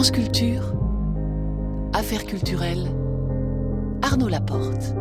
France 0.00 0.12
Affaires 1.92 2.24
culturelles, 2.24 2.88
Arnaud 4.00 4.28
Laporte. 4.28 4.94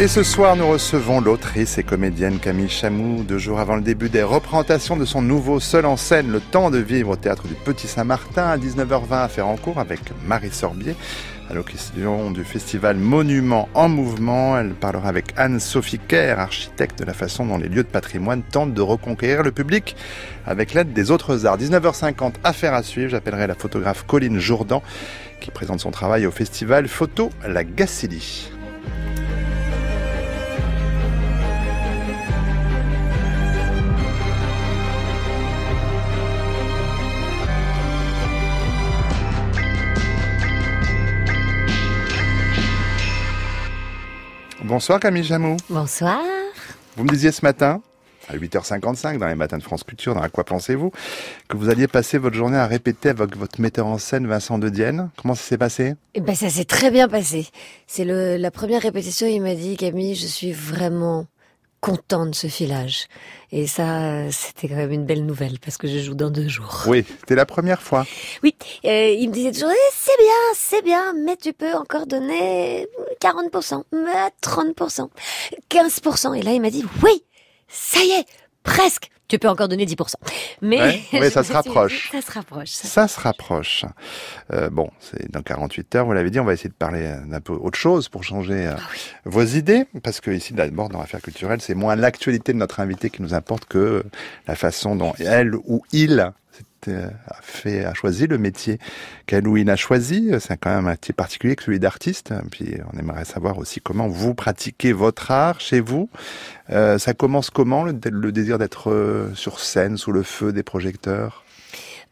Et 0.00 0.08
ce 0.08 0.22
soir, 0.22 0.56
nous 0.56 0.66
recevons 0.66 1.20
l'autrice 1.20 1.76
et 1.76 1.82
comédienne 1.82 2.38
Camille 2.38 2.70
Chamou, 2.70 3.22
deux 3.22 3.36
jours 3.36 3.60
avant 3.60 3.76
le 3.76 3.82
début 3.82 4.08
des 4.08 4.22
représentations 4.22 4.96
de 4.96 5.04
son 5.04 5.20
nouveau 5.20 5.60
seul 5.60 5.84
en 5.84 5.98
scène, 5.98 6.32
Le 6.32 6.40
temps 6.40 6.70
de 6.70 6.78
vivre 6.78 7.10
au 7.10 7.16
théâtre 7.16 7.46
du 7.46 7.52
Petit 7.52 7.86
Saint-Martin, 7.86 8.44
à 8.44 8.56
19h20 8.56 9.12
à 9.12 9.56
cours 9.58 9.78
avec 9.78 10.00
Marie 10.24 10.52
Sorbier. 10.52 10.96
À 11.50 11.52
l'occasion 11.52 12.30
du 12.30 12.44
festival 12.44 12.96
Monument 12.96 13.68
en 13.74 13.90
Mouvement, 13.90 14.56
elle 14.56 14.70
parlera 14.70 15.10
avec 15.10 15.34
Anne-Sophie 15.36 15.98
Kerr, 15.98 16.40
architecte 16.40 16.98
de 16.98 17.04
la 17.04 17.12
façon 17.12 17.44
dont 17.44 17.58
les 17.58 17.68
lieux 17.68 17.82
de 17.82 17.88
patrimoine 17.88 18.42
tentent 18.42 18.72
de 18.72 18.80
reconquérir 18.80 19.42
le 19.42 19.52
public 19.52 19.96
avec 20.46 20.72
l'aide 20.72 20.94
des 20.94 21.10
autres 21.10 21.44
arts. 21.44 21.58
19h50, 21.58 22.36
affaire 22.42 22.72
à 22.72 22.82
suivre. 22.82 23.10
J'appellerai 23.10 23.46
la 23.46 23.54
photographe 23.54 24.06
Colline 24.06 24.38
Jourdan 24.38 24.82
qui 25.42 25.50
présente 25.50 25.80
son 25.80 25.90
travail 25.90 26.24
au 26.24 26.30
festival 26.30 26.88
Photo 26.88 27.28
La 27.46 27.64
Gacilly. 27.64 28.50
Bonsoir 44.70 45.00
Camille 45.00 45.24
Jamou. 45.24 45.56
Bonsoir. 45.68 46.20
Vous 46.96 47.02
me 47.02 47.08
disiez 47.08 47.32
ce 47.32 47.44
matin, 47.44 47.82
à 48.28 48.36
8h55 48.36 49.18
dans 49.18 49.26
les 49.26 49.34
matins 49.34 49.58
de 49.58 49.64
France 49.64 49.82
Culture, 49.82 50.14
dans 50.14 50.20
À 50.22 50.28
quoi 50.28 50.44
pensez-vous, 50.44 50.92
que 51.48 51.56
vous 51.56 51.70
alliez 51.70 51.88
passer 51.88 52.18
votre 52.18 52.36
journée 52.36 52.56
à 52.56 52.68
répéter 52.68 53.08
avec 53.08 53.36
votre 53.36 53.60
metteur 53.60 53.88
en 53.88 53.98
scène 53.98 54.28
Vincent 54.28 54.60
de 54.60 54.68
Dienne. 54.68 55.10
Comment 55.16 55.34
ça 55.34 55.42
s'est 55.42 55.58
passé? 55.58 55.94
Eh 56.14 56.20
ben 56.20 56.36
ça 56.36 56.48
s'est 56.50 56.66
très 56.66 56.92
bien 56.92 57.08
passé. 57.08 57.48
C'est 57.88 58.04
la 58.04 58.50
première 58.52 58.80
répétition, 58.82 59.26
il 59.26 59.42
m'a 59.42 59.56
dit 59.56 59.76
Camille, 59.76 60.14
je 60.14 60.28
suis 60.28 60.52
vraiment 60.52 61.26
content 61.80 62.26
de 62.26 62.34
ce 62.34 62.46
filage. 62.46 63.06
Et 63.52 63.66
ça, 63.66 64.30
c'était 64.30 64.68
quand 64.68 64.76
même 64.76 64.92
une 64.92 65.06
belle 65.06 65.24
nouvelle 65.24 65.58
parce 65.58 65.76
que 65.76 65.88
je 65.88 65.98
joue 65.98 66.14
dans 66.14 66.30
deux 66.30 66.48
jours. 66.48 66.84
Oui, 66.86 67.04
c'était 67.20 67.34
la 67.34 67.46
première 67.46 67.82
fois. 67.82 68.06
Oui, 68.42 68.54
euh, 68.84 69.08
il 69.08 69.28
me 69.28 69.34
disait 69.34 69.52
toujours, 69.52 69.70
eh, 69.70 69.92
c'est 69.92 70.18
bien, 70.18 70.54
c'est 70.54 70.82
bien, 70.82 71.14
mais 71.14 71.36
tu 71.36 71.52
peux 71.52 71.74
encore 71.74 72.06
donner 72.06 72.86
40%, 73.20 73.82
30%, 74.42 75.08
15%. 75.70 76.34
Et 76.34 76.42
là, 76.42 76.52
il 76.52 76.60
m'a 76.60 76.70
dit, 76.70 76.84
oui, 77.02 77.24
ça 77.68 78.00
y 78.00 78.10
est, 78.10 78.26
presque 78.62 79.09
tu 79.30 79.38
peux 79.38 79.48
encore 79.48 79.68
donner 79.68 79.86
10%. 79.86 80.14
Mais 80.60 81.00
oui, 81.12 81.30
ça 81.30 81.42
se 81.42 81.52
rapproche. 81.52 82.10
Ça 82.10 82.20
se 82.20 82.32
rapproche. 82.32 82.68
Ça, 82.68 83.08
se 83.08 83.20
rapproche. 83.20 83.84
Euh, 84.52 84.68
bon, 84.68 84.90
c'est 84.98 85.30
dans 85.30 85.42
48 85.42 85.94
heures, 85.94 86.06
vous 86.06 86.12
l'avez 86.12 86.30
dit, 86.30 86.40
on 86.40 86.44
va 86.44 86.52
essayer 86.52 86.70
de 86.70 86.74
parler 86.74 87.14
d'un 87.26 87.40
peu 87.40 87.52
autre 87.52 87.78
chose 87.78 88.08
pour 88.08 88.24
changer 88.24 88.66
euh, 88.66 88.74
ah 88.76 88.82
vos 89.24 89.44
idées, 89.44 89.84
parce 90.02 90.20
que 90.20 90.30
ici, 90.30 90.52
d'abord, 90.52 90.88
dans 90.88 90.98
l'affaire 90.98 91.22
culturelle, 91.22 91.60
c'est 91.60 91.74
moins 91.74 91.96
l'actualité 91.96 92.52
de 92.52 92.58
notre 92.58 92.80
invité 92.80 93.10
qui 93.10 93.22
nous 93.22 93.34
importe 93.34 93.66
que 93.66 94.04
la 94.46 94.56
façon 94.56 94.96
dont 94.96 95.14
elle 95.18 95.54
ou 95.54 95.82
il 95.92 96.32
a 96.88 97.42
fait, 97.42 97.84
a 97.84 97.94
choisi 97.94 98.26
le 98.26 98.38
métier 98.38 98.78
il 99.56 99.70
a 99.70 99.76
choisi. 99.76 100.30
C'est 100.40 100.56
quand 100.56 100.70
même 100.70 100.86
un 100.86 100.90
métier 100.90 101.14
particulier 101.14 101.56
que 101.56 101.62
celui 101.62 101.80
d'artiste. 101.80 102.32
Puis 102.50 102.74
on 102.92 102.98
aimerait 102.98 103.24
savoir 103.24 103.58
aussi 103.58 103.80
comment 103.80 104.08
vous 104.08 104.34
pratiquez 104.34 104.92
votre 104.92 105.30
art 105.30 105.60
chez 105.60 105.80
vous. 105.80 106.08
Euh, 106.70 106.98
ça 106.98 107.14
commence 107.14 107.50
comment 107.50 107.84
le, 107.84 107.94
le 108.04 108.32
désir 108.32 108.58
d'être 108.58 108.90
euh, 108.90 109.34
sur 109.34 109.60
scène 109.60 109.96
sous 109.96 110.12
le 110.12 110.22
feu 110.22 110.52
des 110.52 110.62
projecteurs? 110.62 111.44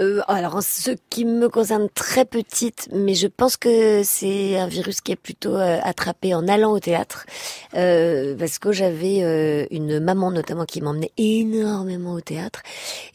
Euh, 0.01 0.21
alors, 0.29 0.55
en 0.57 0.61
ce 0.61 0.93
qui 1.11 1.25
me 1.25 1.49
concerne 1.49 1.89
très 1.93 2.25
petite, 2.25 2.89
mais 2.93 3.15
je 3.15 3.27
pense 3.27 3.57
que 3.57 4.03
c'est 4.05 4.57
un 4.57 4.69
virus 4.69 5.01
qui 5.01 5.11
est 5.11 5.17
plutôt 5.17 5.57
euh, 5.57 5.81
attrapé 5.83 6.35
en 6.35 6.47
allant 6.47 6.71
au 6.71 6.79
théâtre, 6.79 7.27
euh, 7.75 8.37
parce 8.39 8.61
que 8.61 8.71
j'avais 8.71 9.25
euh, 9.25 9.67
une 9.73 9.99
maman 9.99 10.31
notamment 10.31 10.67
qui 10.67 10.83
m'emmenait 10.83 11.11
énormément 11.17 12.13
au 12.13 12.21
théâtre 12.21 12.63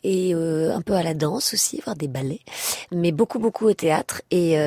et 0.03 0.33
un 0.33 0.81
peu 0.81 0.93
à 0.93 1.03
la 1.03 1.13
danse 1.13 1.53
aussi, 1.53 1.81
voir 1.85 1.95
des 1.95 2.09
ballets, 2.09 2.41
mais 2.91 3.11
beaucoup 3.11 3.39
beaucoup 3.39 3.65
au 3.65 3.73
théâtre. 3.73 4.21
Et 4.31 4.57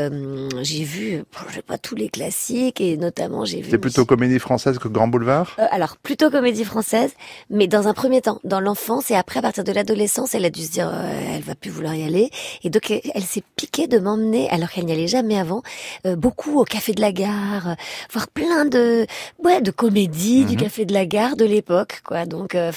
j'ai 0.62 0.84
vu, 0.84 1.24
je 1.48 1.54
sais 1.54 1.62
pas 1.62 1.76
tous 1.76 1.94
les 1.94 2.08
classiques 2.08 2.80
et 2.80 2.96
notamment 2.96 3.44
j'ai 3.44 3.60
vu. 3.60 3.70
C'est 3.70 3.78
plutôt 3.78 4.06
comédie 4.06 4.38
française 4.38 4.78
que 4.78 4.88
Grand 4.88 5.08
Boulevard? 5.08 5.56
alors 5.70 5.96
plutôt 5.98 6.30
comédie 6.30 6.64
française, 6.64 7.12
mais 7.50 7.66
dans 7.66 7.88
un 7.88 7.94
premier 7.94 8.22
temps, 8.22 8.40
dans 8.44 8.60
l'enfance 8.60 9.10
et 9.10 9.14
après 9.14 9.40
à 9.40 9.42
partir 9.42 9.64
de 9.64 9.72
l'adolescence, 9.72 10.34
elle 10.34 10.44
a 10.44 10.50
dû 10.50 10.62
se 10.62 10.70
dire, 10.70 10.92
elle 11.34 11.42
va 11.42 11.54
plus 11.54 11.70
vouloir 11.70 11.94
y 11.94 12.05
aller. 12.06 12.30
Et 12.64 12.70
donc, 12.70 12.90
elle 12.90 13.22
s'est 13.22 13.42
piquée 13.56 13.86
de 13.86 13.98
m'emmener, 13.98 14.48
alors 14.50 14.70
qu'elle 14.70 14.86
n'y 14.86 14.92
allait 14.92 15.08
jamais 15.08 15.38
avant, 15.38 15.62
euh, 16.06 16.16
beaucoup 16.16 16.60
au 16.60 16.64
Café 16.64 16.92
de 16.92 17.00
la 17.00 17.12
Gare, 17.12 17.70
euh, 17.70 17.74
voir 18.12 18.28
plein 18.28 18.64
de, 18.64 19.06
ouais, 19.42 19.60
de 19.60 19.70
comédies 19.70 20.44
du 20.44 20.54
mhm. 20.54 20.62
Café 20.62 20.84
de 20.84 20.92
la 20.92 21.06
Gare 21.06 21.36
de 21.36 21.44
l'époque, 21.44 22.00
quoi. 22.04 22.26
Donc, 22.26 22.54
euh, 22.54 22.72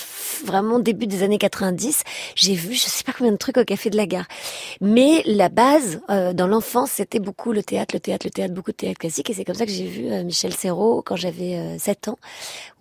vraiment 0.45 0.79
début 0.79 1.07
des 1.07 1.23
années 1.23 1.37
90, 1.37 2.03
j'ai 2.35 2.55
vu, 2.55 2.73
je 2.73 2.81
sais 2.81 3.03
pas 3.03 3.13
combien 3.17 3.31
de 3.31 3.37
trucs 3.37 3.57
au 3.57 3.63
Café 3.63 3.89
de 3.89 3.97
la 3.97 4.05
Gare. 4.05 4.27
Mais 4.81 5.23
la 5.25 5.49
base, 5.49 5.99
dans 6.09 6.47
l'enfance, 6.47 6.91
c'était 6.91 7.19
beaucoup 7.19 7.51
le 7.51 7.63
théâtre, 7.63 7.95
le 7.95 7.99
théâtre, 7.99 8.25
le 8.25 8.31
théâtre, 8.31 8.53
beaucoup 8.53 8.71
de 8.71 8.77
théâtre 8.77 8.99
classique. 8.99 9.29
Et 9.29 9.33
c'est 9.33 9.45
comme 9.45 9.55
ça 9.55 9.65
que 9.65 9.71
j'ai 9.71 9.85
vu 9.85 10.03
Michel 10.23 10.53
Serrault 10.53 11.01
quand 11.05 11.15
j'avais 11.15 11.77
7 11.77 12.09
ans 12.09 12.17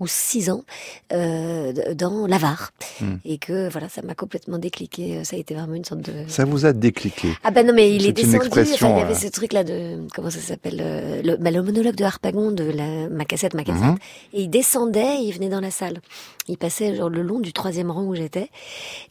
ou 0.01 0.07
6 0.07 0.51
ans 0.51 0.63
dans 1.11 2.27
L'Avare. 2.27 2.71
Hmm. 3.01 3.17
Et 3.25 3.39
que, 3.39 3.69
voilà, 3.69 3.89
ça 3.89 4.03
m'a 4.03 4.15
complètement 4.15 4.59
décliqué. 4.59 5.25
Ça 5.25 5.37
a 5.37 5.39
été 5.39 5.55
vraiment 5.55 5.75
une 5.75 5.85
sorte 5.85 6.03
de... 6.03 6.25
Ça 6.39 6.45
vous 6.45 6.67
a 6.67 6.73
décliqué 6.73 7.33
Ah 7.43 7.51
ben 7.51 7.67
non, 7.67 7.73
mais 7.75 7.93
il 7.93 8.07
est, 8.07 8.13
descendu. 8.13 8.47
il 8.53 8.59
y 8.59 8.85
avait 8.85 9.11
euh, 9.11 9.15
ce 9.17 9.27
truc-là 9.27 9.65
de 9.65 10.07
comment 10.15 10.31
ça 10.31 10.39
s'appelle 10.39 10.79
euh, 10.81 11.21
le, 11.21 11.37
bah, 11.37 11.51
le 11.51 11.65
monologue 11.65 11.97
de 11.97 12.05
Harpagon 12.05 12.53
de 12.53 12.63
la, 12.63 13.09
ma 13.09 13.25
cassette, 13.25 13.55
ma 13.55 13.65
cassette. 13.65 13.83
Mhm. 13.83 13.97
Et 14.35 14.43
il 14.43 14.49
descendait, 14.49 15.17
il 15.21 15.33
venait 15.33 15.49
dans 15.49 15.59
la 15.59 15.73
salle. 15.73 16.01
Il 16.47 16.57
passait 16.57 16.95
genre 16.95 17.09
le 17.09 17.23
long 17.23 17.41
du 17.41 17.53
troisième 17.53 17.91
rang 17.91 18.05
où 18.05 18.15
j'étais, 18.15 18.51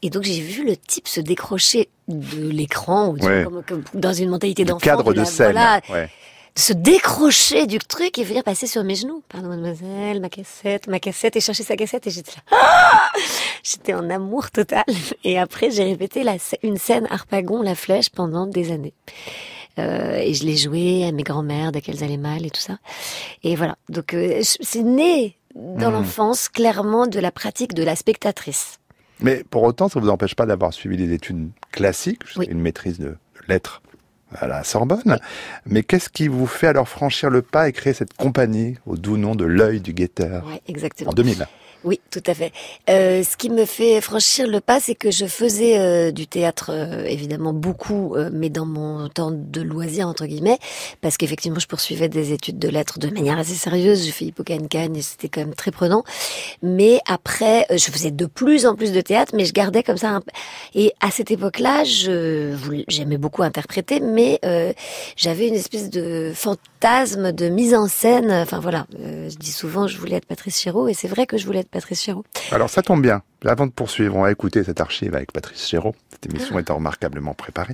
et 0.02 0.10
donc 0.10 0.24
j'ai 0.24 0.40
vu 0.40 0.66
le 0.66 0.78
type 0.78 1.10
se 1.10 1.20
décrocher 1.20 1.90
de 2.08 2.48
l'écran 2.48 3.14
dans 3.94 4.14
une 4.14 4.30
mentalité 4.30 4.64
d'enfant. 4.64 4.80
Cadre 4.80 5.14
de 5.14 5.26
scène. 5.26 5.58
ouais 5.90 6.10
se 6.58 6.74
décrocher 6.74 7.68
du 7.68 7.78
truc 7.78 8.18
et 8.18 8.24
venir 8.24 8.44
passer 8.44 8.68
sur 8.68 8.84
mes 8.84 8.96
genoux. 8.96 9.24
Pardon, 9.30 9.50
mademoiselle, 9.50 10.20
ma 10.20 10.30
cassette, 10.30 10.88
ma 10.88 11.00
cassette, 11.00 11.36
et 11.36 11.40
chercher 11.40 11.64
sa 11.64 11.76
cassette, 11.76 12.08
et 12.08 12.10
j'étais 12.10 12.32
là. 12.32 12.42
Ah 12.52 13.12
j'étais 13.64 13.94
en 13.94 14.10
amour 14.10 14.50
total. 14.52 14.86
Et 15.24 15.38
après, 15.38 15.72
j'ai 15.72 15.84
répété 15.84 16.24
la, 16.24 16.38
une 16.64 16.78
scène 16.78 17.08
Harpagon, 17.10 17.62
la 17.62 17.76
flèche, 17.76 18.10
pendant 18.10 18.48
des 18.48 18.72
années. 18.72 18.94
Euh, 19.80 20.18
et 20.18 20.34
je 20.34 20.46
l'ai 20.46 20.58
joué 20.58 21.06
à 21.06 21.12
mes 21.12 21.24
grands-mères 21.24 21.72
dès 21.72 21.82
qu'elles 21.82 22.04
allaient 22.04 22.18
mal 22.18 22.46
et 22.46 22.50
tout 22.50 22.62
ça. 22.62 22.80
Et 23.44 23.56
voilà. 23.56 23.78
Donc, 23.90 24.14
euh, 24.14 24.42
c'est 24.42 24.84
né 24.84 25.38
dans 25.56 25.90
hmm. 25.90 25.94
l'enfance, 25.94 26.50
clairement, 26.50 27.06
de 27.06 27.20
la 27.20 27.32
pratique 27.32 27.74
de 27.76 27.84
la 27.84 27.96
spectatrice. 27.96 28.80
Mais 29.20 29.44
pour 29.50 29.64
autant, 29.64 29.90
ça 29.90 30.00
ne 30.00 30.06
vous 30.06 30.12
empêche 30.12 30.36
pas 30.36 30.46
d'avoir 30.46 30.74
suivi 30.74 30.98
des 30.98 31.14
études 31.14 31.50
classiques, 31.72 32.22
une 32.48 32.62
maîtrise 32.62 33.00
de 33.00 33.16
lettres 33.48 33.82
à 34.36 34.48
la 34.48 34.64
Sorbonne. 34.64 35.20
Mais 35.66 35.84
qu'est-ce 35.84 36.10
qui 36.10 36.28
vous 36.28 36.48
fait 36.48 36.68
alors 36.68 36.90
franchir 36.90 37.30
le 37.30 37.42
pas 37.42 37.70
et 37.70 37.74
créer 37.74 37.94
cette 37.94 38.14
compagnie 38.14 38.76
au 38.86 38.98
doux 38.98 39.18
nom 39.18 39.36
de 39.36 39.46
l'œil 39.46 39.82
du 39.82 39.94
guetteur? 39.94 40.46
Ouais, 40.46 40.62
exactement. 40.68 41.12
En 41.12 41.14
2000 41.14 41.48
oui, 41.84 42.02
tout 42.10 42.24
à 42.26 42.34
fait. 42.34 42.52
Euh, 42.90 43.24
ce 43.24 43.38
qui 43.38 43.50
me 43.50 43.66
fait 43.66 44.02
franchir 44.02 44.48
le 44.48 44.60
pas, 44.60 44.80
c'est 44.80 44.96
que 44.96 45.12
je 45.12 45.26
faisais 45.26 45.78
euh, 45.78 46.12
du 46.12 46.26
théâtre 46.26 46.72
euh, 46.74 47.06
évidemment 47.06 47.54
beaucoup, 47.54 48.16
euh, 48.16 48.30
mais 48.34 48.50
dans 48.50 48.66
mon 48.66 49.08
temps 49.10 49.32
de 49.32 49.62
loisir 49.62 50.08
entre 50.08 50.26
guillemets, 50.26 50.58
parce 51.02 51.18
qu'effectivement 51.18 51.60
je 51.60 51.68
poursuivais 51.68 52.10
des 52.10 52.34
études 52.34 52.58
de 52.58 52.68
lettres 52.68 52.98
de 52.98 53.10
manière 53.10 53.38
assez 53.38 53.54
sérieuse. 53.54 54.06
Je 54.06 54.12
fais 54.12 54.26
Hippocagne 54.26 54.68
et 54.74 55.02
c'était 55.02 55.30
quand 55.30 55.42
même 55.42 55.54
très 55.54 55.72
prenant. 55.72 56.04
Mais 56.64 57.00
après, 57.08 57.68
je 57.70 57.92
faisais 57.92 58.12
de 58.12 58.26
plus 58.26 58.66
en 58.66 58.76
plus 58.76 58.92
de 58.92 59.02
théâtre, 59.02 59.34
mais 59.36 59.46
je 59.46 59.54
gardais 59.54 59.84
comme 59.84 59.98
ça. 59.98 60.10
Un... 60.10 60.22
Et 60.74 60.94
à 61.00 61.12
cette 61.12 61.30
époque-là, 61.30 61.84
je 61.84 62.56
j'aimais 62.88 63.18
beaucoup 63.18 63.44
interpréter, 63.44 64.00
mais 64.00 64.40
j'avais 65.16 65.48
une 65.48 65.56
espèce 65.56 65.90
de 65.90 66.32
fantasme 66.80 67.32
de 67.32 67.50
mise 67.50 67.74
en 67.74 67.88
scène. 67.88 68.32
Enfin 68.32 68.60
voilà, 68.60 68.86
je 68.92 69.36
dis 69.36 69.52
souvent 69.52 69.88
je 69.88 69.98
voulais 69.98 70.16
être 70.16 70.26
Patrice 70.26 70.60
Chéreau, 70.60 70.88
et 70.88 70.94
c'est 70.94 71.08
vrai 71.08 71.26
que 71.26 71.38
je 71.38 71.46
voulais 71.46 71.60
être 71.60 71.70
Patrice 71.70 72.02
Chéreau. 72.02 72.24
Alors 72.52 72.70
ça 72.70 72.82
tombe 72.82 73.02
bien. 73.02 73.22
Avant 73.46 73.68
de 73.68 73.72
poursuivre, 73.72 74.16
on 74.16 74.24
va 74.24 74.32
écouter 74.32 74.64
cette 74.64 74.82
archive 74.82 75.16
avec 75.16 75.32
Patrice 75.32 75.68
Chéreau. 75.68 75.96
Cette 76.12 76.32
émission 76.34 76.58
ah. 76.58 76.62
étant 76.62 76.76
remarquablement 76.76 77.34
préparée. 77.36 77.74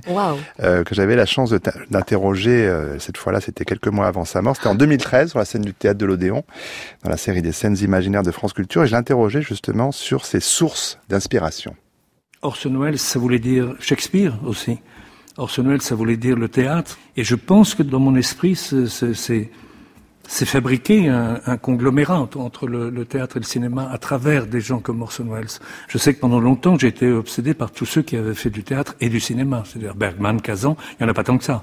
Euh, 0.60 0.84
que 0.84 0.94
j'avais 0.94 1.16
la 1.16 1.24
chance 1.24 1.54
d'interroger, 1.90 2.66
euh, 2.66 2.98
cette 2.98 3.16
fois-là, 3.16 3.40
c'était 3.40 3.64
quelques 3.64 3.88
mois 3.88 4.06
avant 4.06 4.26
sa 4.26 4.42
mort. 4.42 4.56
C'était 4.56 4.68
en 4.68 4.74
2013, 4.74 5.30
sur 5.30 5.38
la 5.38 5.46
scène 5.46 5.62
du 5.62 5.72
théâtre 5.72 5.98
de 5.98 6.04
l'Odéon, 6.04 6.44
dans 7.02 7.10
la 7.10 7.16
série 7.16 7.40
des 7.40 7.52
scènes 7.52 7.78
imaginaires 7.78 8.22
de 8.22 8.30
France 8.30 8.52
Culture. 8.52 8.84
Et 8.84 8.86
je 8.86 8.92
l'interrogeais 8.92 9.40
justement 9.40 9.92
sur 9.92 10.26
ses 10.26 10.40
sources 10.40 10.98
d'inspiration. 11.08 11.74
Orson 12.42 12.78
Welles, 12.78 12.98
ça 12.98 13.18
voulait 13.18 13.38
dire 13.38 13.74
Shakespeare 13.80 14.38
aussi. 14.44 14.78
Orson 15.36 15.64
Welles, 15.64 15.82
ça 15.82 15.94
voulait 15.94 16.16
dire 16.16 16.36
le 16.36 16.48
théâtre. 16.48 16.98
Et 17.16 17.24
je 17.24 17.34
pense 17.34 17.74
que 17.74 17.82
dans 17.82 17.98
mon 17.98 18.14
esprit, 18.14 18.54
c'est 18.56 19.50
fabriqué 20.46 21.08
un, 21.08 21.40
un, 21.46 21.56
conglomérat 21.56 22.28
entre 22.36 22.66
le, 22.66 23.04
théâtre 23.04 23.36
et 23.36 23.40
le 23.40 23.44
cinéma 23.44 23.88
à 23.90 23.98
travers 23.98 24.46
des 24.46 24.60
gens 24.60 24.78
comme 24.78 25.02
Orson 25.02 25.26
Welles. 25.28 25.58
Je 25.88 25.98
sais 25.98 26.14
que 26.14 26.20
pendant 26.20 26.40
longtemps, 26.40 26.78
j'ai 26.78 26.88
été 26.88 27.10
obsédé 27.10 27.54
par 27.54 27.72
tous 27.72 27.86
ceux 27.86 28.02
qui 28.02 28.16
avaient 28.16 28.34
fait 28.34 28.50
du 28.50 28.62
théâtre 28.62 28.94
et 29.00 29.08
du 29.08 29.20
cinéma. 29.20 29.64
C'est-à-dire 29.66 29.94
Bergman, 29.94 30.40
Kazan, 30.40 30.76
il 30.92 31.04
n'y 31.04 31.06
en 31.06 31.10
a 31.10 31.14
pas 31.14 31.24
tant 31.24 31.38
que 31.38 31.44
ça. 31.44 31.62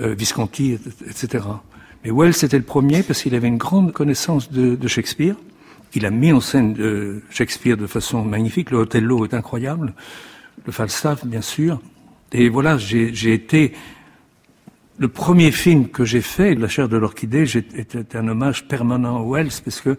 Euh, 0.00 0.14
Visconti, 0.14 0.78
etc. 1.08 1.44
Mais 2.04 2.10
Wells 2.10 2.44
était 2.44 2.58
le 2.58 2.64
premier 2.64 3.02
parce 3.02 3.22
qu'il 3.22 3.34
avait 3.34 3.48
une 3.48 3.58
grande 3.58 3.92
connaissance 3.92 4.50
de, 4.50 4.74
de 4.74 4.88
Shakespeare. 4.88 5.36
Il 5.94 6.04
a 6.06 6.10
mis 6.10 6.32
en 6.32 6.40
scène 6.40 6.76
euh, 6.80 7.22
Shakespeare 7.30 7.76
de 7.76 7.86
façon 7.86 8.24
magnifique. 8.24 8.70
Le 8.70 8.78
Othello 8.78 9.24
est 9.24 9.34
incroyable. 9.34 9.94
Le 10.66 10.72
Falstaff, 10.72 11.24
bien 11.24 11.40
sûr. 11.40 11.80
Et 12.34 12.48
voilà, 12.48 12.76
j'ai 12.76 13.32
été... 13.32 13.72
Le 14.98 15.08
premier 15.08 15.50
film 15.50 15.88
que 15.88 16.04
j'ai 16.04 16.20
fait, 16.20 16.54
La 16.54 16.68
chair 16.68 16.88
de 16.88 16.96
l'orchidée, 16.96 17.44
était 17.56 18.16
un 18.16 18.28
hommage 18.28 18.68
permanent 18.68 19.16
à 19.16 19.22
Wells, 19.24 19.50
parce 19.64 19.80
que 19.80 19.96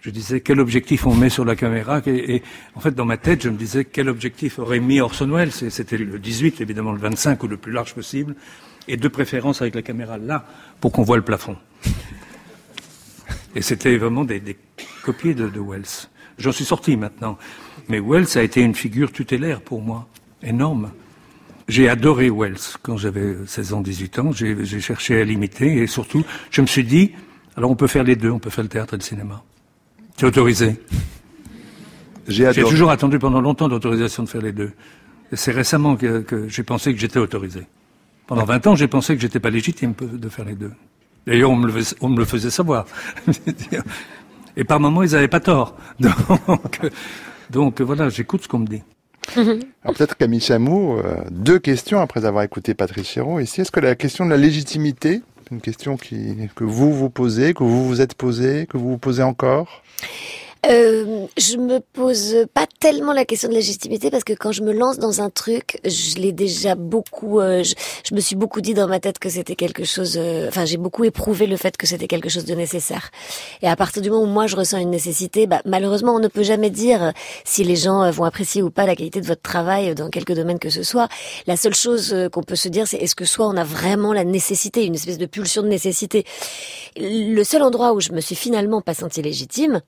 je 0.00 0.10
disais 0.10 0.40
quel 0.40 0.60
objectif 0.60 1.06
on 1.06 1.14
met 1.14 1.28
sur 1.28 1.44
la 1.44 1.56
caméra, 1.56 2.00
et, 2.06 2.42
en 2.74 2.80
fait 2.80 2.94
dans 2.94 3.04
ma 3.04 3.16
tête 3.16 3.42
je 3.42 3.48
me 3.48 3.56
disais 3.56 3.84
quel 3.84 4.08
objectif 4.08 4.60
aurait 4.60 4.78
mis 4.78 5.00
Orson 5.00 5.28
Welles, 5.28 5.50
c'était 5.50 5.98
le 5.98 6.20
18 6.20 6.60
évidemment 6.60 6.92
le 6.92 7.00
25 7.00 7.42
ou 7.42 7.48
le 7.48 7.56
plus 7.56 7.72
large 7.72 7.94
possible, 7.94 8.36
et 8.86 8.96
de 8.96 9.08
préférence 9.08 9.60
avec 9.60 9.74
la 9.74 9.82
caméra 9.82 10.18
là 10.18 10.46
pour 10.80 10.92
qu'on 10.92 11.02
voit 11.02 11.16
le 11.16 11.24
plafond. 11.24 11.56
Et 13.56 13.62
c'était 13.62 13.96
vraiment 13.96 14.24
des, 14.24 14.38
des 14.38 14.56
copies 15.02 15.34
de, 15.34 15.48
de 15.48 15.60
Wells. 15.60 16.06
J'en 16.38 16.52
suis 16.52 16.64
sorti 16.64 16.96
maintenant, 16.96 17.38
mais 17.88 17.98
Wells 17.98 18.38
a 18.38 18.42
été 18.42 18.60
une 18.60 18.76
figure 18.76 19.10
tutélaire 19.10 19.60
pour 19.60 19.82
moi, 19.82 20.06
énorme. 20.44 20.92
J'ai 21.68 21.88
adoré 21.88 22.30
Wells 22.30 22.56
quand 22.82 22.96
j'avais 22.96 23.36
16 23.46 23.72
ans, 23.74 23.80
18 23.82 24.18
ans. 24.20 24.32
J'ai 24.32 24.80
cherché 24.80 25.20
à 25.20 25.24
l'imiter 25.24 25.78
et 25.78 25.86
surtout, 25.86 26.24
je 26.50 26.62
me 26.62 26.66
suis 26.66 26.84
dit, 26.84 27.12
alors 27.56 27.70
on 27.70 27.76
peut 27.76 27.86
faire 27.86 28.04
les 28.04 28.16
deux, 28.16 28.30
on 28.30 28.38
peut 28.38 28.50
faire 28.50 28.64
le 28.64 28.70
théâtre 28.70 28.94
et 28.94 28.96
le 28.96 29.02
cinéma. 29.02 29.42
C'est 30.16 30.26
autorisé? 30.26 30.80
J'ai 32.26 32.52
toujours 32.52 32.90
attendu 32.90 33.18
pendant 33.18 33.40
longtemps 33.40 33.68
l'autorisation 33.68 34.22
de 34.22 34.28
faire 34.28 34.42
les 34.42 34.52
deux. 34.52 34.72
C'est 35.32 35.52
récemment 35.52 35.96
que, 35.96 36.20
que 36.20 36.48
j'ai 36.48 36.62
pensé 36.62 36.92
que 36.94 36.98
j'étais 36.98 37.18
autorisé. 37.18 37.66
Pendant 38.26 38.44
20 38.44 38.66
ans, 38.66 38.74
j'ai 38.74 38.88
pensé 38.88 39.14
que 39.14 39.20
j'étais 39.20 39.40
pas 39.40 39.50
légitime 39.50 39.94
de 40.00 40.28
faire 40.28 40.44
les 40.44 40.54
deux. 40.54 40.72
D'ailleurs, 41.26 41.50
on, 41.50 41.56
me 41.56 41.70
le, 41.70 41.82
on 42.00 42.08
me 42.08 42.18
le 42.18 42.24
faisait 42.24 42.50
savoir. 42.50 42.86
et 44.56 44.64
par 44.64 44.80
moments, 44.80 45.02
ils 45.02 45.12
n'avaient 45.12 45.28
pas 45.28 45.40
tort. 45.40 45.76
Donc, 46.00 46.80
donc 47.50 47.80
voilà, 47.80 48.10
j'écoute 48.10 48.42
ce 48.42 48.48
qu'on 48.48 48.58
me 48.58 48.66
dit. 48.66 48.82
Alors 49.36 49.96
peut-être 49.96 50.16
Camille 50.16 50.40
Chamou, 50.40 50.96
euh, 50.98 51.16
deux 51.30 51.58
questions 51.58 52.00
après 52.00 52.24
avoir 52.24 52.44
écouté 52.44 52.74
Patrice 52.74 53.08
Chéreau 53.08 53.40
ici. 53.40 53.60
Est-ce 53.60 53.70
que 53.70 53.80
la 53.80 53.94
question 53.94 54.24
de 54.24 54.30
la 54.30 54.36
légitimité, 54.36 55.22
une 55.50 55.60
question 55.60 55.96
que 55.96 56.64
vous 56.64 56.92
vous 56.92 57.10
posez, 57.10 57.54
que 57.54 57.62
vous 57.62 57.86
vous 57.86 58.00
êtes 58.00 58.14
posé, 58.14 58.66
que 58.66 58.76
vous 58.76 58.90
vous 58.90 58.98
posez 58.98 59.22
encore? 59.22 59.82
Euh, 60.68 61.26
je 61.38 61.56
me 61.56 61.80
pose 61.80 62.44
pas 62.52 62.66
tellement 62.80 63.14
la 63.14 63.24
question 63.24 63.48
de 63.48 63.54
légitimité 63.54 64.10
parce 64.10 64.24
que 64.24 64.34
quand 64.34 64.52
je 64.52 64.62
me 64.62 64.72
lance 64.72 64.98
dans 64.98 65.22
un 65.22 65.30
truc, 65.30 65.80
je 65.84 66.16
l'ai 66.16 66.32
déjà 66.32 66.74
beaucoup. 66.74 67.40
Euh, 67.40 67.64
je, 67.64 68.14
me 68.14 68.20
suis 68.20 68.36
beaucoup 68.36 68.60
dit 68.60 68.74
dans 68.74 68.86
ma 68.86 69.00
tête 69.00 69.18
que 69.18 69.30
c'était 69.30 69.54
quelque 69.54 69.84
chose. 69.84 70.18
Euh, 70.18 70.48
enfin, 70.48 70.66
j'ai 70.66 70.76
beaucoup 70.76 71.04
éprouvé 71.04 71.46
le 71.46 71.56
fait 71.56 71.76
que 71.78 71.86
c'était 71.86 72.06
quelque 72.06 72.28
chose 72.28 72.44
de 72.44 72.54
nécessaire. 72.54 73.10
Et 73.62 73.68
à 73.68 73.76
partir 73.76 74.02
du 74.02 74.10
moment 74.10 74.24
où 74.24 74.26
moi 74.26 74.46
je 74.46 74.56
ressens 74.56 74.78
une 74.78 74.90
nécessité, 74.90 75.46
bah, 75.46 75.62
malheureusement, 75.64 76.14
on 76.14 76.20
ne 76.20 76.28
peut 76.28 76.42
jamais 76.42 76.70
dire 76.70 77.12
si 77.44 77.64
les 77.64 77.76
gens 77.76 78.10
vont 78.10 78.24
apprécier 78.24 78.60
ou 78.62 78.70
pas 78.70 78.84
la 78.84 78.94
qualité 78.94 79.22
de 79.22 79.26
votre 79.26 79.42
travail 79.42 79.94
dans 79.94 80.10
quelque 80.10 80.34
domaine 80.34 80.58
que 80.58 80.70
ce 80.70 80.82
soit. 80.82 81.08
La 81.46 81.56
seule 81.56 81.74
chose 81.74 82.14
qu'on 82.30 82.42
peut 82.42 82.56
se 82.56 82.68
dire, 82.68 82.86
c'est 82.86 82.98
est-ce 82.98 83.14
que 83.14 83.24
soit 83.24 83.48
on 83.48 83.56
a 83.56 83.64
vraiment 83.64 84.12
la 84.12 84.24
nécessité, 84.24 84.84
une 84.84 84.96
espèce 84.96 85.18
de 85.18 85.26
pulsion 85.26 85.62
de 85.62 85.68
nécessité. 85.68 86.24
Le 86.98 87.42
seul 87.42 87.62
endroit 87.62 87.94
où 87.94 88.00
je 88.00 88.12
me 88.12 88.20
suis 88.20 88.36
finalement 88.36 88.82
pas 88.82 88.94
sentie 88.94 89.22
légitime, 89.22 89.80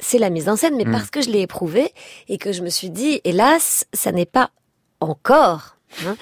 c'est 0.00 0.18
la 0.18 0.30
mise 0.30 0.48
en 0.48 0.56
scène, 0.56 0.76
mais 0.76 0.84
hmm. 0.84 0.92
parce 0.92 1.10
que 1.10 1.20
je 1.20 1.30
l'ai 1.30 1.40
éprouvé 1.40 1.92
et 2.28 2.38
que 2.38 2.52
je 2.52 2.62
me 2.62 2.68
suis 2.68 2.90
dit, 2.90 3.20
hélas, 3.24 3.86
ça 3.92 4.12
n'est 4.12 4.26
pas 4.26 4.50
encore 5.00 5.76
hein, 6.04 6.16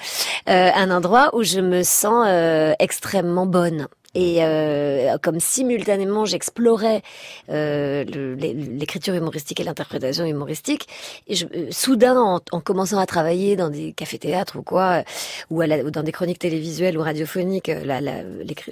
euh, 0.49 0.71
un 0.73 0.91
endroit 0.91 1.35
où 1.35 1.43
je 1.43 1.59
me 1.59 1.83
sens 1.83 2.25
euh, 2.27 2.73
extrêmement 2.79 3.45
bonne. 3.45 3.87
Et 4.15 4.37
euh, 4.39 5.17
comme 5.21 5.39
simultanément 5.39 6.25
j'explorais 6.25 7.03
l'écriture 7.49 9.13
humoristique 9.13 9.59
et 9.59 9.63
l'interprétation 9.63 10.25
humoristique, 10.25 10.87
et 11.27 11.35
je, 11.35 11.45
soudain 11.69 12.19
en, 12.19 12.39
en, 12.51 12.59
commençant 12.59 12.97
à 12.97 13.05
travailler 13.05 13.55
dans 13.55 13.69
des 13.69 13.93
cafés-théâtres 13.93 14.57
ou 14.57 14.63
quoi, 14.63 15.03
ou, 15.51 15.61
à 15.61 15.67
ou 15.67 15.91
dans 15.91 16.01
des 16.01 16.11
chroniques 16.11 16.39
télévisuelles 16.39 16.97
ou 16.97 17.03
radiophoniques, 17.03 17.67
la, 17.67 18.01
la, 18.01 18.23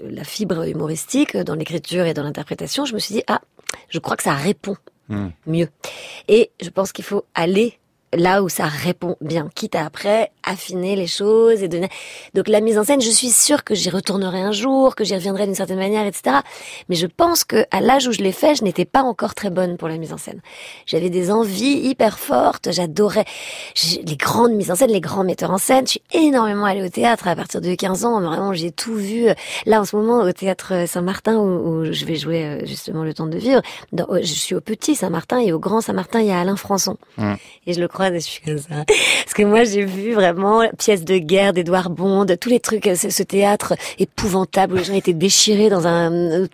la 0.09 0.23
fibre 0.23 0.67
humoristique 0.67 1.37
dans 1.37 1.53
l'écriture 1.53 2.05
et 2.05 2.15
dans 2.15 2.23
l'interprétation, 2.23 2.85
je 2.85 2.95
me 2.95 2.99
suis 2.99 3.13
dit 3.13 3.23
ah, 3.27 3.41
je 3.89 3.99
crois 3.99 4.17
que 4.17 4.23
ça 4.23 4.33
répond 4.33 4.77
Hmm. 5.07 5.29
mieux. 5.45 5.69
Et 6.27 6.51
je 6.61 6.69
pense 6.69 6.91
qu'il 6.91 7.05
faut 7.05 7.25
aller 7.35 7.77
là 8.15 8.43
où 8.43 8.49
ça 8.49 8.65
répond 8.65 9.15
bien, 9.21 9.49
quitte 9.53 9.75
à 9.75 9.85
après 9.85 10.31
affiner 10.43 10.95
les 10.95 11.07
choses 11.07 11.63
et 11.63 11.67
donner. 11.67 11.89
Donc 12.33 12.47
la 12.47 12.61
mise 12.61 12.77
en 12.77 12.83
scène, 12.83 13.01
je 13.01 13.09
suis 13.09 13.29
sûre 13.29 13.63
que 13.63 13.75
j'y 13.75 13.89
retournerai 13.89 14.41
un 14.41 14.51
jour, 14.51 14.95
que 14.95 15.03
j'y 15.03 15.15
reviendrai 15.15 15.45
d'une 15.45 15.55
certaine 15.55 15.79
manière, 15.79 16.05
etc. 16.05 16.37
Mais 16.89 16.95
je 16.95 17.07
pense 17.07 17.43
que 17.43 17.65
à 17.71 17.81
l'âge 17.81 18.07
où 18.07 18.11
je 18.11 18.21
l'ai 18.21 18.31
fait, 18.31 18.55
je 18.55 18.63
n'étais 18.63 18.85
pas 18.85 19.01
encore 19.01 19.35
très 19.35 19.49
bonne 19.49 19.77
pour 19.77 19.87
la 19.87 19.97
mise 19.97 20.13
en 20.13 20.17
scène. 20.17 20.41
J'avais 20.85 21.09
des 21.09 21.31
envies 21.31 21.87
hyper 21.87 22.19
fortes, 22.19 22.71
j'adorais 22.71 23.25
les 24.03 24.15
grandes 24.15 24.53
mises 24.53 24.71
en 24.71 24.75
scène, 24.75 24.91
les 24.91 25.01
grands 25.01 25.23
metteurs 25.23 25.51
en 25.51 25.57
scène. 25.57 25.85
Je 25.85 25.91
suis 25.91 26.03
énormément 26.13 26.65
allée 26.65 26.83
au 26.83 26.89
théâtre 26.89 27.27
à 27.27 27.35
partir 27.35 27.61
de 27.61 27.73
15 27.73 28.05
ans. 28.05 28.21
Vraiment, 28.21 28.53
j'ai 28.53 28.71
tout 28.71 28.95
vu. 28.95 29.27
Là, 29.65 29.81
en 29.81 29.85
ce 29.85 29.95
moment, 29.95 30.21
au 30.21 30.31
théâtre 30.31 30.87
Saint-Martin, 30.87 31.37
où, 31.37 31.85
je 31.91 32.05
vais 32.05 32.15
jouer 32.15 32.45
euh, 32.45 32.65
justement 32.65 33.03
le 33.03 33.13
temps 33.13 33.27
de 33.27 33.37
vivre. 33.37 33.61
je 33.93 34.23
suis 34.23 34.55
au 34.55 34.61
petit 34.61 34.95
Saint-Martin 34.95 35.39
et 35.39 35.51
au 35.51 35.59
grand 35.59 35.81
Saint-Martin, 35.81 36.21
il 36.21 36.27
y 36.27 36.31
a 36.31 36.39
Alain 36.39 36.55
Françon. 36.55 36.97
Hmm. 37.17 37.35
Et 37.67 37.73
je 37.73 37.81
le 37.81 37.87
crois 37.87 38.04
je 38.13 38.19
suis 38.19 38.41
comme 38.41 38.57
ça. 38.57 38.85
Parce 38.87 39.33
que 39.33 39.43
moi, 39.43 39.63
j'ai 39.63 39.85
vu 39.85 40.13
vraiment 40.13 40.67
pièces 40.77 41.03
de 41.03 41.17
guerre 41.17 41.53
d'Edouard 41.53 41.89
Bond, 41.89 42.25
tous 42.39 42.49
les 42.49 42.59
trucs, 42.59 42.85
ce 42.95 43.23
théâtre 43.23 43.73
épouvantable 43.99 44.73
où 44.73 44.77
les 44.77 44.83
gens 44.83 44.93
étaient 44.93 45.13
déchirés 45.13 45.69
dans 45.69 45.87
un, 45.87 46.47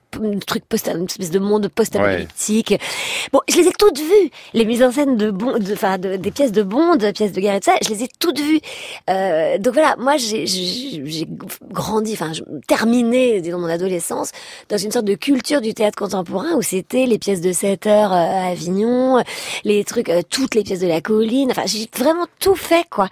truc 0.45 0.65
post, 0.65 0.89
une 0.93 1.05
espèce 1.05 1.31
de 1.31 1.39
monde 1.39 1.67
post-apocalyptique. 1.67 2.75
Bon, 3.31 3.39
je 3.49 3.57
les 3.57 3.67
ai 3.67 3.71
toutes 3.77 3.99
vues. 3.99 4.29
Les 4.53 4.65
mises 4.65 4.83
en 4.83 4.91
scène 4.91 5.17
de 5.17 5.31
Bond, 5.31 5.59
enfin, 5.71 5.97
des 5.97 6.31
pièces 6.31 6.51
de 6.51 6.63
Bond, 6.63 6.97
pièces 7.13 7.31
de 7.31 7.41
guerre 7.41 7.55
et 7.55 7.59
tout 7.59 7.71
ça, 7.71 7.77
je 7.83 7.89
les 7.89 8.03
ai 8.03 8.07
toutes 8.19 8.39
vues. 8.39 8.59
Euh, 9.09 9.57
donc 9.57 9.73
voilà, 9.73 9.95
moi, 9.97 10.17
j'ai 10.17 11.27
grandi, 11.69 12.13
enfin, 12.13 12.31
terminé, 12.67 13.41
disons, 13.41 13.59
mon 13.59 13.67
adolescence 13.67 14.31
dans 14.69 14.77
une 14.77 14.91
sorte 14.91 15.05
de 15.05 15.15
culture 15.15 15.61
du 15.61 15.73
théâtre 15.73 15.97
contemporain 15.97 16.55
où 16.55 16.61
c'était 16.61 17.05
les 17.05 17.17
pièces 17.17 17.41
de 17.41 17.51
7 17.51 17.87
heures 17.87 18.13
euh, 18.13 18.15
à 18.15 18.51
Avignon, 18.51 19.23
les 19.63 19.83
trucs, 19.83 20.09
euh, 20.09 20.21
toutes 20.27 20.55
les 20.55 20.63
pièces 20.63 20.79
de 20.79 20.87
la 20.87 21.01
colline, 21.01 21.40
Enfin, 21.49 21.63
j'ai 21.65 21.89
vraiment 21.97 22.25
tout 22.39 22.55
fait, 22.55 22.85
quoi. 22.89 23.07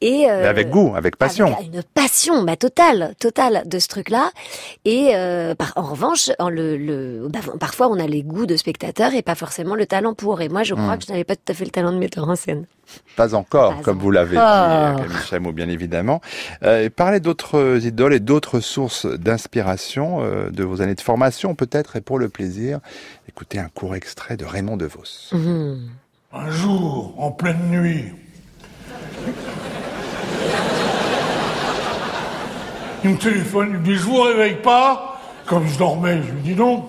Et 0.00 0.30
euh, 0.30 0.48
avec 0.48 0.70
goût, 0.70 0.94
avec 0.96 1.16
passion. 1.16 1.46
Avec 1.54 1.74
une 1.74 1.82
passion, 1.82 2.42
bah 2.42 2.56
totale, 2.56 3.14
totale 3.18 3.62
de 3.66 3.78
ce 3.78 3.88
truc-là. 3.88 4.32
Et 4.84 5.10
euh, 5.14 5.54
par, 5.54 5.72
en 5.76 5.82
revanche, 5.82 6.30
en 6.38 6.48
le, 6.48 6.76
le 6.76 7.28
bah, 7.28 7.40
parfois 7.60 7.88
on 7.88 7.98
a 7.98 8.06
les 8.06 8.22
goûts 8.22 8.46
de 8.46 8.56
spectateurs 8.56 9.14
et 9.14 9.22
pas 9.22 9.34
forcément 9.34 9.74
le 9.74 9.86
talent 9.86 10.14
pour. 10.14 10.40
Et 10.40 10.48
moi, 10.48 10.62
je 10.62 10.74
crois 10.74 10.96
hmm. 10.96 10.98
que 10.98 11.04
je 11.06 11.12
n'avais 11.12 11.24
pas 11.24 11.36
tout 11.36 11.52
à 11.52 11.54
fait 11.54 11.64
le 11.64 11.70
talent 11.70 11.92
de 11.92 11.98
metteur 11.98 12.28
en 12.28 12.36
scène. 12.36 12.66
Pas 13.16 13.34
encore, 13.34 13.82
comme 13.82 13.98
vous 13.98 14.10
l'avez 14.10 14.36
dit, 14.36 14.42
euh, 14.42 14.96
Camille 14.96 15.16
Chameau, 15.28 15.52
bien 15.52 15.68
évidemment. 15.68 16.20
Euh, 16.62 16.88
parlez 16.94 17.20
d'autres 17.20 17.84
idoles 17.84 18.14
et 18.14 18.20
d'autres 18.20 18.60
sources 18.60 19.06
d'inspiration 19.06 20.22
euh, 20.22 20.50
de 20.50 20.64
vos 20.64 20.80
années 20.80 20.94
de 20.94 21.00
formation, 21.00 21.54
peut-être, 21.54 21.96
et 21.96 22.00
pour 22.00 22.18
le 22.18 22.28
plaisir, 22.28 22.80
écoutez 23.28 23.58
un 23.58 23.68
court 23.68 23.94
extrait 23.94 24.36
de 24.36 24.44
Raymond 24.44 24.76
DeVos. 24.76 25.32
Mmh. 25.32 25.88
Un 26.30 26.50
jour, 26.50 27.14
en 27.16 27.30
pleine 27.30 27.70
nuit, 27.70 28.04
il 33.02 33.10
me 33.10 33.16
téléphone, 33.16 33.68
il 33.70 33.78
me 33.78 33.84
dit 33.84 33.94
Je 33.94 34.02
vous 34.02 34.20
réveille 34.20 34.56
pas. 34.56 35.18
Comme 35.46 35.66
je 35.66 35.78
dormais, 35.78 36.20
je 36.22 36.30
lui 36.32 36.42
dis 36.42 36.54
non. 36.54 36.86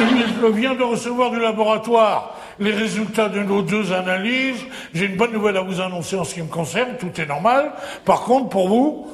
Il 0.00 0.06
me 0.06 0.26
dit 0.26 0.32
Je 0.40 0.46
viens 0.46 0.74
de 0.74 0.82
recevoir 0.82 1.30
du 1.30 1.38
laboratoire 1.38 2.34
les 2.58 2.70
résultats 2.72 3.28
de 3.28 3.40
nos 3.40 3.60
deux 3.60 3.92
analyses. 3.92 4.64
J'ai 4.94 5.04
une 5.04 5.16
bonne 5.16 5.32
nouvelle 5.34 5.58
à 5.58 5.62
vous 5.62 5.82
annoncer 5.82 6.16
en 6.16 6.24
ce 6.24 6.32
qui 6.32 6.40
me 6.40 6.48
concerne, 6.48 6.96
tout 6.98 7.20
est 7.20 7.26
normal. 7.26 7.70
Par 8.06 8.22
contre, 8.22 8.48
pour 8.48 8.66
vous, 8.66 9.08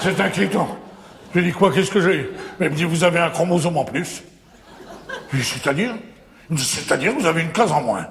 c'est 0.00 0.20
inquiétant. 0.20 0.68
Je 1.34 1.40
lui 1.40 1.46
dis 1.46 1.52
quoi, 1.52 1.72
qu'est-ce 1.72 1.90
que 1.90 2.02
j'ai? 2.02 2.30
Il 2.60 2.68
me 2.68 2.74
dit 2.74 2.84
Vous 2.84 3.04
avez 3.04 3.20
un 3.20 3.30
chromosome 3.30 3.78
en 3.78 3.84
plus. 3.86 4.22
Je 5.30 5.36
lui 5.36 5.42
dis 5.42 5.48
C'est-à-dire? 5.48 5.94
C'est-à-dire 6.56 7.14
que 7.14 7.20
vous 7.20 7.26
avez 7.26 7.42
une 7.42 7.52
case 7.52 7.72
en 7.72 7.80
moins. 7.80 8.06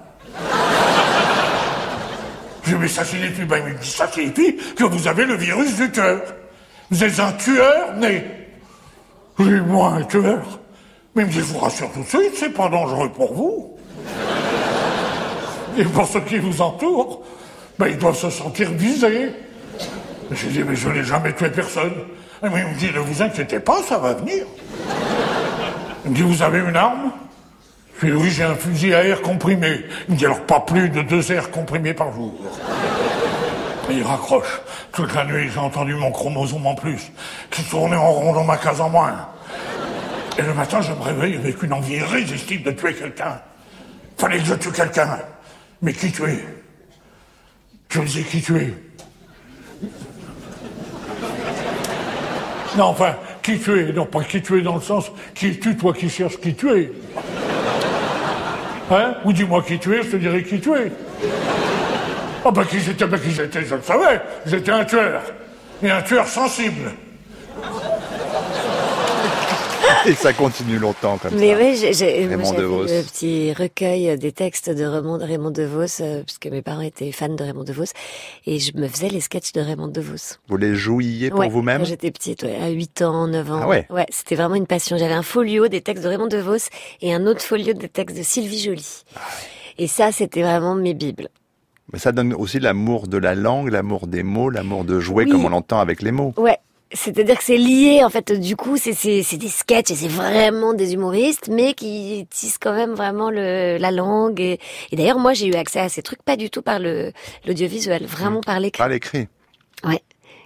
Je 2.66 2.76
mais 2.76 2.88
ça 2.88 3.04
signifie, 3.04 3.44
ben, 3.44 3.58
il 3.58 3.74
me 3.74 3.80
dit, 3.80 3.90
ça 3.90 4.08
signifie 4.08 4.56
que 4.76 4.84
vous 4.86 5.08
avez 5.08 5.26
le 5.26 5.36
virus 5.36 5.76
du 5.76 5.92
cœur. 5.92 6.22
Vous 6.90 7.04
êtes 7.04 7.20
un 7.20 7.32
tueur 7.34 7.94
né. 7.98 8.26
Je 9.38 9.44
moi, 9.44 9.90
un 9.90 10.04
tueur. 10.04 10.60
Mais 11.16 11.24
il 11.24 11.28
me 11.28 11.32
dit, 11.32 11.40
je 11.40 11.44
vous 11.44 11.60
rassure 11.60 11.92
tout 11.92 12.02
de 12.02 12.08
suite, 12.08 12.34
c'est 12.36 12.54
pas 12.54 12.70
dangereux 12.70 13.10
pour 13.10 13.34
vous. 13.34 13.78
Et 15.78 15.84
pour 15.84 16.08
ceux 16.08 16.22
qui 16.22 16.38
vous 16.38 16.62
entourent, 16.62 17.24
ben, 17.78 17.88
ils 17.88 17.98
doivent 17.98 18.18
se 18.18 18.30
sentir 18.30 18.72
visés. 18.72 19.34
J'ai 20.32 20.48
dit, 20.48 20.64
mais 20.64 20.76
je 20.76 20.90
n'ai 20.90 21.04
jamais 21.04 21.34
tué 21.34 21.50
personne. 21.50 21.94
Et 22.44 22.48
il 22.48 22.52
me 22.52 22.78
dit, 22.78 22.92
ne 22.94 23.00
vous 23.00 23.22
inquiétez 23.22 23.60
pas, 23.60 23.82
ça 23.88 23.98
va 23.98 24.14
venir. 24.14 24.46
Il 26.06 26.12
me 26.12 26.16
dit, 26.16 26.22
vous 26.22 26.42
avez 26.42 26.60
une 26.60 26.76
arme? 26.76 27.12
Oui, 28.12 28.30
j'ai 28.32 28.44
un 28.44 28.56
fusil 28.56 28.94
à 28.94 29.04
air 29.06 29.22
comprimé. 29.22 29.82
Il 30.08 30.14
me 30.14 30.20
dit, 30.20 30.26
alors 30.26 30.42
pas 30.42 30.60
plus 30.60 30.90
de 30.90 31.02
deux 31.02 31.32
airs 31.32 31.52
comprimés 31.52 31.94
par 31.94 32.12
jour. 32.14 32.34
Il 33.90 34.04
raccroche. 34.04 34.62
Toute 34.92 35.14
la 35.14 35.26
nuit, 35.26 35.50
j'ai 35.52 35.60
entendu 35.60 35.96
mon 35.96 36.12
chromosome 36.12 36.66
en 36.66 36.76
plus, 36.76 37.12
qui 37.50 37.64
tournait 37.64 37.96
en 37.96 38.12
rond 38.12 38.34
dans 38.34 38.44
ma 38.44 38.58
case 38.58 38.80
en 38.80 38.90
moins. 38.90 39.28
Et 40.38 40.42
le 40.42 40.54
matin, 40.54 40.82
je 40.82 40.92
me 40.92 41.02
réveille 41.02 41.36
avec 41.36 41.62
une 41.64 41.74
envie 41.74 41.96
irrésistible 41.96 42.64
de 42.64 42.72
tuer 42.72 42.94
quelqu'un. 42.94 43.40
Fallait 44.18 44.38
que 44.38 44.46
je 44.46 44.54
tue 44.56 44.72
quelqu'un. 44.72 45.20
Mais 45.82 45.94
qui 45.94 46.12
tuer? 46.12 46.44
Je 47.90 48.00
me 48.00 48.06
dis 48.06 48.24
qui 48.24 48.42
tuer? 48.42 48.74
Non, 52.76 52.86
enfin, 52.86 53.16
qui 53.44 53.60
tuer? 53.60 53.92
Non, 53.94 54.06
pas 54.06 54.24
qui 54.24 54.42
tuer 54.42 54.62
dans 54.62 54.76
le 54.76 54.82
sens 54.82 55.12
qui 55.36 55.60
tue, 55.60 55.78
toi 55.78 55.94
qui 55.94 56.10
cherches 56.10 56.40
qui 56.40 56.56
tuer. 56.56 56.92
Hein? 58.92 59.16
Ou 59.24 59.34
dis-moi 59.34 59.64
qui 59.64 59.80
tuer, 59.80 60.02
je 60.04 60.12
te 60.12 60.16
dirai 60.18 60.44
qui 60.44 60.60
tuer. 60.60 60.92
Ah 62.46 62.52
ben 62.52 62.66
qui 62.66 62.80
j'étais, 62.80 63.06
ben 63.06 63.20
qui 63.20 63.32
j'étais, 63.32 63.64
je 63.64 63.76
le 63.76 63.82
savais. 63.82 64.22
J'étais 64.46 64.72
un 64.72 64.84
tueur. 64.84 65.22
Et 65.82 65.90
un 65.90 66.02
tueur 66.02 66.28
sensible. 66.28 66.92
Et 70.08 70.14
ça 70.16 70.34
continue 70.34 70.78
longtemps 70.80 71.18
comme 71.18 71.34
Mais 71.36 71.54
ça. 71.54 71.58
oui, 71.60 71.94
j'ai- 71.94 72.28
le 72.28 73.04
petit 73.04 73.54
recueil 73.54 74.18
des 74.18 74.32
textes 74.32 74.70
de 74.70 74.84
Raymond, 74.84 75.20
Raymond 75.20 75.52
DeVos, 75.52 76.02
euh, 76.02 76.24
parce 76.24 76.38
que 76.38 76.50
mes 76.50 76.62
parents 76.62 76.82
étaient 76.82 77.12
fans 77.12 77.30
de 77.30 77.44
Raymond 77.44 77.64
DeVos, 77.64 77.86
et 78.46 78.60
je 78.60 78.76
me 78.78 78.88
faisais 78.88 79.08
les 79.10 79.22
sketchs 79.22 79.54
de 79.54 79.62
Raymond 79.62 79.88
DeVos. 79.88 80.38
Vous 80.48 80.58
les 80.58 80.76
jouiez 80.76 81.30
pour 81.30 81.40
Ouais, 81.40 81.50
vous-même 81.50 81.80
Quand 81.80 81.86
j'étais 81.86 82.12
petite, 82.12 82.44
ouais, 82.44 82.58
à 82.62 82.70
8 82.70 83.02
ans, 83.02 83.28
9 83.28 83.52
ans. 83.52 83.60
Ah 83.64 83.68
ouais. 83.68 83.88
c'était 84.10 84.36
vraiment 84.36 84.56
une 84.56 84.68
passion. 84.68 84.98
J'avais 84.98 85.14
un 85.14 85.24
folio 85.24 85.68
des 85.68 85.82
textes 85.82 86.04
de 86.04 86.10
Raymond 86.10 86.28
DeVos 86.28 86.70
et 87.02 87.14
un 87.14 87.26
autre 87.26 87.42
folio 87.42 87.74
des 87.74 87.90
textes 87.90 88.18
de 88.18 88.24
Sylvie 88.24 88.60
Joly. 88.60 89.04
Ah 89.16 89.20
Et 89.78 89.88
ça, 89.88 90.12
c'était 90.12 90.42
vraiment 90.42 90.76
mes 90.76 90.94
bibles. 90.94 91.30
Mais 91.92 92.00
ça 92.00 92.12
donne 92.12 92.34
aussi 92.34 92.60
l'amour 92.60 93.08
de 93.08 93.18
la 93.18 93.36
langue, 93.36 93.70
l'amour 93.70 94.08
des 94.08 94.24
mots, 94.24 94.50
l'amour 94.50 94.84
de 94.84 95.00
jouer 95.00 95.26
Oui. 95.26 95.32
comme 95.32 95.46
on 95.46 95.50
l'entend 95.50 95.80
avec 95.80 96.02
les 96.02 96.12
mots. 96.12 96.34
Ouais. 96.38 96.58
C'est-à-dire 96.94 97.38
que 97.38 97.44
c'est 97.44 97.58
lié, 97.58 98.04
en 98.04 98.10
fait, 98.10 98.32
du 98.32 98.56
coup, 98.56 98.78
c'est, 98.78 98.94
c'est, 98.94 99.24
c'est 99.24 99.38
des 99.38 99.50
sketchs 99.50 99.90
et 99.90 99.96
c'est 99.96 100.08
vraiment 100.08 100.74
des 100.74 100.94
humoristes, 100.94 101.50
mais 101.50 101.74
qui 101.74 102.28
tissent 102.30 102.60
quand 102.60 102.74
même 102.74 102.94
vraiment 102.94 103.32
le, 103.32 103.78
la 103.78 103.90
langue. 103.90 104.40
Et, 104.40 104.60
et 104.92 104.96
d'ailleurs, 104.96 105.18
moi, 105.18 105.34
j'ai 105.34 105.48
eu 105.48 105.56
accès 105.56 105.80
à 105.80 105.90
ces 105.90 106.04
trucs 106.04 106.22
pas 106.22 106.38
du 106.38 106.52
tout 106.52 106.62
par 106.62 106.78
le, 106.78 107.12
l'audiovisuel, 107.46 108.06
vraiment 108.06 108.42
par 108.42 108.60
l'écrit. 108.60 108.84
Pas 108.84 108.88
l'écrit. 108.88 109.28
Ouais. 109.84 110.02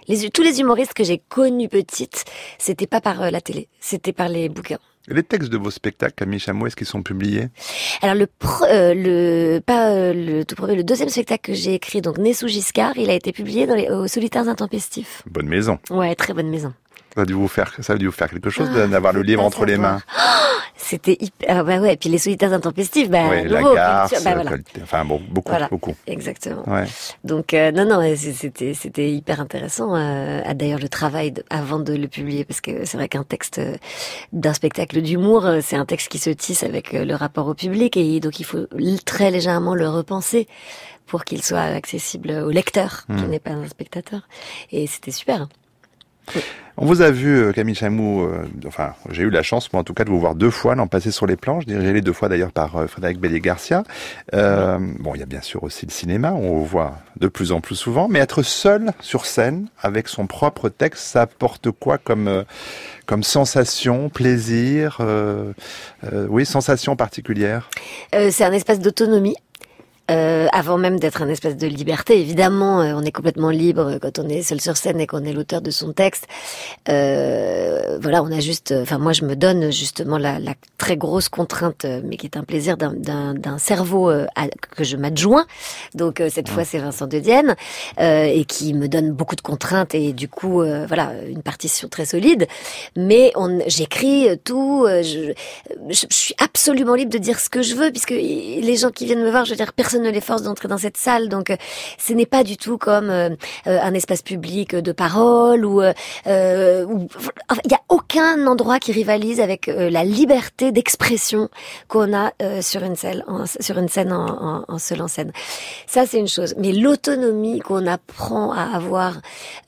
Les, 0.08 0.30
tous 0.30 0.42
les 0.42 0.60
humoristes 0.60 0.94
que 0.94 1.04
j'ai 1.04 1.18
connus 1.18 1.68
petites, 1.68 2.24
c'était 2.56 2.86
pas 2.86 3.02
par 3.02 3.20
euh, 3.22 3.30
la 3.30 3.42
télé, 3.42 3.68
c'était 3.78 4.14
par 4.14 4.30
les 4.30 4.48
bouquins. 4.48 4.78
Les 5.10 5.22
textes 5.22 5.50
de 5.50 5.56
vos 5.56 5.70
spectacles, 5.70 6.12
Camille 6.14 6.38
Chameau, 6.38 6.66
est-ce 6.66 6.76
qu'ils 6.76 6.86
sont 6.86 7.02
publiés? 7.02 7.48
Alors 8.02 8.14
le 8.14 8.26
pre- 8.26 8.66
euh, 8.70 8.92
le 8.94 9.60
pas 9.60 9.90
euh, 9.90 10.12
le 10.12 10.44
tout 10.44 10.54
premier, 10.54 10.74
le 10.76 10.84
deuxième 10.84 11.08
spectacle 11.08 11.52
que 11.52 11.54
j'ai 11.54 11.72
écrit, 11.74 12.02
donc 12.02 12.18
Né 12.18 12.34
sous 12.34 12.46
Giscard, 12.48 12.96
il 12.98 13.08
a 13.08 13.14
été 13.14 13.32
publié 13.32 13.66
dans 13.66 13.74
les 13.74 13.88
aux 13.88 14.06
Solitaires 14.06 14.48
Intempestifs. 14.48 15.22
Bonne 15.30 15.48
maison. 15.48 15.78
Ouais, 15.90 16.14
très 16.14 16.34
bonne 16.34 16.50
maison. 16.50 16.74
Ça 17.18 17.22
a 17.22 17.26
dû 17.26 17.32
vous 17.32 17.48
faire, 17.48 17.72
ça 17.80 17.94
a 17.94 17.96
dû 17.96 18.06
vous 18.06 18.12
faire 18.12 18.30
quelque 18.30 18.48
chose 18.48 18.68
Ah, 18.76 18.86
d'avoir 18.86 19.12
le 19.12 19.22
c'est 19.22 19.26
livre 19.26 19.42
entre 19.42 19.64
les 19.64 19.76
mains. 19.76 20.00
C'était 20.76 21.16
hyper, 21.20 21.48
ah 21.58 21.64
bah 21.64 21.78
ouais, 21.80 21.94
et 21.94 21.96
puis 21.96 22.08
les 22.08 22.18
Solitaires 22.18 22.52
Intempestifs, 22.52 23.10
bah 23.10 23.24
oui, 23.28 23.48
la 23.48 23.60
garce, 23.60 24.22
bah 24.22 24.34
voilà. 24.34 24.52
Enfin 24.80 25.04
bon, 25.04 25.20
beaucoup, 25.28 25.50
Voilà. 25.50 25.66
beaucoup. 25.68 25.96
Exactement. 26.06 26.62
Ouais. 26.68 26.84
Donc 27.24 27.54
euh, 27.54 27.72
non 27.72 27.84
non, 27.86 28.00
c'était 28.16 28.72
c'était 28.74 29.10
hyper 29.10 29.40
intéressant. 29.40 29.96
Euh, 29.96 30.40
ah, 30.46 30.54
D'ailleurs 30.54 30.78
le 30.78 30.88
travail 30.88 31.32
de- 31.32 31.42
avant 31.50 31.80
de 31.80 31.92
le 31.92 32.06
publier 32.06 32.44
parce 32.44 32.60
que 32.60 32.84
c'est 32.86 32.96
vrai 32.96 33.08
qu'un 33.08 33.24
texte 33.24 33.58
euh, 33.58 33.74
d'un 34.32 34.54
spectacle 34.54 35.02
d'humour, 35.02 35.44
c'est 35.60 35.76
un 35.76 35.84
texte 35.86 36.06
qui 36.08 36.18
se 36.18 36.30
tisse 36.30 36.62
avec 36.62 36.92
le 36.92 37.14
rapport 37.16 37.48
au 37.48 37.54
public 37.54 37.96
et 37.96 38.20
donc 38.20 38.38
il 38.38 38.44
faut 38.44 38.66
très 39.04 39.32
légèrement 39.32 39.74
le 39.74 39.88
repenser 39.88 40.46
pour 41.06 41.24
qu'il 41.24 41.42
soit 41.42 41.58
accessible 41.62 42.30
au 42.30 42.50
lecteur 42.50 43.04
qui 43.06 43.12
Hmm. 43.24 43.28
n'est 43.30 43.40
pas 43.40 43.50
un 43.50 43.66
spectateur. 43.66 44.20
Et 44.70 44.86
c'était 44.86 45.10
super. 45.10 45.48
On 46.80 46.86
vous 46.86 47.02
a 47.02 47.10
vu, 47.10 47.36
euh, 47.36 47.52
Camille 47.52 47.74
Chamou, 47.74 48.22
euh, 48.22 48.44
enfin, 48.64 48.94
j'ai 49.10 49.24
eu 49.24 49.30
la 49.30 49.42
chance, 49.42 49.72
moi 49.72 49.80
en 49.80 49.84
tout 49.84 49.94
cas, 49.94 50.04
de 50.04 50.10
vous 50.10 50.20
voir 50.20 50.36
deux 50.36 50.50
fois 50.50 50.76
l'an 50.76 50.86
passé 50.86 51.10
sur 51.10 51.26
les 51.26 51.36
planches, 51.36 51.66
dirigé 51.66 51.92
les 51.92 52.02
deux 52.02 52.12
fois 52.12 52.28
d'ailleurs 52.28 52.52
par 52.52 52.76
euh, 52.76 52.86
Frédéric 52.86 53.18
Bellier-Garcia. 53.18 53.82
Euh, 54.32 54.78
bon, 55.00 55.12
il 55.16 55.18
y 55.18 55.22
a 55.24 55.26
bien 55.26 55.40
sûr 55.40 55.64
aussi 55.64 55.86
le 55.86 55.90
cinéma, 55.90 56.32
on 56.32 56.58
vous 56.58 56.64
voit 56.64 56.98
de 57.16 57.26
plus 57.26 57.50
en 57.50 57.60
plus 57.60 57.74
souvent, 57.74 58.06
mais 58.06 58.20
être 58.20 58.42
seul 58.44 58.92
sur 59.00 59.26
scène, 59.26 59.66
avec 59.82 60.06
son 60.06 60.28
propre 60.28 60.68
texte, 60.68 61.04
ça 61.04 61.22
apporte 61.22 61.72
quoi 61.72 61.98
comme, 61.98 62.28
euh, 62.28 62.44
comme 63.06 63.24
sensation, 63.24 64.08
plaisir, 64.08 64.98
euh, 65.00 65.52
euh, 66.12 66.28
oui, 66.30 66.46
sensation 66.46 66.94
particulière? 66.94 67.70
Euh, 68.14 68.30
c'est 68.30 68.44
un 68.44 68.52
espace 68.52 68.78
d'autonomie. 68.78 69.34
Euh, 70.10 70.46
avant 70.52 70.78
même 70.78 70.98
d'être 70.98 71.20
un 71.22 71.28
espace 71.28 71.56
de 71.56 71.66
liberté, 71.66 72.18
évidemment, 72.18 72.80
euh, 72.80 72.94
on 72.96 73.02
est 73.02 73.12
complètement 73.12 73.50
libre 73.50 73.98
quand 74.00 74.18
on 74.18 74.28
est 74.28 74.42
seul 74.42 74.60
sur 74.60 74.76
scène 74.76 75.00
et 75.00 75.06
qu'on 75.06 75.22
est 75.24 75.34
l'auteur 75.34 75.60
de 75.60 75.70
son 75.70 75.92
texte. 75.92 76.26
Euh, 76.88 77.98
voilà, 78.00 78.22
on 78.22 78.32
a 78.32 78.40
juste, 78.40 78.72
enfin 78.82 78.98
moi 78.98 79.12
je 79.12 79.24
me 79.24 79.36
donne 79.36 79.70
justement 79.70 80.16
la, 80.18 80.38
la 80.38 80.54
très 80.78 80.96
grosse 80.96 81.28
contrainte, 81.28 81.84
euh, 81.84 82.00
mais 82.04 82.16
qui 82.16 82.26
est 82.26 82.36
un 82.36 82.44
plaisir 82.44 82.76
d'un- 82.78 83.58
cerveau 83.58 84.10
euh, 84.10 84.26
à- 84.36 84.48
que 84.76 84.84
je 84.84 84.96
m'adjoins. 84.96 85.46
Donc 85.94 86.20
euh, 86.20 86.30
cette 86.30 86.48
fois 86.48 86.64
c'est 86.64 86.78
Vincent 86.78 87.06
de 87.06 87.18
Dienne 87.18 87.56
euh, 88.00 88.24
et 88.24 88.44
qui 88.44 88.72
me 88.74 88.88
donne 88.88 89.12
beaucoup 89.12 89.36
de 89.36 89.40
contraintes 89.42 89.94
et 89.94 90.12
du 90.12 90.28
coup 90.28 90.62
euh, 90.62 90.86
voilà 90.86 91.12
une 91.28 91.42
partition 91.42 91.88
très 91.88 92.06
solide. 92.06 92.46
Mais 92.96 93.32
on, 93.36 93.58
j'écris 93.66 94.28
tout, 94.44 94.84
euh, 94.86 95.02
je, 95.02 95.32
je, 95.90 96.06
je 96.08 96.14
suis 96.14 96.34
absolument 96.42 96.94
libre 96.94 97.10
de 97.12 97.18
dire 97.18 97.38
ce 97.40 97.50
que 97.50 97.62
je 97.62 97.74
veux 97.74 97.90
puisque 97.90 98.10
les 98.10 98.76
gens 98.76 98.90
qui 98.90 99.04
viennent 99.04 99.22
me 99.22 99.30
voir, 99.30 99.44
je 99.44 99.50
veux 99.50 99.56
dire, 99.56 99.72
personne 99.72 99.97
ne 99.98 100.10
les 100.10 100.20
force 100.20 100.42
d'entrer 100.42 100.68
dans 100.68 100.78
cette 100.78 100.96
salle, 100.96 101.28
donc 101.28 101.50
euh, 101.50 101.56
ce 101.98 102.12
n'est 102.12 102.26
pas 102.26 102.44
du 102.44 102.56
tout 102.56 102.78
comme 102.78 103.10
euh, 103.10 103.30
euh, 103.66 103.78
un 103.82 103.94
espace 103.94 104.22
public 104.22 104.74
de 104.74 104.92
parole 104.92 105.64
ou 105.64 105.80
euh, 105.80 105.92
euh, 106.26 106.86
il 107.64 107.70
y 107.70 107.74
a 107.74 107.80
aucun 107.88 108.46
endroit 108.46 108.78
qui 108.78 108.92
rivalise 108.92 109.40
avec 109.40 109.68
euh, 109.68 109.90
la 109.90 110.04
liberté 110.04 110.72
d'expression 110.72 111.48
qu'on 111.88 112.14
a 112.14 112.32
euh, 112.42 112.62
sur 112.62 112.82
une 112.82 112.96
scène, 112.96 113.24
en, 113.26 113.44
sur 113.46 113.78
une 113.78 113.88
scène 113.88 114.12
en, 114.12 114.64
en, 114.68 114.74
en 114.74 114.78
scène. 114.78 115.32
Ça 115.86 116.06
c'est 116.06 116.18
une 116.18 116.28
chose, 116.28 116.54
mais 116.58 116.72
l'autonomie 116.72 117.60
qu'on 117.60 117.86
apprend 117.86 118.52
à 118.52 118.62
avoir, 118.62 119.20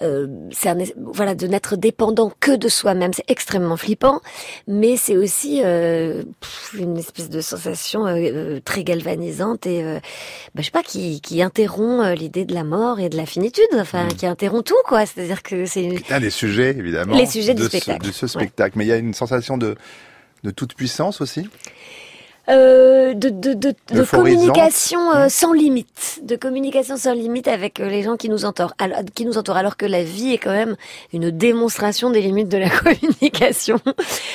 euh, 0.02 0.26
c'est 0.52 0.94
voilà 0.96 1.34
de 1.34 1.46
n'être 1.46 1.76
dépendant 1.76 2.30
que 2.40 2.52
de 2.52 2.68
soi-même, 2.68 3.12
c'est 3.12 3.28
extrêmement 3.28 3.76
flippant, 3.76 4.20
mais 4.66 4.96
c'est 4.96 5.16
aussi 5.16 5.62
euh, 5.64 6.22
une 6.74 6.96
espèce 6.96 7.28
de 7.28 7.40
sensation 7.40 8.06
euh, 8.06 8.16
euh, 8.16 8.60
très 8.64 8.84
galvanisante 8.84 9.66
et 9.66 9.82
euh, 9.82 9.98
bah, 10.54 10.62
je 10.62 10.66
sais 10.66 10.70
pas 10.70 10.82
qui, 10.82 11.20
qui 11.20 11.42
interrompt 11.42 12.04
euh, 12.04 12.14
l'idée 12.14 12.44
de 12.44 12.54
la 12.54 12.64
mort 12.64 13.00
et 13.00 13.08
de 13.08 13.16
la 13.16 13.26
finitude, 13.26 13.64
enfin 13.74 14.08
qui 14.08 14.26
interrompt 14.26 14.66
tout 14.66 14.74
quoi. 14.86 15.06
C'est-à-dire 15.06 15.42
que 15.42 15.66
c'est 15.66 15.84
une... 15.84 15.98
Un 16.10 16.20
des 16.20 16.30
sujets, 16.30 16.70
évidemment, 16.70 17.16
Les 17.16 17.26
sujets 17.26 17.54
du 17.54 17.62
de, 17.62 17.68
spectacle, 17.68 18.04
Ce, 18.04 18.08
de 18.08 18.12
ce 18.12 18.24
ouais. 18.26 18.28
spectacle. 18.28 18.78
Mais 18.78 18.84
il 18.84 18.88
y 18.88 18.92
a 18.92 18.96
une 18.96 19.14
sensation 19.14 19.58
de, 19.58 19.76
de 20.42 20.50
toute 20.50 20.74
puissance 20.74 21.20
aussi? 21.20 21.48
Euh, 22.50 23.14
de, 23.14 23.28
de, 23.28 23.54
de, 23.54 23.74
de 23.92 24.02
communication 24.02 25.12
euh, 25.14 25.28
sans 25.28 25.52
limite, 25.52 26.20
de 26.22 26.34
communication 26.34 26.96
sans 26.96 27.12
limite 27.12 27.46
avec 27.46 27.78
euh, 27.78 27.88
les 27.88 28.02
gens 28.02 28.16
qui 28.16 28.28
nous 28.28 28.44
entourent, 28.44 28.74
alors, 28.78 28.98
qui 29.14 29.24
nous 29.24 29.38
entourent, 29.38 29.56
alors 29.56 29.76
que 29.76 29.86
la 29.86 30.02
vie 30.02 30.32
est 30.32 30.38
quand 30.38 30.50
même 30.50 30.76
une 31.12 31.30
démonstration 31.30 32.10
des 32.10 32.20
limites 32.20 32.48
de 32.48 32.58
la 32.58 32.68
communication 32.70 33.78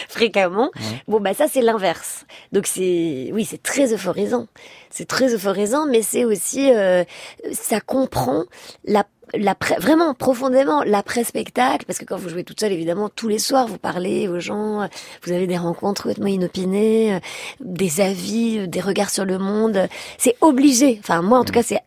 fréquemment. 0.08 0.72
Bon 1.10 1.20
bah 1.20 1.34
ça 1.34 1.48
c'est 1.50 1.62
l'inverse. 1.62 2.26
Donc 2.54 2.68
c'est 2.68 3.32
oui 3.34 3.44
c'est 3.44 3.62
très 3.62 3.94
euphorisant, 3.94 4.48
c'est 4.90 5.08
très 5.08 5.34
euphorisant, 5.34 5.86
mais 5.86 6.02
c'est 6.02 6.24
aussi 6.24 6.72
euh, 6.72 7.04
ça 7.52 7.82
comprend 7.82 8.46
la 8.86 9.04
l'après 9.34 9.76
vraiment 9.78 10.14
profondément 10.14 10.84
l'après-spectacle 10.84 11.86
parce 11.86 12.00
que 12.00 12.06
quand 12.06 12.18
vous 12.18 12.30
jouez 12.30 12.44
toute 12.44 12.60
seule 12.60 12.72
évidemment 12.72 13.10
tous 13.10 13.28
les 13.28 13.40
soirs 13.40 13.68
vous 13.68 13.78
parlez 13.78 14.28
aux 14.28 14.40
gens 14.40 14.82
euh, 14.82 14.88
vous 15.24 15.32
avez 15.32 15.48
des 15.48 15.58
rencontres 15.58 16.04
complètement 16.04 16.28
inopinées 16.28 17.16
euh, 17.16 17.20
des 17.60 18.02
avis 18.02 18.60
euh, 18.60 18.68
des 18.68 18.82
regards 18.82 19.10
sur 19.10 19.26
le 19.26 19.38
monde. 19.38 19.88
C'est 20.18 20.36
obligé. 20.42 20.98
Enfin 21.00 21.22
moi 21.22 21.40
en 21.40 21.44
tout 21.44 21.54
cas 21.54 21.64
c'est 21.64 21.82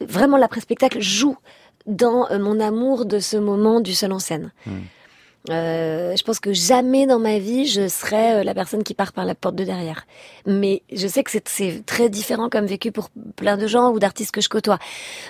vraiment 0.00 0.36
l'après-spectacle 0.36 1.00
joue 1.00 1.36
dans 1.86 2.26
mon 2.38 2.60
amour 2.60 3.04
de 3.04 3.18
ce 3.18 3.36
moment 3.36 3.80
du 3.80 3.92
seul 3.94 4.12
en 4.12 4.18
scène 4.18 4.52
Euh, 5.50 6.16
je 6.16 6.22
pense 6.22 6.40
que 6.40 6.54
jamais 6.54 7.06
dans 7.06 7.18
ma 7.18 7.38
vie 7.38 7.66
je 7.66 7.86
serai 7.86 8.36
euh, 8.36 8.44
la 8.44 8.54
personne 8.54 8.82
qui 8.82 8.94
part 8.94 9.12
par 9.12 9.26
la 9.26 9.34
porte 9.34 9.54
de 9.54 9.64
derrière. 9.64 10.06
Mais 10.46 10.82
je 10.90 11.06
sais 11.06 11.22
que 11.22 11.30
c'est 11.30 11.84
très 11.84 12.08
différent 12.08 12.48
comme 12.48 12.64
vécu 12.64 12.92
pour 12.92 13.10
plein 13.36 13.58
de 13.58 13.66
gens 13.66 13.90
ou 13.90 13.98
d'artistes 13.98 14.30
que 14.30 14.40
je 14.40 14.48
côtoie. 14.48 14.78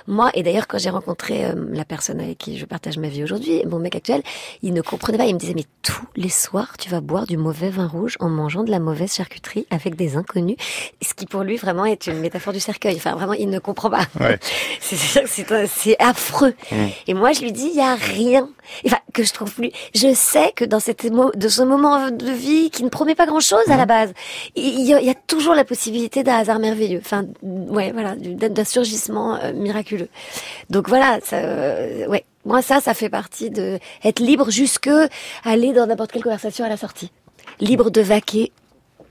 Moi, 0.07 0.31
et 0.35 0.45
d'ailleurs 0.45 0.69
quand 0.69 0.79
j'ai 0.79 0.91
rencontré 0.91 1.47
euh, 1.47 1.55
la 1.73 1.85
personne 1.85 2.21
avec 2.21 2.39
qui 2.39 2.59
je 2.59 2.65
partage 2.65 2.97
ma 2.97 3.09
vie 3.09 3.25
aujourd'hui, 3.25 3.65
mon 3.67 3.81
mec 3.81 3.97
actuel, 3.97 4.23
il 4.63 4.73
ne 4.73 4.83
comprenait 4.83 5.19
pas. 5.19 5.27
Il 5.27 5.35
me 5.35 5.41
disait 5.41 5.55
mais 5.55 5.67
tous 5.83 6.07
les 6.15 6.29
soirs 6.29 6.77
tu 6.79 6.89
vas 6.89 7.01
boire 7.01 7.27
du 7.27 7.37
mauvais 7.37 7.71
vin 7.71 7.89
rouge 7.89 8.17
en 8.21 8.29
mangeant 8.29 8.63
de 8.63 8.71
la 8.71 8.79
mauvaise 8.79 9.15
charcuterie 9.15 9.67
avec 9.71 9.97
des 9.97 10.17
inconnus, 10.17 10.57
ce 11.03 11.15
qui 11.15 11.27
pour 11.27 11.43
lui 11.43 11.57
vraiment 11.57 11.87
est 11.87 12.07
une 12.07 12.21
métaphore 12.21 12.53
du 12.53 12.61
cercueil. 12.61 12.95
Enfin 12.97 13.17
vraiment, 13.17 13.33
il 13.33 13.51
ne 13.51 13.59
comprend 13.59 13.91
pas. 13.91 14.07
Ouais. 14.21 14.39
c'est 14.81 15.97
affreux. 15.99 16.55
Mmh. 16.71 16.77
Et 17.09 17.15
moi 17.15 17.33
je 17.33 17.41
lui 17.41 17.51
dis 17.51 17.71
il 17.73 17.77
y 17.77 17.81
a 17.81 17.97
rien. 17.97 18.49
Enfin 18.87 18.99
que 19.13 19.23
je 19.23 19.33
trouve 19.33 19.53
plus 19.53 19.71
je 19.95 20.13
sais 20.15 20.53
que 20.55 20.65
dans 20.65 20.81
cette 20.81 21.07
de 21.07 21.49
ce 21.49 21.63
moment 21.63 22.11
de 22.11 22.31
vie 22.31 22.71
qui 22.71 22.83
ne 22.85 22.89
promet 22.89 23.15
pas 23.15 23.27
grand-chose 23.27 23.69
à 23.69 23.77
la 23.77 23.83
mhm. 23.83 23.89
base, 23.89 24.13
il 24.57 24.81
y, 24.81 24.93
a, 24.93 25.15
toujours 25.15 25.55
la 25.55 25.65
possibilité 25.65 26.23
d'un 26.23 26.37
hasard 26.37 26.59
merveilleux. 26.59 27.01
Enfin, 27.01 27.25
ouais, 27.43 27.93
voilà, 27.93 28.15
d'un 28.17 28.65
surgissement 28.65 29.37
euh, 29.37 29.53
miraculeux. 29.53 30.09
Donc 30.71 30.89
voilà, 30.89 31.19
ça, 31.23 31.37
euh, 31.37 32.07
ouais. 32.07 32.25
Moi, 32.45 32.61
ça, 32.61 32.81
ça 32.81 32.93
fait 32.93 33.09
partie 33.09 33.49
de 33.49 33.79
être 34.05 34.21
libre 34.21 34.51
jusque 34.51 34.91
aller 35.45 35.73
dans 35.73 35.87
n'importe 35.87 36.13
quelle 36.13 36.23
conversation 36.23 36.65
à 36.65 36.69
la 36.69 36.77
sortie. 36.77 37.11
Libre 37.61 37.91
de 37.91 38.03
vaquer 38.03 38.53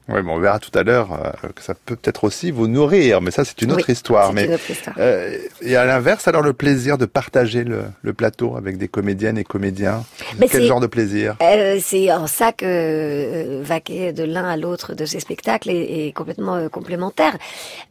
oui, 0.10 0.22
bon, 0.22 0.33
on 0.33 0.39
verra 0.39 0.60
tout 0.60 0.77
à 0.77 0.83
l'heure 0.83 1.13
euh, 1.13 1.50
que 1.55 1.62
ça 1.62 1.74
peut 1.74 1.95
peut-être 1.95 2.25
aussi 2.25 2.51
vous 2.51 2.67
nourrir, 2.67 3.22
mais 3.22 3.31
ça 3.31 3.45
c'est 3.45 3.62
une 3.62 3.72
autre 3.72 3.89
histoire. 3.89 4.33
Mais 4.33 4.45
une 4.45 4.53
autre 4.53 4.69
histoire. 4.69 4.95
Euh, 5.00 5.38
et 5.62 5.77
à 5.77 5.86
l'inverse, 5.86 6.27
alors 6.27 6.41
le 6.41 6.51
plaisir 6.51 6.98
de 6.98 7.05
partager 7.05 7.63
le, 7.63 7.86
le, 8.01 8.13
plateau 8.13 8.57
avec 8.57 8.77
des 8.77 8.89
comédiennes 8.89 9.38
et 9.38 9.45
comédiens, 9.45 10.03
quel 10.51 10.65
genre 10.65 10.81
de 10.81 10.88
plaisir? 10.88 11.36
Euh, 11.41 11.79
C'est 11.81 12.12
en 12.12 12.27
ça 12.27 12.51
que 12.51 13.62
vaquer 13.62 14.12
de 14.12 14.24
l'un 14.24 14.45
à 14.45 14.57
l'autre 14.57 14.93
de 14.93 15.05
ces 15.05 15.22
spectacles 15.22 15.69
est, 15.69 16.07
est 16.07 16.12
complètement 16.12 16.67
complémentaire. 16.67 17.38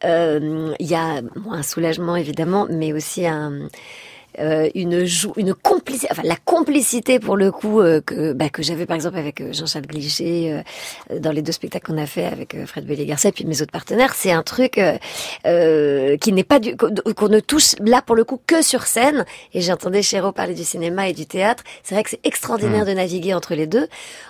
Il 0.03 0.75
y 0.79 0.95
a 0.95 1.21
bon, 1.35 1.53
un 1.53 1.63
soulagement 1.63 2.15
évidemment, 2.15 2.67
mais 2.69 2.93
aussi 2.93 3.25
un 3.25 3.69
euh, 4.39 4.69
une 4.73 5.05
une 5.37 5.53
complicité, 5.53 6.07
enfin 6.11 6.23
la 6.23 6.35
complicité 6.35 7.19
pour 7.19 7.37
le 7.37 7.51
coup 7.51 7.81
euh, 7.81 8.01
que 8.01 8.33
bah, 8.33 8.49
que 8.49 8.63
j'avais 8.63 8.85
par 8.85 8.95
exemple 8.95 9.17
avec 9.17 9.41
euh, 9.41 9.53
Jean-Charles 9.53 9.85
Glichet 9.85 10.63
dans 11.19 11.31
les 11.31 11.41
deux 11.41 11.51
spectacles 11.51 11.91
qu'on 11.91 11.97
a 11.97 12.05
fait 12.05 12.25
avec 12.25 12.55
Fred 12.65 12.85
Bellé-Garcia 12.85 13.29
et 13.29 13.33
puis 13.33 13.45
mes 13.45 13.61
autres 13.61 13.71
partenaires, 13.71 14.15
c'est 14.15 14.31
un 14.31 14.43
truc 14.43 14.73
qui 14.73 16.31
n'est 16.31 16.43
pas 16.43 16.59
du 16.59 16.75
qu'on 16.75 17.29
ne 17.29 17.39
touche 17.39 17.75
là 17.79 18.01
pour 18.01 18.15
le 18.15 18.23
coup 18.23 18.39
que 18.45 18.61
sur 18.61 18.83
scène. 18.83 19.25
Et 19.53 19.61
j'entendais 19.61 20.01
Chéreau 20.01 20.31
parler 20.31 20.55
du 20.55 20.63
cinéma 20.63 21.07
et 21.09 21.13
du 21.13 21.25
théâtre. 21.25 21.63
C'est 21.83 21.95
vrai 21.95 22.03
que 22.03 22.09
c'est 22.09 22.25
extraordinaire 22.25 22.83
mmh. 22.83 22.87
de 22.87 22.93
naviguer 22.93 23.33
entre 23.33 23.55
les 23.55 23.67
deux. 23.67 23.87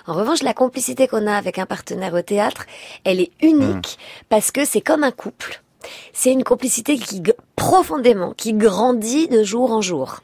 En 0.08 0.14
revanche, 0.14 0.44
la 0.44 0.54
complicité 0.54 1.08
qu'on 1.08 1.28
a 1.28 1.34
avec 1.34 1.60
un 1.60 1.66
partenaire 1.66 2.14
au 2.14 2.22
théâtre, 2.22 2.66
elle 3.04 3.20
est 3.20 3.32
unique 3.42 3.98
mmh. 3.98 4.26
parce 4.30 4.52
que 4.52 4.66
c'est 4.66 4.82
comme 4.82 5.04
un 5.04 5.12
couple. 5.12 5.63
C'est 6.14 6.32
une 6.32 6.44
complicité 6.44 6.98
qui 6.98 7.24
profondément, 7.56 8.34
qui 8.36 8.54
grandit 8.54 9.28
de 9.28 9.44
jour 9.44 9.72
en 9.72 9.82
jour. 9.82 10.20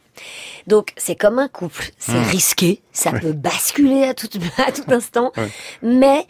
Donc 0.68 0.94
c'est 0.98 1.16
comme 1.16 1.40
un 1.40 1.48
couple, 1.48 1.92
c'est 1.98 2.12
hmm. 2.12 2.30
risqué, 2.30 2.82
ça 2.92 3.12
peut 3.12 3.32
basculer 3.32 4.04
à 4.04 4.14
tout, 4.14 4.28
à 4.58 4.72
tout 4.72 4.84
instant, 4.90 5.32
mais 5.82 6.26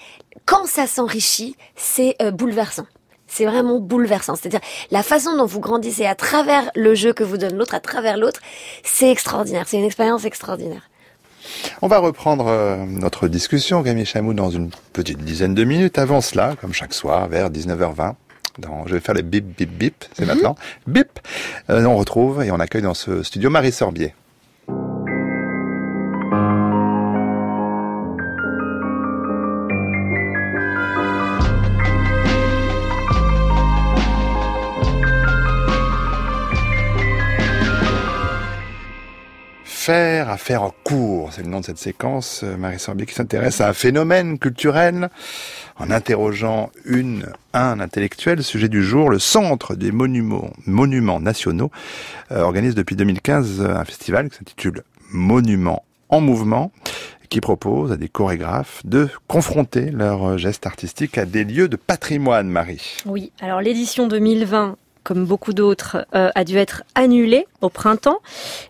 quand 0.46 0.66
ça 0.68 0.88
s'enrichit, 0.88 1.56
c'est 1.76 2.16
euh, 2.22 2.32
bouleversant. 2.32 2.86
C'est 3.28 3.46
vraiment 3.46 3.80
bouleversant. 3.80 4.36
C'est-à-dire 4.36 4.62
la 4.90 5.04
façon 5.04 5.38
dont 5.38 5.46
vous 5.46 5.60
grandissez 5.60 6.06
à 6.06 6.16
travers 6.16 6.72
le 6.76 6.96
jeu 6.96 7.14
que 7.14 7.24
vous 7.24 7.38
donne 7.38 7.56
l'autre, 7.56 7.76
à 7.76 7.80
travers 7.80 8.18
l'autre, 8.18 8.42
c'est 8.84 9.12
extraordinaire. 9.12 9.66
C'est 9.68 9.78
une 9.78 9.86
expérience 9.86 10.26
extraordinaire. 10.26 10.90
On 11.82 11.88
va 11.88 12.00
reprendre 12.00 12.48
euh, 12.48 12.78
notre 12.86 13.28
discussion, 13.28 13.84
Camille 13.84 14.06
Chamou, 14.06 14.34
dans 14.34 14.50
une 14.50 14.72
petite 14.94 15.20
dizaine 15.20 15.54
de 15.54 15.64
minutes. 15.64 16.00
Avant 16.00 16.22
cela, 16.22 16.56
comme 16.60 16.74
chaque 16.74 16.94
soir, 16.94 17.28
vers 17.28 17.52
19h20, 17.52 18.16
je 18.86 18.94
vais 18.94 19.00
faire 19.00 19.16
les 19.16 19.24
bip 19.24 19.46
bip 19.58 19.70
bip, 19.70 20.06
c'est 20.14 20.26
mhm. 20.26 20.34
maintenant. 20.34 20.56
Bip. 20.88 21.20
Euh, 21.70 21.86
on 21.86 21.98
retrouve 21.98 22.44
et 22.44 22.52
on 22.52 22.60
accueille 22.60 22.82
dans 22.82 22.94
ce 22.94 23.24
studio 23.24 23.50
Marie 23.50 23.72
Sorbier. 23.72 24.14
Faire, 39.90 40.30
à 40.30 40.38
faire 40.38 40.62
en 40.62 40.72
cours. 40.84 41.34
C'est 41.34 41.42
le 41.42 41.50
nom 41.50 41.62
de 41.62 41.66
cette 41.66 41.80
séquence, 41.80 42.42
euh, 42.44 42.58
Marie 42.58 42.78
Sorbier, 42.78 43.08
qui 43.08 43.16
s'intéresse 43.16 43.60
à 43.60 43.70
un 43.70 43.74
phénomène 43.74 44.38
culturel 44.38 45.10
en 45.80 45.90
interrogeant 45.90 46.70
une, 46.86 47.26
un 47.54 47.80
intellectuel. 47.80 48.44
Sujet 48.44 48.70
du 48.70 48.84
jour, 48.84 49.10
le 49.10 49.18
Centre 49.18 49.74
des 49.74 49.92
Monuments, 49.92 51.20
Nationaux 51.20 51.72
euh, 52.32 52.42
organise 52.42 52.76
depuis 52.76 52.96
2015 52.96 53.62
un 53.62 53.84
festival 53.84 54.30
qui 54.30 54.38
s'intitule 54.38 54.84
Monuments 55.12 55.84
en 56.10 56.22
mouvement 56.22 56.72
qui 57.30 57.42
propose 57.42 57.92
à 57.92 57.98
des 57.98 58.10
chorégraphes 58.10 58.82
de 58.86 59.10
confronter 59.28 59.90
leurs 59.90 60.38
gestes 60.38 60.68
artistiques 60.68 61.18
à 61.18 61.26
des 61.26 61.44
lieux 61.44 61.68
de 61.68 61.78
patrimoine, 61.78 62.48
Marie. 62.48 62.98
Oui, 63.08 63.32
alors 63.42 63.62
l'édition 63.62 64.08
2020 64.08 64.78
comme 65.04 65.26
beaucoup 65.26 65.54
d'autres, 65.54 66.06
euh, 66.16 66.30
a 66.36 66.44
dû 66.44 66.58
être 66.58 66.84
annulé 66.96 67.48
au 67.62 67.70
printemps, 67.70 68.20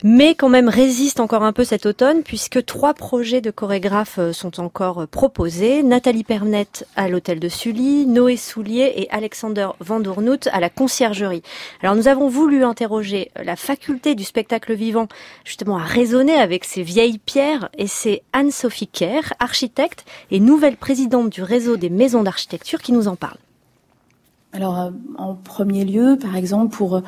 mais 0.03 0.35
quand 0.35 0.49
même 0.49 0.69
résiste 0.69 1.19
encore 1.19 1.43
un 1.43 1.53
peu 1.53 1.63
cet 1.63 1.85
automne 1.85 2.23
puisque 2.23 2.65
trois 2.65 2.93
projets 2.93 3.41
de 3.41 3.51
chorégraphes 3.51 4.19
euh, 4.19 4.33
sont 4.33 4.59
encore 4.59 5.01
euh, 5.01 5.05
proposés. 5.05 5.83
Nathalie 5.83 6.23
Pernette 6.23 6.87
à 6.95 7.09
l'hôtel 7.09 7.39
de 7.39 7.49
Sully, 7.49 8.05
Noé 8.05 8.37
Soulier 8.37 8.93
et 8.95 9.09
Alexander 9.11 9.69
Vandournout 9.79 10.47
à 10.51 10.59
la 10.59 10.69
conciergerie. 10.69 11.43
Alors 11.81 11.95
nous 11.95 12.07
avons 12.07 12.29
voulu 12.29 12.63
interroger 12.63 13.31
la 13.35 13.55
faculté 13.55 14.15
du 14.15 14.23
spectacle 14.23 14.73
vivant 14.73 15.07
justement 15.43 15.77
à 15.77 15.83
raisonner 15.83 16.35
avec 16.35 16.63
ces 16.63 16.83
vieilles 16.83 17.19
pierres 17.19 17.69
et 17.77 17.87
c'est 17.87 18.21
Anne-Sophie 18.33 18.87
Kerr, 18.87 19.33
architecte 19.39 20.05
et 20.31 20.39
nouvelle 20.39 20.77
présidente 20.77 21.29
du 21.29 21.43
réseau 21.43 21.77
des 21.77 21.89
maisons 21.89 22.23
d'architecture 22.23 22.81
qui 22.81 22.91
nous 22.91 23.07
en 23.07 23.15
parle. 23.15 23.37
Alors, 24.51 24.79
euh, 24.79 24.91
en 25.17 25.35
premier 25.35 25.85
lieu, 25.85 26.17
par 26.19 26.35
exemple, 26.35 26.75
pour 26.75 26.95
euh, 26.95 27.01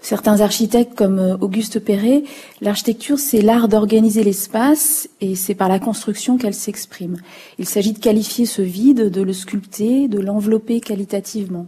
certains 0.00 0.40
architectes 0.40 0.96
comme 0.96 1.18
euh, 1.20 1.36
Auguste 1.40 1.78
Perret, 1.78 2.24
l'architecture, 2.60 3.18
c'est 3.18 3.40
l'art 3.40 3.68
d'organiser 3.68 4.24
l'espace 4.24 5.08
et 5.20 5.36
c'est 5.36 5.54
par 5.54 5.68
la 5.68 5.78
construction 5.78 6.38
qu'elle 6.38 6.54
s'exprime. 6.54 7.18
Il 7.58 7.66
s'agit 7.66 7.92
de 7.92 8.00
qualifier 8.00 8.46
ce 8.46 8.62
vide, 8.62 9.10
de 9.10 9.22
le 9.22 9.32
sculpter, 9.32 10.08
de 10.08 10.18
l'envelopper 10.18 10.80
qualitativement. 10.80 11.66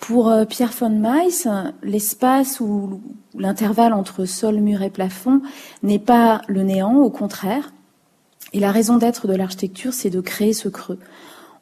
Pour 0.00 0.34
Pierre 0.48 0.72
von 0.72 0.90
Meis, 0.90 1.46
l'espace 1.84 2.58
ou 2.58 3.00
l'intervalle 3.38 3.92
entre 3.92 4.24
sol, 4.24 4.56
mur 4.56 4.82
et 4.82 4.90
plafond 4.90 5.42
n'est 5.84 6.00
pas 6.00 6.42
le 6.48 6.64
néant, 6.64 6.96
au 6.96 7.08
contraire. 7.08 7.72
Et 8.52 8.58
la 8.58 8.72
raison 8.72 8.96
d'être 8.96 9.28
de 9.28 9.36
l'architecture, 9.36 9.94
c'est 9.94 10.10
de 10.10 10.20
créer 10.20 10.54
ce 10.54 10.68
creux. 10.68 10.98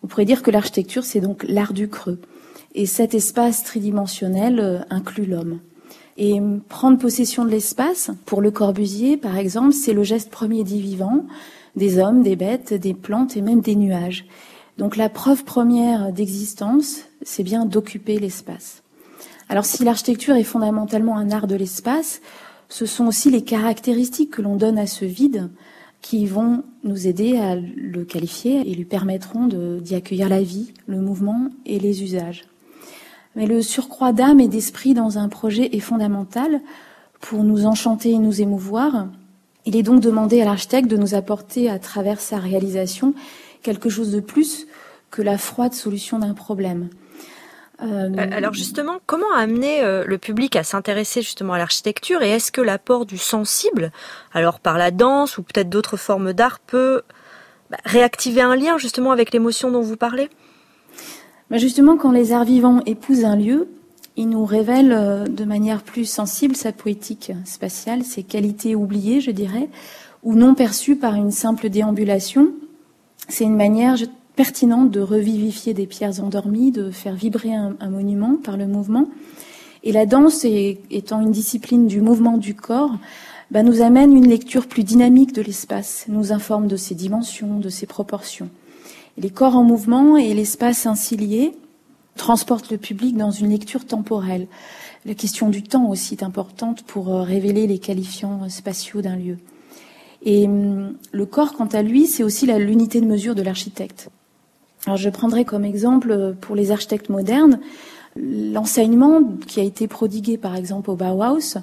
On 0.03 0.07
pourrait 0.07 0.25
dire 0.25 0.43
que 0.43 0.51
l'architecture, 0.51 1.05
c'est 1.05 1.21
donc 1.21 1.45
l'art 1.47 1.75
du 1.75 1.89
creux. 1.89 2.19
Et 2.75 2.87
cet 2.87 3.15
espace 3.15 3.65
tridimensionnel 3.65 4.61
euh, 4.61 4.79
inclut 4.91 5.27
l'homme. 5.27 5.61
Et 6.17 6.39
prendre 6.69 6.99
possession 6.99 7.45
de 7.45 7.51
l'espace, 7.51 8.11
pour 8.27 8.43
Le 8.43 8.51
Corbusier, 8.51 9.17
par 9.17 9.39
exemple, 9.39 9.73
c'est 9.73 9.95
le 9.95 10.03
geste 10.03 10.31
premier 10.31 10.65
dit 10.65 10.81
vivant, 10.81 11.25
des 11.77 11.99
hommes, 11.99 12.23
des 12.23 12.37
bêtes, 12.37 12.75
des 12.75 12.95
plantes 12.95 13.37
et 13.37 13.43
même 13.43 13.61
des 13.61 13.75
nuages. 13.75 14.27
Donc 14.77 14.97
la 14.97 15.09
preuve 15.09 15.45
première 15.45 16.13
d'existence, 16.13 17.01
c'est 17.23 17.43
bien 17.43 17.65
d'occuper 17.65 18.19
l'espace. 18.19 18.83
Alors 19.49 19.65
si 19.65 19.85
l'architecture 19.85 20.37
est 20.37 20.45
fondamentalement 20.45 21.17
un 21.17 21.31
art 21.31 21.47
de 21.47 21.57
l'espace, 21.57 22.21
ce 22.69 22.87
sont 22.87 23.07
aussi 23.07 23.31
les 23.31 23.43
caractéristiques 23.43 24.31
que 24.31 24.43
l'on 24.43 24.57
donne 24.57 24.79
à 24.79 24.87
ce 24.87 25.05
vide 25.05 25.51
qui 26.03 26.25
vont 26.27 26.65
nous 26.85 27.07
aider 27.07 27.37
à 27.37 27.57
le 27.57 28.05
qualifier 28.05 28.61
et 28.61 28.75
lui 28.75 28.85
permettront 28.85 29.49
d'y 29.81 29.95
accueillir 29.95 30.29
la 30.29 30.41
vie, 30.41 30.73
le 30.87 31.01
mouvement 31.01 31.49
et 31.67 31.79
les 31.79 32.03
usages. 32.03 32.45
Mais 33.37 33.47
le 33.47 33.63
surcroît 33.63 34.13
d'âme 34.13 34.41
et 34.41 34.49
d'esprit 34.49 34.95
dans 34.95 35.19
un 35.19 35.29
projet 35.29 35.75
est 35.75 35.81
fondamental 35.81 36.61
pour 37.21 37.45
nous 37.45 37.67
enchanter 37.67 38.11
et 38.11 38.19
nous 38.19 38.41
émouvoir. 38.41 39.07
Il 39.67 39.77
est 39.77 39.83
donc 39.83 40.01
demandé 40.01 40.41
à 40.41 40.45
l'architecte 40.45 40.89
de 40.89 40.97
nous 40.97 41.15
apporter 41.15 41.71
à 41.71 41.79
travers 41.79 42.21
sa 42.21 42.39
réalisation 42.39 43.15
quelque 43.63 43.89
chose 43.89 44.11
de 44.11 44.21
plus 44.21 44.67
que 45.11 45.23
la 45.23 45.39
froide 45.39 45.75
solution 45.75 46.19
d'un 46.19 46.35
problème. 46.35 46.89
Euh, 47.83 48.11
euh, 48.11 48.29
alors 48.33 48.53
justement, 48.53 48.99
comment 49.07 49.33
amener 49.35 49.83
euh, 49.83 50.05
le 50.07 50.19
public 50.19 50.57
à 50.57 50.63
s'intéresser 50.63 51.23
justement 51.23 51.55
à 51.55 51.59
l'architecture? 51.59 52.23
Et 52.23 52.31
est-ce 52.31 52.53
que 52.53 52.61
l'apport 52.61 53.07
du 53.07 53.19
sensible, 53.19 53.91
alors 54.33 54.61
par 54.61 54.77
la 54.77 54.91
danse 54.91 55.39
ou 55.39 55.43
peut-être 55.43 55.71
d'autres 55.71 55.97
formes 55.97 56.33
d'art, 56.33 56.59
peut 56.59 57.03
bah, 57.71 57.79
réactiver 57.85 58.43
un 58.43 58.57
lien 58.57 58.77
justement 58.77 59.13
avec 59.13 59.33
l'émotion 59.33 59.71
dont 59.71 59.81
vous 59.81 59.97
parlez? 59.97 60.29
Justement, 61.59 61.97
quand 61.97 62.13
les 62.13 62.33
arts 62.33 62.45
vivants 62.45 62.81
épousent 62.87 63.25
un 63.25 63.37
lieu, 63.37 63.69
ils 64.17 64.29
nous 64.29 64.45
révèlent 64.45 64.93
euh, 64.93 65.25
de 65.25 65.45
manière 65.45 65.83
plus 65.83 66.05
sensible 66.05 66.57
sa 66.57 66.73
poétique 66.73 67.33
spatiale, 67.45 68.05
ses 68.05 68.23
qualités 68.23 68.75
oubliées, 68.75 69.21
je 69.21 69.31
dirais, 69.31 69.69
ou 70.23 70.35
non 70.35 70.55
perçue 70.55 70.97
par 70.97 71.15
une 71.15 71.31
simple 71.31 71.71
déambulation. 71.71 72.53
C'est 73.29 73.45
une 73.45 73.57
manière 73.57 73.97
pertinente 74.37 74.91
de 74.91 75.01
revivifier 75.01 75.75
des 75.75 75.87
pierres 75.87 76.23
endormies, 76.23 76.71
de 76.71 76.91
faire 76.91 77.15
vibrer 77.15 77.55
un, 77.55 77.91
monument 77.91 78.37
par 78.37 78.57
le 78.57 78.67
mouvement. 78.67 79.09
Et 79.83 79.93
la 79.93 80.07
danse, 80.07 80.45
étant 80.45 81.21
une 81.21 81.31
discipline 81.31 81.87
du 81.87 82.01
mouvement 82.01 82.37
du 82.37 82.55
corps, 82.55 82.97
bah, 83.51 83.63
nous 83.63 83.81
amène 83.81 84.17
une 84.17 84.29
lecture 84.29 84.67
plus 84.67 84.85
dynamique 84.85 85.33
de 85.33 85.43
l'espace, 85.43 86.05
nous 86.09 86.33
informe 86.33 86.69
de 86.69 86.77
ses 86.77 86.95
dimensions, 86.95 87.59
de 87.59 87.69
ses 87.69 87.87
proportions. 87.87 88.49
Les 89.21 89.31
corps 89.31 89.57
en 89.57 89.63
mouvement 89.63 90.17
et 90.17 90.35
l'espace 90.35 90.87
ainsi 90.87 91.53
transportent 92.17 92.71
le 92.71 92.79
public 92.79 93.17
dans 93.17 93.31
une 93.31 93.51
lecture 93.51 93.87
temporelle. 93.87 94.47
La 95.05 95.15
question 95.15 95.49
du 95.49 95.63
temps 95.63 95.89
aussi 95.89 96.15
est 96.15 96.23
importante 96.23 96.83
pour 96.83 97.15
euh, 97.15 97.23
révéler 97.23 97.67
les 97.67 97.79
qualifiants 97.79 98.49
spatiaux 98.49 99.01
d'un 99.01 99.17
lieu. 99.17 99.39
Et 100.23 100.47
hum, 100.47 100.95
le 101.13 101.27
corps, 101.27 101.53
quant 101.53 101.67
à 101.67 101.83
lui, 101.83 102.07
c'est 102.07 102.23
aussi 102.23 102.47
l'unité 102.47 103.01
de 103.01 103.07
mesure 103.07 103.35
de 103.35 103.43
l'architecte. 103.43 104.11
Alors 104.87 104.97
je 104.97 105.09
prendrai 105.09 105.45
comme 105.45 105.65
exemple 105.65 106.11
euh, 106.11 106.33
pour 106.33 106.57
les 106.57 106.71
architectes 106.71 107.09
modernes 107.09 107.61
l'enseignement 108.17 109.23
qui 109.47 109.61
a 109.61 109.63
été 109.63 109.87
prodigué 109.87 110.37
par 110.37 110.57
exemple 110.57 110.91
au 110.91 110.97
Bauhaus 110.97 111.59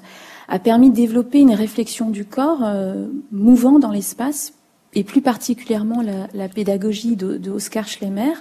a 0.47 0.59
permis 0.59 0.89
de 0.89 0.95
développer 0.95 1.39
une 1.39 1.53
réflexion 1.53 2.09
du 2.09 2.25
corps 2.25 2.61
euh, 2.63 3.07
mouvant 3.31 3.79
dans 3.79 3.91
l'espace 3.91 4.53
et 4.97 5.03
plus 5.03 5.21
particulièrement 5.21 6.01
la, 6.33 6.49
pédagogie 6.49 7.15
de, 7.15 7.51
Oscar 7.51 7.87
Schlemmer 7.87 8.33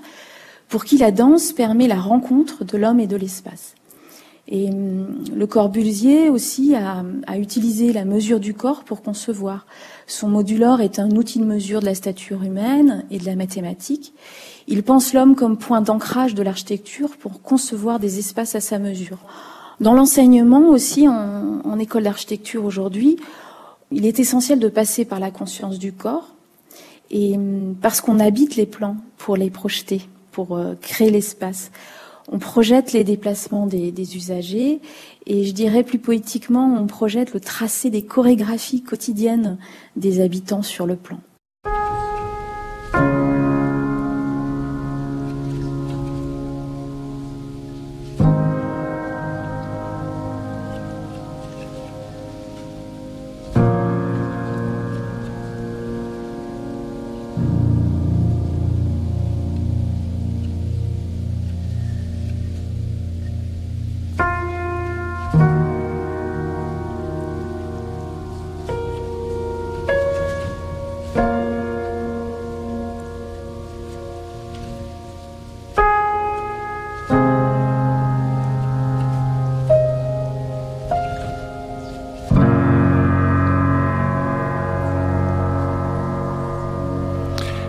pour 0.71 0.87
qui 0.87 0.97
la 0.97 1.11
danse 1.11 1.53
permet 1.53 1.87
la 1.87 2.01
rencontre 2.01 2.65
de 2.65 2.79
l'homme 2.79 2.99
et 2.99 3.07
de 3.07 3.17
l'espace. 3.17 3.75
Et 4.49 4.71
hum, 4.71 5.23
le 5.35 5.47
Corbusier 5.47 6.31
aussi 6.31 6.75
a, 6.75 7.05
utilisé 7.37 7.93
la 7.93 8.07
mesure 8.07 8.41
du 8.41 8.55
corps 8.55 8.85
pour 8.85 9.03
concevoir. 9.03 9.67
Son 10.07 10.29
modulor 10.29 10.81
est 10.81 10.99
un 10.99 11.11
outil 11.11 11.41
de 11.41 11.45
mesure 11.45 11.81
de 11.81 11.85
la 11.85 11.95
stature 11.95 12.43
humaine 12.43 13.05
et 13.11 13.19
de 13.19 13.27
la 13.27 13.37
mathématique. 13.37 14.15
Il 14.67 14.83
pense 14.83 15.13
l'homme 15.13 15.37
comme 15.37 15.59
point 15.59 15.83
d'ancrage 15.83 16.35
de 16.35 16.43
l'architecture 16.43 17.19
pour 17.19 17.43
concevoir 17.43 18.01
des 18.01 18.19
espaces 18.19 18.55
à 18.55 18.63
sa 18.63 18.79
mesure. 18.79 19.19
Dans 19.79 19.93
l'enseignement 19.93 20.71
aussi, 20.71 21.07
en 21.07 21.79
école 21.79 22.05
d'architecture 22.05 22.65
aujourd'hui, 22.65 23.19
il 23.91 24.07
est 24.07 24.19
essentiel 24.21 24.59
de 24.59 24.71
passer 24.71 25.05
par 25.05 25.21
la 25.21 25.31
conscience 25.31 25.79
du 25.79 25.93
corps, 25.93 26.36
et 27.11 27.35
hum, 27.35 27.77
parce 27.81 28.01
qu'on 28.01 28.21
habite 28.21 28.57
les 28.57 28.67
plans 28.67 28.97
pour 29.17 29.37
les 29.37 29.51
projeter, 29.51 30.03
pour 30.33 30.57
euh, 30.57 30.75
créer 30.81 31.11
l'espace 31.11 31.71
on 32.29 32.39
projette 32.39 32.93
les 32.93 33.05
déplacements 33.05 33.67
des, 33.67 34.17
usagers 34.17 34.81
et 35.27 35.45
je 35.45 35.53
dirais 35.53 35.83
plus 35.83 35.99
poétiquement, 35.99 36.77
on 36.81 36.87
projette 36.87 37.35
le 37.35 37.41
tracé 37.41 37.91
des 37.91 38.03
chorégraphies 38.03 38.83
quotidiennes 38.83 39.59
des 39.97 40.21
habitants 40.21 40.63
sur 40.63 40.87
le 40.87 40.97
plan. 40.97 41.21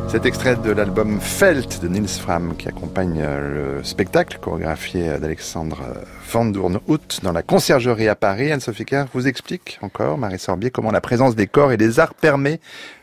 Cet 0.10 0.26
extrait 0.26 0.56
de 0.56 0.72
l'album 0.72 1.20
Felt 1.20 1.82
de 1.82 1.88
Nils 1.90 2.08
Fram 2.08 2.56
qui 2.56 2.70
accompagne 2.70 3.22
euh, 3.22 3.78
le 3.78 3.84
spectacle 3.84 4.40
chorégraphié 4.40 5.20
d'Alexandre 5.20 5.84
Van 6.32 6.46
Doornhout 6.46 7.22
dans 7.24 7.34
la 7.34 7.44
conciergerie 7.44 8.08
à 8.08 8.16
Paris. 8.16 8.52
Anne-Sophie 8.52 8.86
Kerr 8.86 9.06
vous 9.14 9.28
explique 9.28 9.80
encore, 9.82 10.18
Marie 10.18 10.40
Sorbier, 10.40 10.72
comment 10.72 10.92
la 10.92 11.02
présence 11.02 11.36
des 11.36 11.48
corps 11.48 11.74
et 11.74 11.78
des 11.78 12.00
arts 12.00 12.14
permet 12.14 12.62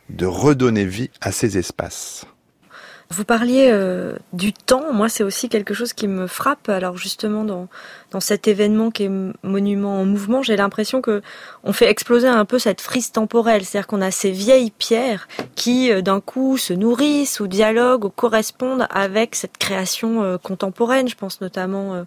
de 0.08 0.24
redonner 0.24 0.86
vie 0.86 1.10
à 1.20 1.30
ces 1.30 1.58
espaces. 1.58 2.26
Vous 3.10 3.24
parliez 3.24 3.68
euh, 3.70 4.16
du 4.32 4.52
temps, 4.52 4.92
moi 4.92 5.08
c'est 5.08 5.22
aussi 5.22 5.48
quelque 5.48 5.74
chose 5.74 5.92
qui 5.92 6.08
me 6.08 6.26
frappe. 6.26 6.68
Alors 6.68 6.96
justement 6.96 7.44
dans 7.44 7.68
dans 8.10 8.20
cet 8.20 8.48
événement 8.48 8.90
qui 8.90 9.04
est 9.04 9.10
monument 9.42 10.00
en 10.00 10.04
mouvement, 10.04 10.42
j'ai 10.42 10.56
l'impression 10.56 11.02
que 11.02 11.22
on 11.64 11.72
fait 11.72 11.88
exploser 11.90 12.28
un 12.28 12.44
peu 12.44 12.58
cette 12.58 12.80
frise 12.80 13.12
temporelle, 13.12 13.64
c'est-à-dire 13.64 13.86
qu'on 13.86 14.00
a 14.00 14.10
ces 14.10 14.30
vieilles 14.30 14.70
pierres 14.70 15.28
qui 15.54 15.92
euh, 15.92 16.00
d'un 16.00 16.20
coup 16.20 16.56
se 16.56 16.72
nourrissent 16.72 17.40
ou 17.40 17.46
dialoguent 17.46 18.06
ou 18.06 18.10
correspondent 18.10 18.86
avec 18.90 19.34
cette 19.34 19.58
création 19.58 20.22
euh, 20.22 20.38
contemporaine. 20.38 21.08
Je 21.08 21.16
pense 21.16 21.40
notamment 21.40 22.04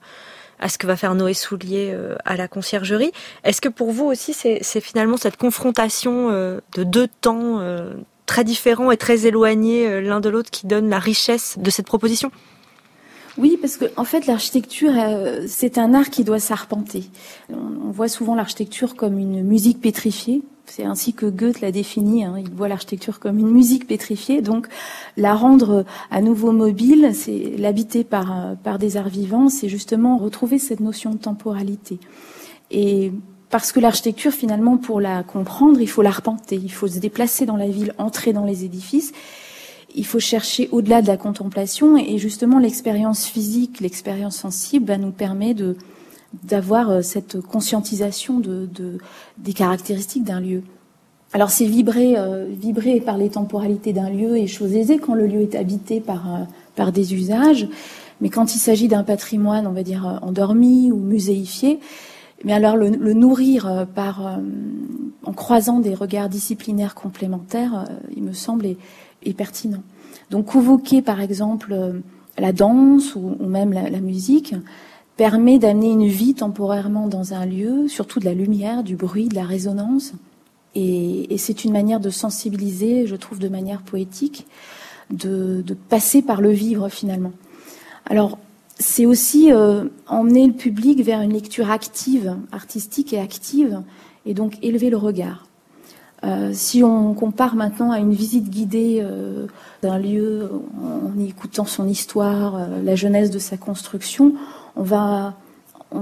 à 0.59 0.69
ce 0.69 0.79
que 0.79 0.87
va 0.87 0.97
faire 0.97 1.13
Noé 1.13 1.35
Soulier 1.35 1.95
à 2.25 2.35
la 2.35 2.47
conciergerie. 2.47 3.11
Est-ce 3.43 3.61
que 3.61 3.69
pour 3.69 3.91
vous 3.91 4.05
aussi 4.05 4.33
c'est 4.33 4.81
finalement 4.81 5.17
cette 5.17 5.37
confrontation 5.37 6.29
de 6.31 6.83
deux 6.83 7.07
temps 7.21 7.61
très 8.27 8.43
différents 8.43 8.91
et 8.91 8.97
très 8.97 9.25
éloignés 9.25 9.87
euh, 9.87 10.01
l'un 10.01 10.19
de 10.19 10.29
l'autre 10.29 10.51
qui 10.51 10.67
donne 10.67 10.89
la 10.89 10.99
richesse 10.99 11.57
de 11.57 11.71
cette 11.71 11.87
proposition 11.87 12.31
oui, 13.39 13.55
parce 13.61 13.77
que 13.77 13.85
en 13.97 14.03
fait, 14.03 14.25
l'architecture, 14.25 14.93
euh, 14.95 15.43
c'est 15.47 15.77
un 15.77 15.93
art 15.93 16.09
qui 16.09 16.23
doit 16.23 16.39
s'arpenter. 16.39 17.03
On, 17.51 17.91
voit 17.91 18.07
souvent 18.07 18.33
l'architecture 18.33 18.95
comme 18.95 19.19
une 19.19 19.43
musique 19.43 19.79
pétrifiée. 19.79 20.41
C'est 20.65 20.85
ainsi 20.85 21.13
que 21.13 21.27
Goethe 21.27 21.61
l'a 21.61 21.71
défini. 21.71 22.25
Hein. 22.25 22.33
Il 22.39 22.49
voit 22.49 22.67
l'architecture 22.67 23.19
comme 23.19 23.37
une 23.37 23.51
musique 23.51 23.85
pétrifiée. 23.85 24.41
Donc, 24.41 24.67
la 25.17 25.35
rendre 25.35 25.85
à 26.09 26.21
nouveau 26.21 26.51
mobile, 26.51 27.11
c'est 27.13 27.53
l'habiter 27.59 28.03
par 28.03 28.35
euh, 28.35 28.55
par 28.55 28.79
des 28.79 28.97
arts 28.97 29.09
vivants, 29.09 29.49
c'est 29.49 29.69
justement 29.69 30.17
retrouver 30.17 30.57
cette 30.57 30.79
notion 30.79 31.11
de 31.11 31.19
temporalité. 31.19 31.99
Et 32.71 33.11
parce 33.49 33.71
que 33.71 33.79
l'architecture, 33.79 34.31
finalement, 34.31 34.77
pour 34.77 34.99
la 34.99 35.23
comprendre, 35.23 35.79
il 35.79 35.87
faut 35.87 36.01
l'arpenter, 36.01 36.59
il 36.61 36.71
faut 36.71 36.87
se 36.87 36.99
déplacer 36.99 37.45
dans 37.45 37.55
la 37.55 37.67
ville, 37.67 37.93
entrer 37.97 38.33
dans 38.33 38.43
les 38.43 38.65
édifices. 38.65 39.13
Il 39.95 40.05
faut 40.05 40.19
chercher 40.19 40.67
au-delà 40.71 41.01
de 41.01 41.07
la 41.07 41.17
contemplation 41.17 41.97
et 41.97 42.17
justement 42.17 42.59
l'expérience 42.59 43.25
physique, 43.25 43.79
l'expérience 43.79 44.37
sensible 44.37 44.93
nous 44.95 45.11
permet 45.11 45.53
de 45.53 45.75
d'avoir 46.43 46.91
euh, 46.91 47.01
cette 47.01 47.39
conscientisation 47.39 48.39
de, 48.39 48.67
des 49.37 49.53
caractéristiques 49.53 50.25
d'un 50.25 50.41
lieu. 50.41 50.61
Alors 51.31 51.49
c'est 51.49 51.65
vibrer, 51.65 52.17
euh, 52.17 52.45
vibrer 52.49 52.99
par 52.99 53.17
les 53.17 53.29
temporalités 53.29 53.93
d'un 53.93 54.09
lieu 54.09 54.37
et 54.37 54.45
chose 54.45 54.73
aisée 54.75 54.97
quand 54.97 55.13
le 55.13 55.25
lieu 55.25 55.41
est 55.41 55.55
habité 55.55 56.01
par, 56.01 56.35
euh, 56.35 56.39
par 56.75 56.91
des 56.91 57.13
usages, 57.13 57.69
mais 58.19 58.29
quand 58.29 58.55
il 58.55 58.59
s'agit 58.59 58.89
d'un 58.89 59.03
patrimoine, 59.03 59.67
on 59.67 59.71
va 59.71 59.83
dire, 59.83 60.19
endormi 60.21 60.91
ou 60.91 60.97
muséifié, 60.97 61.79
mais 62.43 62.53
alors 62.53 62.77
le, 62.77 62.89
nourrir 62.89 63.67
euh, 63.67 63.85
par, 63.85 64.25
euh, 64.25 64.37
en 65.23 65.33
croisant 65.33 65.79
des 65.79 65.95
regards 65.95 66.29
disciplinaires 66.29 66.95
complémentaires, 66.95 67.85
euh, 67.89 67.93
il 68.15 68.23
me 68.23 68.33
semble, 68.33 68.65
est, 68.65 68.77
pertinent. 69.35 69.83
Donc 70.29 70.45
convoquer 70.45 71.01
par 71.01 71.19
exemple 71.19 71.75
la 72.37 72.53
danse 72.53 73.13
ou, 73.15 73.35
même 73.39 73.73
la, 73.73 73.99
musique 73.99 74.55
permet 75.17 75.59
d'amener 75.59 75.91
une 75.91 76.07
vie 76.07 76.33
temporairement 76.33 77.07
dans 77.07 77.33
un 77.33 77.45
lieu, 77.45 77.89
surtout 77.89 78.21
de 78.21 78.25
la 78.25 78.33
lumière, 78.33 78.83
du 78.83 78.95
bruit, 78.95 79.27
de 79.27 79.35
la 79.35 79.43
résonance. 79.43 80.13
Et, 80.75 81.35
c'est 81.37 81.65
une 81.65 81.73
manière 81.73 81.99
de 81.99 82.09
sensibiliser, 82.09 83.05
je 83.05 83.15
trouve, 83.17 83.39
de 83.39 83.49
manière 83.49 83.81
poétique, 83.81 84.45
de, 85.09 85.61
de 85.61 85.73
passer 85.73 86.21
par 86.21 86.39
le 86.39 86.51
vivre 86.51 86.87
finalement. 86.87 87.33
Alors, 88.05 88.37
c'est 88.79 89.05
aussi 89.05 89.51
euh, 89.51 89.85
emmener 90.07 90.47
le 90.47 90.53
public 90.53 91.03
vers 91.03 91.21
une 91.21 91.33
lecture 91.33 91.71
active, 91.71 92.35
artistique 92.51 93.13
et 93.13 93.19
active, 93.19 93.81
et 94.25 94.33
donc 94.33 94.57
élever 94.61 94.89
le 94.89 94.97
regard. 94.97 95.47
Euh, 96.23 96.51
si 96.53 96.83
on 96.83 97.13
compare 97.13 97.55
maintenant 97.55 97.91
à 97.91 97.99
une 97.99 98.13
visite 98.13 98.49
guidée 98.49 98.99
euh, 99.01 99.47
d'un 99.81 99.97
lieu 99.97 100.49
en 100.83 101.19
écoutant 101.19 101.65
son 101.65 101.87
histoire, 101.87 102.67
la 102.83 102.95
jeunesse 102.95 103.31
de 103.31 103.39
sa 103.39 103.57
construction, 103.57 104.33
on 104.75 104.83
va, 104.83 105.35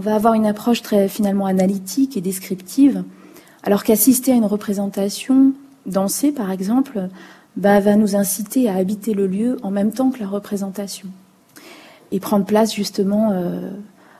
avoir 0.05 0.33
une 0.33 0.45
approche 0.45 0.81
très 0.81 1.07
finalement 1.07 1.45
analytique 1.45 2.17
et 2.17 2.21
descriptive, 2.21 3.03
alors 3.63 3.83
qu'assister 3.83 4.31
à 4.31 4.35
une 4.35 4.45
représentation 4.45 5.53
dansée, 5.85 6.31
par 6.31 6.51
exemple, 6.51 7.09
bah, 7.57 7.79
va 7.79 7.95
nous 7.95 8.15
inciter 8.15 8.69
à 8.69 8.75
habiter 8.75 9.13
le 9.13 9.27
lieu 9.27 9.57
en 9.63 9.71
même 9.71 9.91
temps 9.91 10.11
que 10.11 10.19
la 10.19 10.27
représentation 10.27 11.07
et 12.11 12.19
prendre 12.19 12.45
place 12.45 12.73
justement 12.73 13.31
euh, 13.31 13.71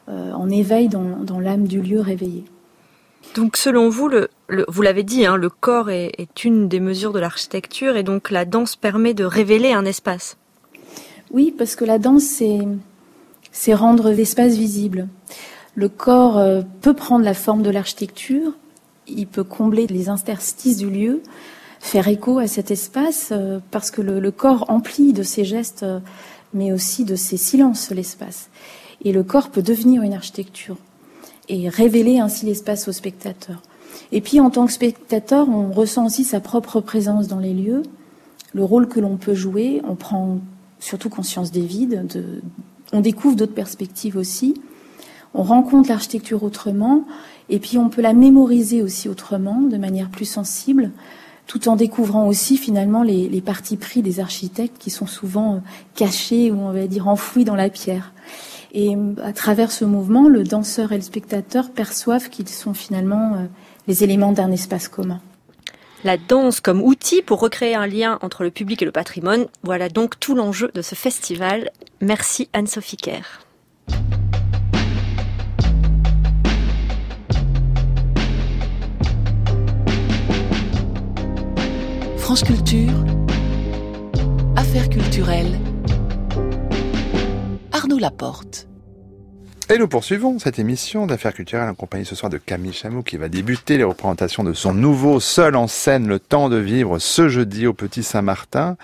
euh, 0.10 0.32
en 0.34 0.50
éveil 0.50 0.88
dans, 0.88 1.40
l'âme 1.40 1.68
du 1.68 1.82
lieu 1.82 2.00
réveillé. 2.00 2.44
Donc 3.36 3.58
selon 3.58 3.90
vous, 3.90 4.08
le, 4.08 4.30
vous 4.68 4.82
l'avez 4.82 5.04
dit, 5.04 5.26
hein, 5.26 5.36
le 5.36 5.50
corps 5.50 5.90
est, 5.90 6.12
est 6.18 6.44
une 6.44 6.68
des 6.68 6.80
mesures 6.80 7.14
de 7.14 7.20
l'architecture 7.20 7.98
et 7.98 8.04
donc 8.04 8.30
la 8.30 8.46
danse 8.46 8.76
permet 8.76 9.14
de 9.14 9.26
révéler 9.26 9.74
un 9.74 9.86
espace. 9.86 10.38
Oui, 11.32 11.54
parce 11.58 11.76
que 11.76 11.86
la 11.86 11.98
danse, 11.98 12.24
c'est, 12.24 12.60
c'est 13.52 13.74
rendre 13.74 14.12
l'espace 14.12 14.56
visible. 14.56 15.08
Le 15.76 15.90
corps 15.90 16.38
euh, 16.38 16.62
peut 16.82 16.94
prendre 16.94 17.26
la 17.26 17.34
forme 17.34 17.62
de 17.62 17.70
l'architecture, 17.70 18.54
il 19.08 19.28
peut 19.28 19.44
combler 19.44 19.88
les 19.88 20.08
interstices 20.08 20.78
du 20.78 20.90
lieu, 20.90 21.22
faire 21.80 22.08
écho 22.08 22.40
à 22.40 22.48
cet 22.48 22.72
espace, 22.72 23.30
euh, 23.32 23.60
parce 23.72 23.92
que 23.92 24.02
le, 24.02 24.32
corps 24.32 24.66
emplit 24.70 25.12
de 25.12 25.24
ses 25.24 25.44
gestes, 25.44 25.84
euh, 25.84 26.00
mais 26.56 26.72
aussi 26.72 27.06
de 27.06 27.16
ses 27.16 27.38
silences 27.38 27.92
l'espace. 27.92 28.50
Et 29.04 29.12
le 29.12 29.24
corps 29.24 29.50
peut 29.50 29.62
devenir 29.62 30.02
une 30.02 30.14
architecture 30.14 30.78
et 31.48 31.70
révéler 31.70 32.20
ainsi 32.20 32.46
l'espace 32.46 32.88
au 32.88 32.92
spectateur. 32.92 33.62
Et 34.12 34.22
puis 34.22 34.40
en 34.40 34.50
tant 34.50 34.66
que 34.66 34.72
spectateur, 34.72 35.48
on 35.48 35.72
ressent 35.72 36.06
aussi 36.06 36.24
sa 36.24 36.40
propre 36.40 36.82
présence 36.82 37.28
dans 37.28 37.40
les 37.40 37.54
lieux, 37.54 37.84
le 38.54 38.64
rôle 38.64 38.88
que 38.88 39.00
l'on 39.00 39.18
peut 39.18 39.36
jouer, 39.36 39.82
on 39.88 39.96
prend 39.96 40.40
surtout 40.80 41.10
conscience 41.10 41.52
des 41.52 41.66
vides, 41.66 42.08
de, 42.08 42.42
on 42.94 43.02
découvre 43.02 43.36
d'autres 43.36 43.54
perspectives 43.54 44.18
aussi, 44.18 44.56
on 45.34 45.44
rencontre 45.44 45.90
l'architecture 45.90 46.44
autrement, 46.44 47.04
et 47.50 47.60
puis 47.60 47.78
on 47.78 47.90
peut 47.90 48.02
la 48.02 48.14
mémoriser 48.14 48.82
aussi 48.82 49.10
autrement, 49.10 49.62
de 49.62 49.78
manière 49.78 50.10
plus 50.10 50.26
sensible, 50.26 50.92
tout 51.48 51.70
en 51.70 51.76
découvrant 51.76 52.28
aussi 52.28 52.58
finalement 52.58 53.04
les, 53.04 53.30
les 53.30 53.42
partis 53.42 53.78
pris 53.78 54.02
des 54.02 54.20
architectes 54.20 54.78
qui 54.80 54.90
sont 54.90 55.08
souvent 55.08 55.62
cachés 55.96 56.52
ou 56.52 56.60
on 56.60 56.72
va 56.72 56.88
dire 56.88 57.08
enfouis 57.08 57.46
dans 57.46 57.56
la 57.56 57.70
pierre. 57.70 58.14
Et 58.74 58.96
à 59.24 59.32
travers 59.32 59.72
ce 59.72 59.86
mouvement, 59.86 60.28
le 60.28 60.44
danseur 60.44 60.92
et 60.92 60.98
le 60.98 61.02
spectateur 61.02 61.72
perçoivent 61.72 62.30
qu'ils 62.30 62.50
sont 62.50 62.74
finalement 62.74 63.36
euh, 63.36 63.46
les 63.88 64.04
éléments 64.04 64.34
d'un 64.34 64.52
espace 64.52 64.90
commun. 64.90 65.22
La 66.04 66.18
danse 66.18 66.60
comme 66.60 66.84
outil 66.84 67.22
pour 67.22 67.40
recréer 67.40 67.74
un 67.74 67.88
lien 67.88 68.20
entre 68.22 68.44
le 68.44 68.52
public 68.52 68.82
et 68.82 68.86
le 68.86 68.92
patrimoine, 68.92 69.46
voilà 69.64 69.88
donc 69.88 70.20
tout 70.20 70.36
l'enjeu 70.36 70.72
de 70.76 70.82
ce 70.82 70.94
festival. 70.94 71.72
Merci 72.02 72.50
Anne-Sophie 72.52 72.98
Kerr. 72.98 73.46
France 82.26 82.44
Culture, 82.44 82.92
Affaires 84.56 84.90
culturelles, 84.90 85.60
Arnaud 87.72 88.00
Laporte. 88.00 88.68
Et 89.70 89.78
nous 89.78 89.88
poursuivons 89.88 90.40
cette 90.40 90.58
émission 90.58 91.06
d'affaires 91.06 91.36
culturelles 91.36 91.70
en 91.70 91.76
compagnie 91.76 92.04
ce 92.04 92.16
soir 92.16 92.32
de 92.32 92.40
Camille 92.40 92.74
Chamou 92.74 93.04
qui 93.04 93.18
va 93.18 93.30
débuter 93.30 93.78
les 93.78 93.84
représentations 93.84 94.44
de 94.44 94.54
son 94.54 94.74
nouveau 94.74 95.20
seul 95.20 95.56
en 95.56 95.68
scène 95.68 96.08
Le 96.08 96.18
temps 96.18 96.50
de 96.50 96.58
vivre 96.58 96.98
ce 96.98 97.30
jeudi 97.30 97.68
au 97.68 97.74
Petit 97.74 98.02
Saint-Martin. 98.02 98.76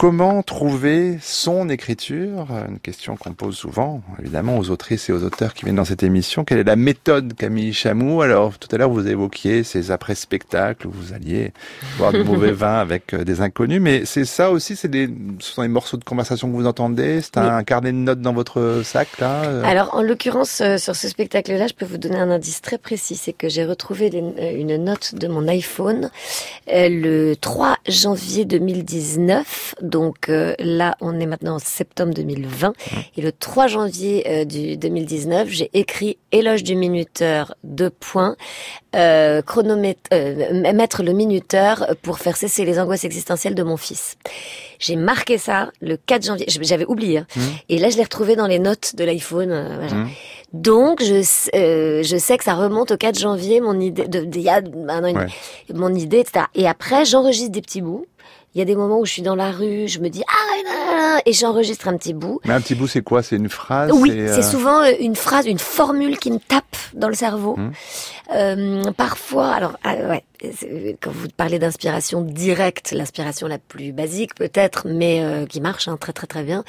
Comment 0.00 0.42
trouver 0.42 1.18
son 1.20 1.68
écriture? 1.68 2.46
Une 2.70 2.78
question 2.78 3.16
qu'on 3.16 3.34
pose 3.34 3.54
souvent, 3.54 4.00
évidemment, 4.18 4.56
aux 4.56 4.70
autrices 4.70 5.10
et 5.10 5.12
aux 5.12 5.24
auteurs 5.24 5.52
qui 5.52 5.66
viennent 5.66 5.76
dans 5.76 5.84
cette 5.84 6.02
émission. 6.02 6.42
Quelle 6.42 6.56
est 6.56 6.64
la 6.64 6.74
méthode, 6.74 7.34
Camille 7.34 7.74
Chamou 7.74 8.22
Alors, 8.22 8.56
tout 8.56 8.74
à 8.74 8.78
l'heure, 8.78 8.88
vous 8.88 9.06
évoquiez 9.06 9.62
ces 9.62 9.90
après-spectacles 9.90 10.86
où 10.86 10.90
vous 10.90 11.12
alliez 11.12 11.52
boire 11.98 12.12
de 12.12 12.22
mauvais 12.22 12.52
vin 12.52 12.78
avec 12.78 13.12
euh, 13.12 13.24
des 13.24 13.42
inconnus, 13.42 13.78
mais 13.78 14.06
c'est 14.06 14.24
ça 14.24 14.50
aussi, 14.50 14.74
c'est 14.74 14.88
des, 14.88 15.06
ce 15.38 15.52
sont 15.52 15.60
des 15.60 15.68
morceaux 15.68 15.98
de 15.98 16.04
conversation 16.04 16.50
que 16.50 16.56
vous 16.56 16.66
entendez? 16.66 17.20
C'est 17.20 17.36
un 17.36 17.62
carnet 17.62 17.92
de 17.92 17.98
notes 17.98 18.22
dans 18.22 18.32
votre 18.32 18.80
sac, 18.82 19.18
là 19.18 19.44
euh? 19.44 19.62
Alors, 19.66 19.94
en 19.94 20.00
l'occurrence, 20.00 20.62
euh, 20.62 20.78
sur 20.78 20.96
ce 20.96 21.10
spectacle-là, 21.10 21.66
je 21.66 21.74
peux 21.74 21.84
vous 21.84 21.98
donner 21.98 22.16
un 22.16 22.30
indice 22.30 22.62
très 22.62 22.78
précis, 22.78 23.16
c'est 23.16 23.34
que 23.34 23.50
j'ai 23.50 23.66
retrouvé 23.66 24.06
une 24.06 24.82
note 24.82 25.14
de 25.14 25.28
mon 25.28 25.46
iPhone 25.46 26.08
le 26.66 27.34
3 27.34 27.76
janvier 27.86 28.46
2019 28.46 29.74
donc 29.90 30.28
euh, 30.28 30.54
là, 30.58 30.96
on 31.00 31.18
est 31.20 31.26
maintenant 31.26 31.56
en 31.56 31.58
septembre 31.58 32.14
2020. 32.14 32.72
Et 33.16 33.22
le 33.22 33.32
3 33.32 33.66
janvier 33.66 34.24
euh, 34.28 34.44
du 34.44 34.76
2019, 34.76 35.48
j'ai 35.48 35.70
écrit 35.74 36.16
Éloge 36.32 36.62
du 36.62 36.76
minuteur, 36.76 37.54
deux 37.64 37.90
points, 37.90 38.36
euh, 38.94 39.42
chronomètre, 39.42 40.00
euh, 40.12 40.72
mettre 40.72 41.02
le 41.02 41.12
minuteur 41.12 41.94
pour 42.02 42.18
faire 42.18 42.36
cesser 42.36 42.64
les 42.64 42.78
angoisses 42.78 43.04
existentielles 43.04 43.54
de 43.54 43.62
mon 43.62 43.76
fils. 43.76 44.16
J'ai 44.78 44.96
marqué 44.96 45.36
ça 45.36 45.70
le 45.80 45.96
4 45.96 46.24
janvier. 46.24 46.46
J'avais 46.48 46.86
oublié. 46.86 47.18
Hein. 47.18 47.26
Mmh. 47.36 47.40
Et 47.68 47.78
là, 47.78 47.90
je 47.90 47.96
l'ai 47.96 48.02
retrouvé 48.02 48.36
dans 48.36 48.46
les 48.46 48.58
notes 48.58 48.94
de 48.96 49.04
l'iPhone. 49.04 49.50
Mmh. 49.50 50.08
Donc, 50.52 51.02
je, 51.02 51.22
je 51.22 52.16
sais 52.18 52.38
que 52.38 52.44
ça 52.44 52.54
remonte 52.54 52.90
au 52.90 52.96
4 52.96 53.18
janvier, 53.18 53.60
mon 53.60 53.78
idée, 53.78 54.08
de, 54.08 54.26
il 54.34 54.40
y 54.40 54.48
a 54.48 54.56
un 54.88 55.04
an 55.04 55.06
et 55.06 55.12
demi, 55.12 55.32
mon 55.74 55.94
idée, 55.94 56.20
etc. 56.20 56.46
Et 56.54 56.66
après, 56.66 57.04
j'enregistre 57.04 57.52
des 57.52 57.60
petits 57.60 57.82
bouts. 57.82 58.06
Il 58.54 58.58
y 58.58 58.62
a 58.62 58.64
des 58.64 58.74
moments 58.74 58.98
où 58.98 59.04
je 59.04 59.12
suis 59.12 59.22
dans 59.22 59.36
la 59.36 59.52
rue, 59.52 59.86
je 59.86 60.00
me 60.00 60.08
dis 60.08 60.22
ah 60.28 60.50
et 61.26 61.32
j'enregistre 61.32 61.88
un 61.88 61.96
petit 61.96 62.14
bout. 62.14 62.40
Mais 62.44 62.54
un 62.54 62.60
petit 62.60 62.74
bout, 62.74 62.86
c'est 62.86 63.02
quoi? 63.02 63.22
C'est 63.22 63.36
une 63.36 63.48
phrase? 63.48 63.90
Oui, 63.92 64.10
c'est 64.10 64.38
euh, 64.38 64.42
souvent 64.42 64.82
euh, 64.82 64.92
une 65.00 65.16
phrase, 65.16 65.46
une 65.46 65.58
formule 65.58 66.18
qui 66.18 66.30
me 66.30 66.38
tape 66.38 66.76
dans 66.94 67.08
le 67.08 67.14
cerveau. 67.14 67.56
Mmh. 67.56 67.70
Euh, 68.34 68.92
parfois, 68.96 69.50
alors 69.52 69.78
ah, 69.84 69.94
ouais, 69.94 70.24
quand 71.00 71.10
vous 71.10 71.28
parlez 71.36 71.58
d'inspiration 71.58 72.22
directe, 72.22 72.92
l'inspiration 72.92 73.46
la 73.46 73.58
plus 73.58 73.92
basique 73.92 74.34
peut-être, 74.34 74.86
mais 74.86 75.22
euh, 75.22 75.46
qui 75.46 75.60
marche 75.60 75.88
hein, 75.88 75.96
très 76.00 76.12
très 76.12 76.26
très 76.26 76.42
bien, 76.42 76.64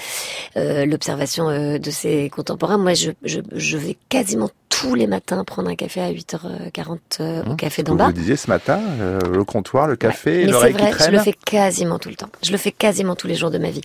euh, 0.58 0.86
l'observation 0.86 1.50
euh, 1.50 1.78
de 1.78 1.92
ses 1.92 2.30
contemporains. 2.30 2.78
Moi, 2.78 2.94
je, 2.94 3.12
je, 3.24 3.40
je, 3.54 3.78
vais 3.78 3.98
quasiment 4.10 4.50
tous 4.70 4.96
les 4.96 5.08
matins 5.08 5.44
prendre 5.44 5.70
un 5.70 5.76
café 5.76 6.02
à 6.02 6.12
8h40 6.12 6.98
euh, 7.20 7.44
au 7.44 7.54
mmh. 7.54 7.56
café 7.56 7.84
d'en 7.84 7.96
bas. 7.96 8.08
Vous 8.08 8.14
disiez 8.14 8.36
ce 8.36 8.50
matin, 8.50 8.80
le 9.00 9.44
comptoir, 9.44 9.88
le 9.88 9.96
café, 9.96 10.46
ouais, 10.46 10.52
Mais 10.52 10.52
c'est 10.52 10.72
vrai, 10.72 10.92
je 11.06 11.12
le 11.12 11.20
fais 11.20 11.34
quasiment 11.34 12.00
tout 12.00 12.10
le 12.10 12.16
temps. 12.16 12.30
Je 12.42 12.52
le 12.52 12.58
fais 12.58 12.72
quasiment 12.72 13.16
tous 13.16 13.28
les 13.28 13.36
jours 13.36 13.52
de 13.52 13.58
ma 13.58 13.70
vie. 13.70 13.82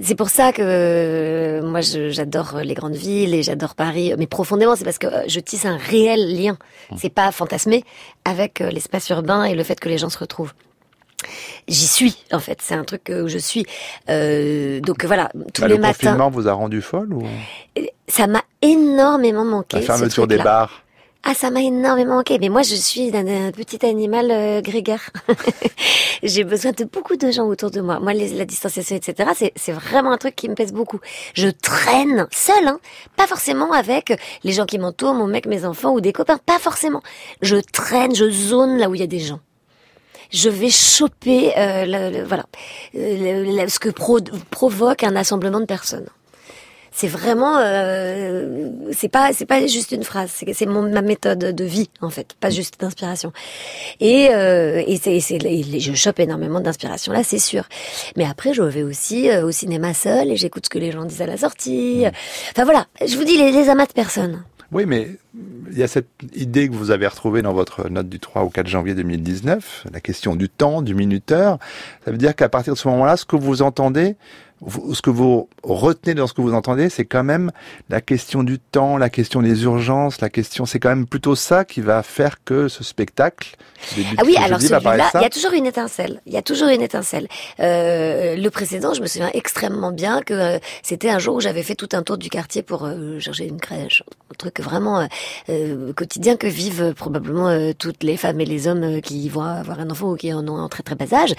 C'est 0.00 0.14
pour 0.14 0.28
ça 0.28 0.52
que 0.52 1.60
moi, 1.64 1.80
j'adore 1.80 2.60
les 2.62 2.74
grandes 2.74 2.94
villes 2.94 3.34
et 3.34 3.42
j'adore 3.42 3.74
Paris, 3.74 4.14
mais 4.18 4.26
profondément, 4.26 4.76
c'est 4.76 4.84
parce 4.84 4.98
que 4.98 5.08
je 5.26 5.40
tisse 5.40 5.64
un 5.64 5.76
réel 5.76 6.34
lien. 6.34 6.56
Mmh. 6.90 6.96
C'est 6.98 7.10
pas 7.10 7.32
fantasmé 7.32 7.84
avec 8.26 8.58
l'espace 8.58 9.08
urbain 9.08 9.44
et 9.44 9.54
le 9.54 9.62
fait 9.62 9.78
que 9.78 9.88
les 9.88 9.98
gens 9.98 10.10
se 10.10 10.18
retrouvent. 10.18 10.52
J'y 11.68 11.86
suis 11.86 12.16
en 12.32 12.38
fait, 12.38 12.58
c'est 12.60 12.74
un 12.74 12.84
truc 12.84 13.10
où 13.10 13.28
je 13.28 13.38
suis. 13.38 13.64
Euh, 14.08 14.80
donc 14.80 15.04
voilà, 15.04 15.30
tous 15.54 15.62
bah, 15.62 15.68
les 15.68 15.78
matins. 15.78 15.88
Le 15.88 16.06
confinement 16.08 16.30
vous 16.30 16.48
a 16.48 16.52
rendu 16.52 16.82
folle 16.82 17.12
ou? 17.12 17.22
Ça 18.08 18.26
m'a 18.26 18.42
énormément 18.62 19.44
manqué. 19.44 19.78
La 19.78 19.82
fermeture 19.82 20.26
des 20.26 20.38
bars. 20.38 20.82
Ah, 21.28 21.34
ça 21.34 21.50
m'a 21.50 21.60
énormément 21.60 22.14
manqué. 22.14 22.38
Mais 22.38 22.48
moi, 22.48 22.62
je 22.62 22.76
suis 22.76 23.10
un, 23.16 23.50
petit 23.50 23.84
animal 23.84 24.30
euh, 24.30 24.60
grégaire. 24.60 25.10
J'ai 26.22 26.44
besoin 26.44 26.70
de 26.70 26.84
beaucoup 26.84 27.16
de 27.16 27.32
gens 27.32 27.46
autour 27.46 27.72
de 27.72 27.80
moi. 27.80 27.98
Moi, 27.98 28.14
la 28.14 28.44
distanciation, 28.44 28.94
etc., 28.94 29.50
c'est 29.56 29.72
vraiment 29.72 30.12
un 30.12 30.18
truc 30.18 30.36
qui 30.36 30.48
me 30.48 30.54
pèse 30.54 30.72
beaucoup. 30.72 31.00
Je 31.34 31.48
traîne 31.48 32.28
seule, 32.30 32.68
hein, 32.68 32.78
pas 33.16 33.26
forcément 33.26 33.72
avec 33.72 34.12
les 34.44 34.52
gens 34.52 34.66
qui 34.66 34.78
m'entourent, 34.78 35.14
mon 35.14 35.26
mec, 35.26 35.46
mes 35.46 35.64
enfants 35.64 35.90
ou 35.94 36.00
des 36.00 36.12
copains, 36.12 36.38
pas 36.38 36.60
forcément. 36.60 37.02
Je 37.42 37.56
traîne, 37.56 38.14
je 38.14 38.30
zone 38.30 38.78
là 38.78 38.88
où 38.88 38.94
il 38.94 39.00
y 39.00 39.04
a 39.04 39.08
des 39.08 39.20
gens 39.20 39.40
je 40.32 40.48
vais 40.48 40.70
choper 40.70 41.56
euh, 41.56 42.24
voilà 42.26 42.46
euh, 42.96 43.68
ce 43.68 43.78
que 43.78 43.90
provoque 44.50 45.04
un 45.04 45.14
assemblement 45.14 45.60
de 45.60 45.66
personnes 45.66 46.08
c'est 46.96 47.08
vraiment 47.08 47.58
euh, 47.58 48.70
c'est 48.92 49.10
pas 49.10 49.34
c'est 49.34 49.44
pas 49.44 49.66
juste 49.66 49.92
une 49.92 50.02
phrase. 50.02 50.30
C'est 50.30 50.64
ma 50.66 51.02
méthode 51.02 51.38
de 51.38 51.64
vie 51.64 51.90
en 52.00 52.08
fait. 52.08 52.34
Pas 52.40 52.48
juste 52.48 52.80
d'inspiration. 52.80 53.34
Et 54.00 54.30
euh, 54.30 54.82
et 54.86 54.96
c'est 54.96 55.20
c'est 55.20 55.38
je 55.78 55.92
chope 55.92 56.20
énormément 56.20 56.58
d'inspiration 56.58 57.12
là 57.12 57.22
c'est 57.22 57.38
sûr. 57.38 57.64
Mais 58.16 58.24
après 58.24 58.54
je 58.54 58.62
vais 58.62 58.82
aussi 58.82 59.28
euh, 59.28 59.44
au 59.44 59.50
cinéma 59.50 59.92
seul 59.92 60.30
et 60.30 60.36
j'écoute 60.36 60.64
ce 60.64 60.70
que 60.70 60.78
les 60.78 60.90
gens 60.90 61.04
disent 61.04 61.20
à 61.20 61.26
la 61.26 61.36
sortie. 61.36 62.06
Mmh. 62.06 62.10
enfin 62.52 62.64
voilà. 62.64 62.86
Je 63.06 63.14
vous 63.18 63.24
dis 63.24 63.36
les, 63.36 63.52
les 63.52 63.68
amas 63.68 63.84
de 63.84 63.92
personnes. 63.92 64.42
Oui, 64.72 64.84
mais 64.86 65.10
il 65.70 65.78
y 65.78 65.82
a 65.82 65.88
cette 65.88 66.08
idée 66.34 66.68
que 66.68 66.74
vous 66.74 66.90
avez 66.90 67.06
retrouvée 67.06 67.42
dans 67.42 67.52
votre 67.52 67.88
note 67.88 68.08
du 68.08 68.18
3 68.18 68.42
au 68.42 68.48
4 68.48 68.66
janvier 68.66 68.94
2019, 68.94 69.86
la 69.92 70.00
question 70.00 70.34
du 70.34 70.48
temps, 70.48 70.82
du 70.82 70.94
minuteur. 70.94 71.58
Ça 72.04 72.10
veut 72.10 72.16
dire 72.16 72.34
qu'à 72.34 72.48
partir 72.48 72.72
de 72.72 72.78
ce 72.78 72.88
moment-là, 72.88 73.16
ce 73.16 73.24
que 73.24 73.36
vous 73.36 73.62
entendez, 73.62 74.16
ce 74.92 75.02
que 75.02 75.10
vous 75.10 75.48
retenez 75.62 76.14
dans 76.14 76.26
ce 76.26 76.32
que 76.32 76.40
vous 76.40 76.54
entendez, 76.54 76.88
c'est 76.88 77.04
quand 77.04 77.24
même 77.24 77.50
la 77.90 78.00
question 78.00 78.42
du 78.42 78.58
temps, 78.58 78.96
la 78.96 79.10
question 79.10 79.42
des 79.42 79.64
urgences, 79.64 80.20
la 80.20 80.30
question, 80.30 80.64
c'est 80.64 80.78
quand 80.78 80.88
même 80.88 81.06
plutôt 81.06 81.34
ça 81.34 81.64
qui 81.64 81.80
va 81.80 82.02
faire 82.02 82.42
que 82.44 82.68
ce 82.68 82.82
spectacle. 82.82 83.56
Ah 84.16 84.22
oui, 84.24 84.36
alors 84.36 84.60
celui-là, 84.60 85.10
il 85.14 85.22
y 85.22 85.24
a 85.24 85.30
toujours 85.30 85.52
une 85.52 85.66
étincelle. 85.66 86.20
Il 86.26 86.32
y 86.32 86.36
a 86.36 86.42
toujours 86.42 86.68
une 86.68 86.80
étincelle. 86.80 87.28
Euh, 87.60 88.36
le 88.36 88.50
précédent, 88.50 88.94
je 88.94 89.02
me 89.02 89.06
souviens 89.06 89.30
extrêmement 89.34 89.92
bien 89.92 90.22
que 90.22 90.34
euh, 90.34 90.58
c'était 90.82 91.10
un 91.10 91.18
jour 91.18 91.36
où 91.36 91.40
j'avais 91.40 91.62
fait 91.62 91.74
tout 91.74 91.88
un 91.92 92.02
tour 92.02 92.16
du 92.16 92.30
quartier 92.30 92.62
pour 92.62 92.84
euh, 92.84 93.20
chercher 93.20 93.46
une 93.46 93.60
crèche, 93.60 94.02
un 94.30 94.34
truc 94.38 94.60
vraiment 94.60 95.06
euh, 95.50 95.92
quotidien 95.92 96.36
que 96.36 96.46
vivent 96.46 96.94
probablement 96.94 97.72
toutes 97.78 98.02
les 98.02 98.16
femmes 98.16 98.40
et 98.40 98.46
les 98.46 98.66
hommes 98.66 99.00
qui 99.02 99.28
vont 99.28 99.42
avoir 99.42 99.80
un 99.80 99.90
enfant 99.90 100.12
ou 100.12 100.16
qui 100.16 100.32
en 100.32 100.46
ont 100.48 100.56
un 100.56 100.68
très 100.68 100.82
très 100.82 100.94
bas 100.94 101.06
âge. 101.12 101.34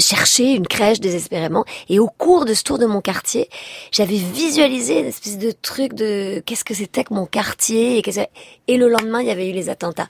chercher 0.00 0.52
une 0.52 0.66
crèche 0.66 1.00
désespérément, 1.00 1.64
et 1.88 1.98
au 1.98 2.08
cours 2.08 2.44
de 2.44 2.54
tour 2.64 2.78
de 2.78 2.86
mon 2.86 3.00
quartier, 3.00 3.48
j'avais 3.92 4.16
visualisé 4.16 5.00
une 5.00 5.06
espèce 5.06 5.38
de 5.38 5.50
truc 5.50 5.94
de 5.94 6.42
qu'est-ce 6.44 6.64
que 6.64 6.74
c'était 6.74 7.04
que 7.04 7.14
mon 7.14 7.26
quartier 7.26 8.02
et 8.68 8.76
le 8.76 8.88
lendemain 8.88 9.20
il 9.20 9.28
y 9.28 9.30
avait 9.30 9.48
eu 9.48 9.52
les 9.52 9.68
attentats. 9.68 10.08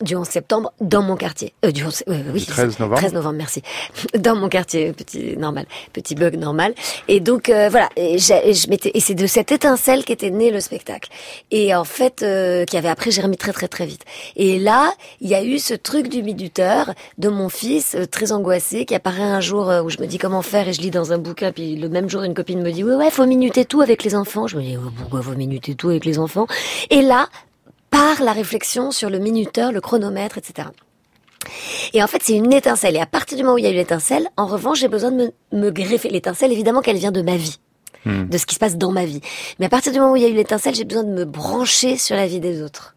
Du 0.00 0.16
11 0.16 0.26
septembre 0.26 0.72
dans 0.80 1.02
mon 1.02 1.16
quartier. 1.16 1.54
Euh, 1.64 1.70
du 1.70 1.84
11, 1.84 2.04
euh, 2.08 2.22
oui, 2.32 2.40
Du 2.40 2.46
13 2.46 2.78
novembre 2.78 3.00
13 3.00 3.12
novembre, 3.14 3.36
merci. 3.36 3.62
Dans 4.18 4.36
mon 4.36 4.48
quartier, 4.48 4.92
petit 4.92 5.36
normal, 5.36 5.66
petit 5.92 6.14
bug 6.14 6.36
normal. 6.36 6.74
Et 7.08 7.20
donc 7.20 7.48
euh, 7.48 7.68
voilà, 7.68 7.88
et, 7.96 8.18
je 8.18 8.68
m'étais 8.70 8.90
et 8.94 9.00
c'est 9.00 9.14
de 9.14 9.26
cette 9.26 9.52
étincelle 9.52 10.04
qu'était 10.04 10.30
né 10.30 10.50
le 10.50 10.60
spectacle. 10.60 11.10
Et 11.50 11.74
en 11.74 11.84
fait, 11.84 12.22
euh, 12.22 12.64
qui 12.64 12.76
avait 12.76 12.88
après 12.88 13.10
j'ai 13.10 13.22
remis 13.22 13.36
très 13.36 13.52
très 13.52 13.68
très 13.68 13.86
vite. 13.86 14.04
Et 14.36 14.58
là, 14.58 14.92
il 15.20 15.28
y 15.28 15.34
a 15.34 15.42
eu 15.42 15.58
ce 15.58 15.74
truc 15.74 16.08
du 16.08 16.22
minuteur 16.22 16.92
de 17.18 17.28
mon 17.28 17.48
fils 17.48 17.94
euh, 17.94 18.06
très 18.06 18.32
angoissé 18.32 18.84
qui 18.84 18.94
apparaît 18.94 19.22
un 19.22 19.40
jour 19.40 19.70
euh, 19.70 19.82
où 19.82 19.90
je 19.90 19.98
me 19.98 20.06
dis 20.06 20.18
comment 20.18 20.42
faire 20.42 20.68
et 20.68 20.72
je 20.72 20.80
lis 20.80 20.90
dans 20.90 21.12
un 21.12 21.18
bouquin 21.18 21.52
puis 21.52 21.76
le 21.76 21.88
même 21.88 22.08
jour 22.08 22.22
une 22.22 22.34
copine 22.34 22.62
me 22.62 22.70
dit 22.70 22.84
ouais 22.84 22.94
ouais 22.94 23.10
faut 23.10 23.26
minuter 23.26 23.64
tout 23.64 23.80
avec 23.80 24.04
les 24.04 24.14
enfants. 24.14 24.46
Je 24.46 24.56
me 24.56 24.62
dis 24.62 24.76
pourquoi 24.98 25.22
faut 25.22 25.34
minuter 25.34 25.74
tout 25.74 25.88
avec 25.88 26.04
les 26.04 26.18
enfants? 26.18 26.46
Et 26.90 27.02
là 27.02 27.28
par 27.90 28.22
la 28.22 28.32
réflexion 28.32 28.90
sur 28.90 29.10
le 29.10 29.18
minuteur, 29.18 29.72
le 29.72 29.80
chronomètre, 29.80 30.38
etc. 30.38 30.68
Et 31.92 32.02
en 32.02 32.06
fait, 32.06 32.22
c'est 32.22 32.34
une 32.34 32.52
étincelle. 32.52 32.96
Et 32.96 33.00
à 33.00 33.06
partir 33.06 33.36
du 33.36 33.44
moment 33.44 33.54
où 33.54 33.58
il 33.58 33.64
y 33.64 33.68
a 33.68 33.70
eu 33.70 33.74
l'étincelle, 33.74 34.28
en 34.36 34.46
revanche, 34.46 34.80
j'ai 34.80 34.88
besoin 34.88 35.12
de 35.12 35.16
me, 35.16 35.32
me 35.52 35.70
greffer. 35.70 36.08
L'étincelle, 36.08 36.52
évidemment, 36.52 36.80
qu'elle 36.80 36.96
vient 36.96 37.12
de 37.12 37.22
ma 37.22 37.36
vie, 37.36 37.58
de 38.04 38.38
ce 38.38 38.46
qui 38.46 38.54
se 38.54 38.58
passe 38.58 38.76
dans 38.76 38.92
ma 38.92 39.04
vie. 39.04 39.20
Mais 39.58 39.66
à 39.66 39.68
partir 39.68 39.92
du 39.92 40.00
moment 40.00 40.12
où 40.12 40.16
il 40.16 40.22
y 40.22 40.26
a 40.26 40.28
eu 40.28 40.34
l'étincelle, 40.34 40.74
j'ai 40.74 40.84
besoin 40.84 41.04
de 41.04 41.12
me 41.12 41.24
brancher 41.24 41.96
sur 41.96 42.16
la 42.16 42.26
vie 42.26 42.40
des 42.40 42.62
autres. 42.62 42.95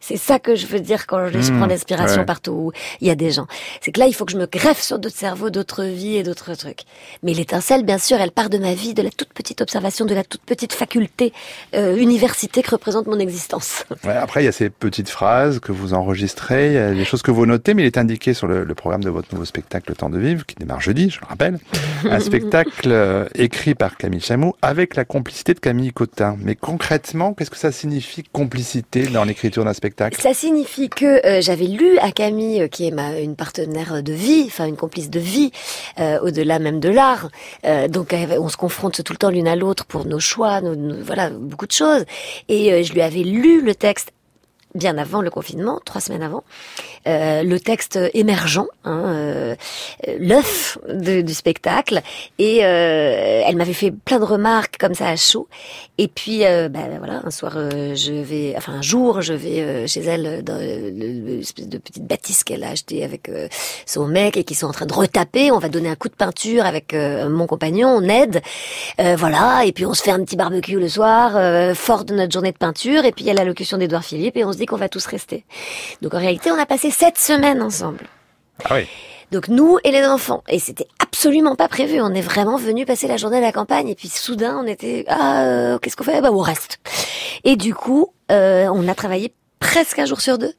C'est 0.00 0.16
ça 0.16 0.38
que 0.38 0.54
je 0.54 0.66
veux 0.66 0.80
dire 0.80 1.06
quand 1.06 1.28
je, 1.28 1.40
je 1.40 1.52
prends 1.52 1.66
l'inspiration 1.66 2.20
ouais. 2.20 2.26
partout 2.26 2.52
où 2.52 2.72
il 3.00 3.08
y 3.08 3.10
a 3.10 3.14
des 3.14 3.30
gens. 3.30 3.46
C'est 3.80 3.92
que 3.92 4.00
là, 4.00 4.06
il 4.06 4.14
faut 4.14 4.24
que 4.24 4.32
je 4.32 4.38
me 4.38 4.46
greffe 4.46 4.80
sur 4.80 4.98
d'autres 4.98 5.16
cerveaux, 5.16 5.50
d'autres 5.50 5.84
vies 5.84 6.16
et 6.16 6.22
d'autres 6.22 6.54
trucs. 6.54 6.80
Mais 7.22 7.34
l'étincelle, 7.34 7.84
bien 7.84 7.98
sûr, 7.98 8.20
elle 8.20 8.30
part 8.30 8.50
de 8.50 8.58
ma 8.58 8.74
vie, 8.74 8.94
de 8.94 9.02
la 9.02 9.10
toute 9.10 9.32
petite 9.32 9.60
observation, 9.60 10.06
de 10.06 10.14
la 10.14 10.24
toute 10.24 10.42
petite 10.42 10.72
faculté 10.72 11.32
euh, 11.74 11.96
université 11.96 12.62
que 12.62 12.70
représente 12.70 13.06
mon 13.06 13.18
existence. 13.18 13.84
Ouais, 14.02 14.16
après, 14.16 14.42
il 14.42 14.46
y 14.46 14.48
a 14.48 14.52
ces 14.52 14.70
petites 14.70 15.10
phrases 15.10 15.60
que 15.60 15.72
vous 15.72 15.92
enregistrez, 15.92 16.68
il 16.68 16.72
y 16.72 16.78
a 16.78 16.94
des 16.94 17.04
choses 17.04 17.20
que 17.20 17.30
vous 17.30 17.44
notez, 17.44 17.74
mais 17.74 17.82
il 17.82 17.86
est 17.86 17.98
indiqué 17.98 18.32
sur 18.32 18.46
le, 18.46 18.64
le 18.64 18.74
programme 18.74 19.04
de 19.04 19.10
votre 19.10 19.28
nouveau 19.32 19.44
spectacle 19.44 19.90
Le 19.90 19.94
Temps 19.94 20.08
de 20.08 20.18
Vivre, 20.18 20.46
qui 20.46 20.54
démarre 20.54 20.80
jeudi, 20.80 21.10
je 21.10 21.20
le 21.20 21.26
rappelle. 21.26 21.58
Un 22.10 22.18
spectacle 22.18 22.88
euh, 22.90 23.28
écrit 23.34 23.74
par 23.74 23.98
Camille 23.98 24.22
Chamou 24.22 24.54
avec 24.62 24.96
la 24.96 25.04
complicité 25.04 25.52
de 25.52 25.60
Camille 25.60 25.92
Cotin. 25.92 26.36
Mais 26.40 26.54
concrètement, 26.54 27.34
qu'est-ce 27.34 27.50
que 27.50 27.58
ça 27.58 27.72
signifie 27.72 28.24
complicité 28.32 29.02
dans 29.06 29.24
l'écriture 29.24 29.64
d'un 29.66 29.74
spectacle 29.74 29.89
Ça 30.20 30.34
signifie 30.34 30.88
que 30.88 31.24
euh, 31.26 31.40
j'avais 31.40 31.66
lu 31.66 31.98
à 31.98 32.10
Camille, 32.12 32.62
euh, 32.62 32.68
qui 32.68 32.86
est 32.86 32.90
ma 32.90 33.18
une 33.18 33.36
partenaire 33.36 34.02
de 34.02 34.12
vie, 34.12 34.44
enfin 34.46 34.66
une 34.66 34.76
complice 34.76 35.10
de 35.10 35.20
vie, 35.20 35.50
euh, 35.98 36.18
au-delà 36.20 36.58
même 36.58 36.80
de 36.80 36.88
l'art. 36.88 37.28
Euh, 37.64 37.88
donc 37.88 38.14
on 38.38 38.48
se 38.48 38.56
confronte 38.56 39.02
tout 39.02 39.12
le 39.12 39.18
temps 39.18 39.30
l'une 39.30 39.48
à 39.48 39.56
l'autre 39.56 39.84
pour 39.86 40.06
nos 40.06 40.20
choix, 40.20 40.60
nos- 40.60 41.02
voilà 41.02 41.30
beaucoup 41.30 41.66
de 41.66 41.72
choses. 41.72 42.04
Et 42.48 42.72
euh, 42.72 42.82
je 42.82 42.92
lui 42.92 43.02
avais 43.02 43.22
lu 43.22 43.60
le 43.62 43.74
texte 43.74 44.10
bien 44.74 44.98
avant 44.98 45.20
le 45.22 45.30
confinement, 45.30 45.80
trois 45.84 46.00
semaines 46.00 46.22
avant, 46.22 46.44
euh, 47.06 47.42
le 47.42 47.58
texte 47.58 47.98
émergent, 48.14 48.66
hein, 48.84 49.02
euh, 49.06 49.54
l'œuf 50.18 50.78
du 50.88 51.34
spectacle, 51.34 52.02
et 52.38 52.64
euh, 52.64 53.42
elle 53.46 53.56
m'avait 53.56 53.72
fait 53.72 53.90
plein 53.90 54.18
de 54.20 54.24
remarques 54.24 54.76
comme 54.78 54.94
ça 54.94 55.08
à 55.08 55.16
chaud. 55.16 55.48
Et 55.98 56.08
puis, 56.08 56.46
euh, 56.46 56.68
ben 56.68 56.98
voilà, 56.98 57.20
un 57.24 57.30
soir, 57.30 57.54
euh, 57.56 57.94
je 57.94 58.12
vais, 58.12 58.54
enfin 58.56 58.72
un 58.74 58.82
jour, 58.82 59.22
je 59.22 59.34
vais 59.34 59.60
euh, 59.60 59.86
chez 59.86 60.00
elle 60.02 60.42
dans 60.44 60.58
le- 60.58 60.90
le- 60.90 61.36
l'espèce 61.36 61.68
de 61.68 61.78
petite 61.78 62.06
bâtisse 62.06 62.44
qu'elle 62.44 62.64
a 62.64 62.70
achetée 62.70 63.04
avec 63.04 63.30
son 63.86 64.06
mec 64.06 64.36
et 64.36 64.44
qui 64.44 64.54
sont 64.54 64.66
en 64.66 64.72
train 64.72 64.86
de 64.86 64.92
retaper. 64.94 65.50
On 65.50 65.58
va 65.58 65.68
donner 65.68 65.88
un 65.88 65.96
coup 65.96 66.08
de 66.08 66.14
peinture 66.14 66.64
avec 66.64 66.94
mon 66.94 67.46
compagnon, 67.46 67.88
on 67.88 68.02
aide, 68.08 68.40
voilà, 68.98 69.64
et 69.64 69.72
puis 69.72 69.84
on 69.86 69.94
se 69.94 70.02
fait 70.02 70.10
un 70.10 70.22
petit 70.24 70.36
barbecue 70.36 70.78
le 70.78 70.88
soir, 70.88 71.74
fort 71.74 72.04
de 72.04 72.14
notre 72.14 72.32
journée 72.32 72.52
de 72.52 72.56
peinture, 72.58 73.04
et 73.04 73.12
puis 73.12 73.24
il 73.24 73.28
y 73.28 73.30
a 73.30 73.34
l'allocution 73.34 73.78
d'Edouard 73.78 74.04
Philippe, 74.04 74.36
et 74.36 74.44
on 74.44 74.52
se 74.52 74.58
dit 74.60 74.66
qu'on 74.66 74.76
va 74.76 74.88
tous 74.88 75.06
rester. 75.06 75.44
Donc 76.02 76.14
en 76.14 76.18
réalité, 76.18 76.50
on 76.50 76.58
a 76.58 76.66
passé 76.66 76.90
sept 76.90 77.18
semaines 77.18 77.62
ensemble. 77.62 78.06
Ah 78.64 78.76
oui. 78.76 78.86
Donc 79.30 79.48
nous 79.48 79.78
et 79.84 79.92
les 79.92 80.04
enfants. 80.04 80.42
Et 80.48 80.58
c'était 80.58 80.88
absolument 80.98 81.56
pas 81.56 81.68
prévu. 81.68 82.00
On 82.00 82.12
est 82.14 82.20
vraiment 82.20 82.56
venu 82.56 82.84
passer 82.84 83.06
la 83.06 83.16
journée 83.16 83.38
à 83.38 83.40
la 83.40 83.52
campagne. 83.52 83.88
Et 83.88 83.94
puis 83.94 84.08
soudain, 84.08 84.60
on 84.62 84.66
était 84.66 85.04
ah 85.08 85.44
euh, 85.44 85.78
qu'est-ce 85.78 85.96
qu'on 85.96 86.04
fait? 86.04 86.20
Bah 86.20 86.30
on 86.32 86.38
reste. 86.38 86.78
Et 87.44 87.56
du 87.56 87.74
coup, 87.74 88.12
euh, 88.30 88.68
on 88.72 88.88
a 88.88 88.94
travaillé 88.94 89.32
presque 89.58 89.98
un 89.98 90.06
jour 90.06 90.20
sur 90.20 90.38
deux 90.38 90.52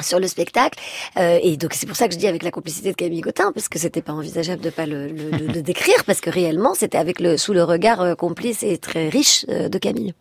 sur 0.00 0.20
le 0.20 0.28
spectacle 0.28 0.78
Euh, 1.16 1.40
et 1.42 1.56
donc 1.56 1.74
c'est 1.74 1.86
pour 1.86 1.96
ça 1.96 2.06
que 2.06 2.14
je 2.14 2.20
dis 2.20 2.28
avec 2.28 2.44
la 2.44 2.52
complicité 2.52 2.90
de 2.90 2.94
Camille 2.94 3.20
Cotin 3.20 3.50
parce 3.50 3.68
que 3.68 3.80
c'était 3.80 4.02
pas 4.02 4.12
envisageable 4.12 4.62
de 4.62 4.70
pas 4.70 4.86
le, 4.86 5.10
décrire 5.62 6.04
parce 6.04 6.20
que 6.20 6.30
réellement 6.30 6.74
c'était 6.74 6.98
avec 6.98 7.18
le 7.18 7.36
sous 7.36 7.52
le 7.52 7.64
regard 7.64 8.16
complice 8.16 8.62
et 8.62 8.78
très 8.78 9.08
riche 9.08 9.44
de 9.46 9.78
Camille. 9.78 10.14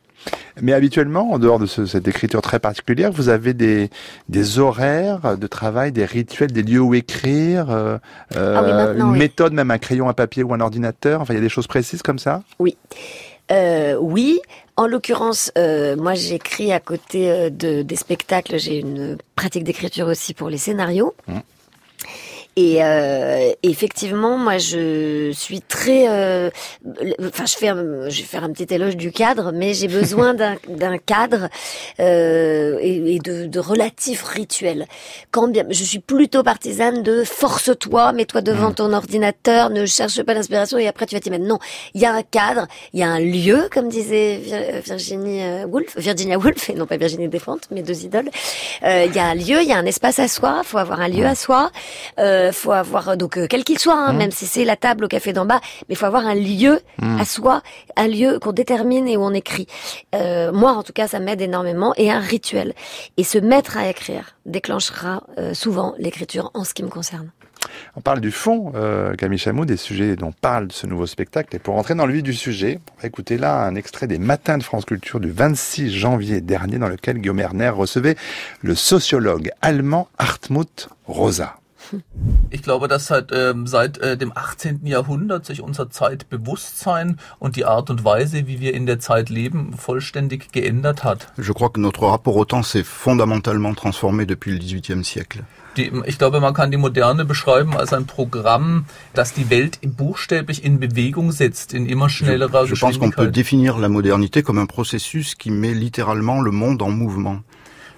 Mais 0.62 0.74
habituellement, 0.74 1.32
en 1.32 1.40
dehors 1.40 1.60
de 1.60 1.66
ce- 1.66 1.86
cette 1.86 2.08
écriture 2.08 2.42
très 2.42 2.60
particulière, 2.60 3.12
vous 3.12 3.30
avez 3.30 3.54
des, 3.54 3.90
des 4.28 4.60
horaires 4.60 5.38
de 5.38 5.48
travail, 5.48 5.92
des 5.92 6.06
rituels, 6.06 6.52
des 6.52 6.64
lieux 6.64 6.82
où 6.82 6.94
écrire, 6.96 7.70
euh, 7.70 7.98
Ah 8.36 8.64
oui, 8.64 8.74
maintenant, 8.74 9.06
une 9.08 9.12
oui. 9.14 9.20
méthode, 9.20 9.54
même 9.54 9.72
un 9.72 9.78
crayon, 9.78 10.10
un 10.10 10.14
papier 10.14 10.44
ou 10.44 10.54
un 10.54 10.60
ordinateur. 10.60 11.22
Enfin, 11.22 11.34
il 11.34 11.38
y 11.38 11.40
a 11.40 11.44
des 11.44 11.50
choses 11.50 11.68
précises 11.68 12.02
comme 12.02 12.20
ça? 12.20 12.44
Oui. 12.60 12.76
Euh, 13.52 13.96
oui. 14.00 14.40
En 14.76 14.86
l'occurrence, 14.86 15.52
euh, 15.58 15.96
moi 15.96 16.14
j'écris 16.14 16.72
à 16.72 16.80
côté 16.80 17.32
euh, 17.32 17.50
de, 17.50 17.82
des 17.82 17.96
spectacles, 17.96 18.60
j'ai 18.60 18.80
une 18.80 19.18
pratique 19.36 19.64
d'écriture 19.64 20.08
aussi 20.08 20.34
pour 20.36 20.50
les 20.50 20.58
scénarios. 20.58 21.16
Et 22.60 22.84
euh, 22.84 23.52
effectivement, 23.62 24.36
moi, 24.36 24.58
je 24.58 25.30
suis 25.32 25.62
très, 25.62 26.08
euh, 26.10 26.50
enfin, 27.24 27.46
je 27.46 27.56
fais, 27.56 27.68
un- 27.68 28.10
je 28.10 28.22
vais 28.22 28.28
faire 28.28 28.44
un 28.44 28.52
petit 28.52 28.74
éloge 28.74 28.98
du 28.98 29.12
cadre, 29.12 29.52
mais 29.54 29.76
j'ai 29.76 29.88
besoin 29.88 30.34
d'un 30.34 30.56
d'un 30.68 30.98
cadre 30.98 31.50
euh, 32.00 32.80
et, 32.82 33.16
et 33.16 33.20
de, 33.20 33.46
de 33.46 33.60
relatifs 33.60 34.24
rituels. 34.24 34.88
Quand 35.30 35.48
bien, 35.50 35.66
je 35.70 35.84
suis 35.84 36.00
plutôt 36.00 36.42
partisane 36.42 37.04
de 37.04 37.24
force-toi, 37.24 38.12
mets-toi 38.14 38.42
devant 38.42 38.72
ton 38.72 38.92
ordinateur, 38.92 39.70
ne 39.70 39.86
cherche 39.86 40.24
pas 40.24 40.34
l'inspiration 40.34 40.80
et 40.80 40.88
après 40.88 41.06
tu 41.06 41.14
vas 41.14 41.22
t'y 41.22 41.30
mettre. 41.30 41.46
Non, 41.46 41.60
il 41.94 42.02
y 42.02 42.06
a 42.08 42.14
un 42.14 42.24
cadre, 42.24 42.68
il 42.94 43.00
y 43.00 43.04
a 43.04 43.08
un 43.10 43.20
lieu, 43.20 43.70
comme 43.72 43.88
disait 43.88 44.40
Vir- 44.44 44.82
Virginie 44.84 45.44
euh, 45.44 45.66
Woolf, 45.68 45.96
Virginia 45.98 46.40
Woolf, 46.40 46.72
et 46.72 46.74
non 46.74 46.88
pas 46.88 46.98
Virginie 46.98 47.28
Despentes, 47.28 47.70
mes 47.70 47.84
deux 47.84 48.04
idoles. 48.04 48.32
Euh, 48.84 49.06
Il 49.08 49.16
y 49.16 49.20
a 49.20 49.26
un 49.26 49.36
lieu, 49.36 49.62
il 49.62 49.68
y 49.68 49.74
a 49.74 49.78
un 49.78 49.86
espace 49.86 50.18
à 50.18 50.28
soi. 50.28 50.62
Faut 50.64 50.80
avoir 50.80 51.02
un 51.02 51.08
lieu 51.08 51.26
à 51.26 51.36
soi. 51.36 51.72
Euh, 52.18 52.47
faut 52.52 52.72
avoir 52.72 53.18
donc 53.18 53.38
euh, 53.38 53.48
quel 53.50 53.64
qu'il 53.64 53.80
soit, 53.80 53.98
hein, 53.98 54.14
même 54.14 54.32
si 54.32 54.46
c'est 54.46 54.66
la 54.66 54.76
table 54.76 55.06
au 55.06 55.08
café 55.08 55.34
d'en 55.34 55.46
bas, 55.46 55.62
mais 55.90 55.96
faut 55.96 56.06
avoir 56.06 56.26
un 56.26 56.36
lieu 56.36 56.80
à 57.20 57.26
soi, 57.26 57.62
un 57.96 58.08
lieu 58.08 58.40
qu'on 58.40 58.52
détermine 58.52 59.08
et 59.08 59.18
où 59.18 59.22
on 59.22 59.34
écrit. 59.34 59.68
Euh, 60.16 60.52
moi, 60.52 60.74
en 60.74 60.84
tout 60.84 60.94
cas, 60.94 61.08
ça 61.08 61.20
m'aide 61.20 61.42
énormément 61.42 61.94
et 61.98 62.12
un 62.12 62.20
rituel. 62.20 62.74
Et 63.18 63.24
se 63.24 63.38
mettre 63.38 63.78
à 63.78 63.90
écrire 63.90 64.36
déclenchera 64.46 65.24
euh, 65.38 65.54
souvent 65.54 65.94
l'écriture 65.98 66.52
en 66.54 66.64
ce 66.64 66.74
qui 66.74 66.84
me 66.84 66.90
concerne. 66.90 67.32
On 67.96 68.02
parle 68.02 68.22
du 68.22 68.32
fond, 68.32 68.72
euh, 68.76 69.16
Camille 69.16 69.38
Chamou, 69.38 69.66
des 69.66 69.78
sujets 69.78 70.16
dont 70.16 70.32
parle 70.32 70.72
ce 70.72 70.88
nouveau 70.88 71.06
spectacle. 71.06 71.56
Et 71.56 71.60
pour 71.60 71.76
entrer 71.76 71.96
dans 71.96 72.06
le 72.06 72.14
vif 72.14 72.24
du 72.24 72.34
sujet, 72.34 72.80
on 72.98 73.02
va 73.02 73.08
écouter 73.08 73.38
là 73.38 73.64
un 73.66 73.76
extrait 73.76 74.08
des 74.08 74.20
Matins 74.20 74.58
de 74.58 74.64
France 74.64 74.86
Culture 74.86 75.20
du 75.20 75.32
26 75.32 75.92
janvier 75.92 76.42
dernier, 76.42 76.78
dans 76.78 76.88
lequel 76.88 77.18
Guillaume 77.18 77.40
Erner 77.40 77.70
recevait 77.70 78.16
le 78.62 78.76
sociologue 78.76 79.52
allemand 79.62 80.08
Hartmut 80.18 80.90
Rosa. 81.06 81.58
Ich 82.50 82.62
glaube, 82.64 82.88
dass 82.88 83.08
seit, 83.08 83.32
ähm, 83.34 83.68
seit 83.68 83.98
äh, 83.98 84.18
dem 84.18 84.32
18. 84.36 84.86
Jahrhundert 84.86 85.46
sich 85.46 85.62
unser 85.62 85.90
Zeitbewusstsein 85.90 87.20
und 87.40 87.56
die 87.56 87.66
Art 87.66 87.90
und 87.90 88.04
Weise, 88.06 88.48
wie 88.48 88.60
wir 88.60 88.74
in 88.74 88.86
der 88.86 89.00
Zeit 89.00 89.30
leben, 89.30 89.74
vollständig 89.78 90.52
geändert 90.52 91.04
hat. 91.04 91.32
Je 91.38 91.54
crois 91.54 91.70
que 91.72 91.80
notre 91.80 92.04
rapport 92.06 92.36
au 92.38 92.46
temps 92.46 92.64
s'est 92.64 92.84
fondamentalement 92.84 93.74
transformé 93.76 94.26
depuis 94.26 94.52
le 94.54 94.60
XVIIIe 94.60 95.04
siècle. 95.04 95.44
Die, 95.76 95.92
ich 96.06 96.18
glaube, 96.18 96.40
man 96.40 96.56
kann 96.56 96.72
die 96.72 96.78
Moderne 96.78 97.24
beschreiben 97.24 97.78
als 97.78 97.94
ein 97.94 98.08
Programm, 98.08 98.86
das 99.14 99.34
die 99.34 99.52
Welt 99.52 99.78
buchstäblich 99.84 100.64
in 100.64 100.80
Bewegung 100.80 101.32
setzt, 101.32 101.72
in 101.74 101.86
immer 101.86 102.10
schnellerer 102.10 102.66
Je 102.66 102.74
pense 102.74 102.98
qu'on 102.98 103.12
peut 103.12 103.28
Geschwindigkeit. 103.28 103.36
définir 103.36 103.78
la 103.78 103.88
modernité 103.90 104.42
comme 104.42 104.58
un 104.58 104.66
processus 104.66 105.36
qui 105.36 105.52
met 105.52 105.74
littéralement 105.76 106.42
le 106.42 106.52
monde 106.52 106.82
en 106.82 106.90
mouvement 106.90 107.44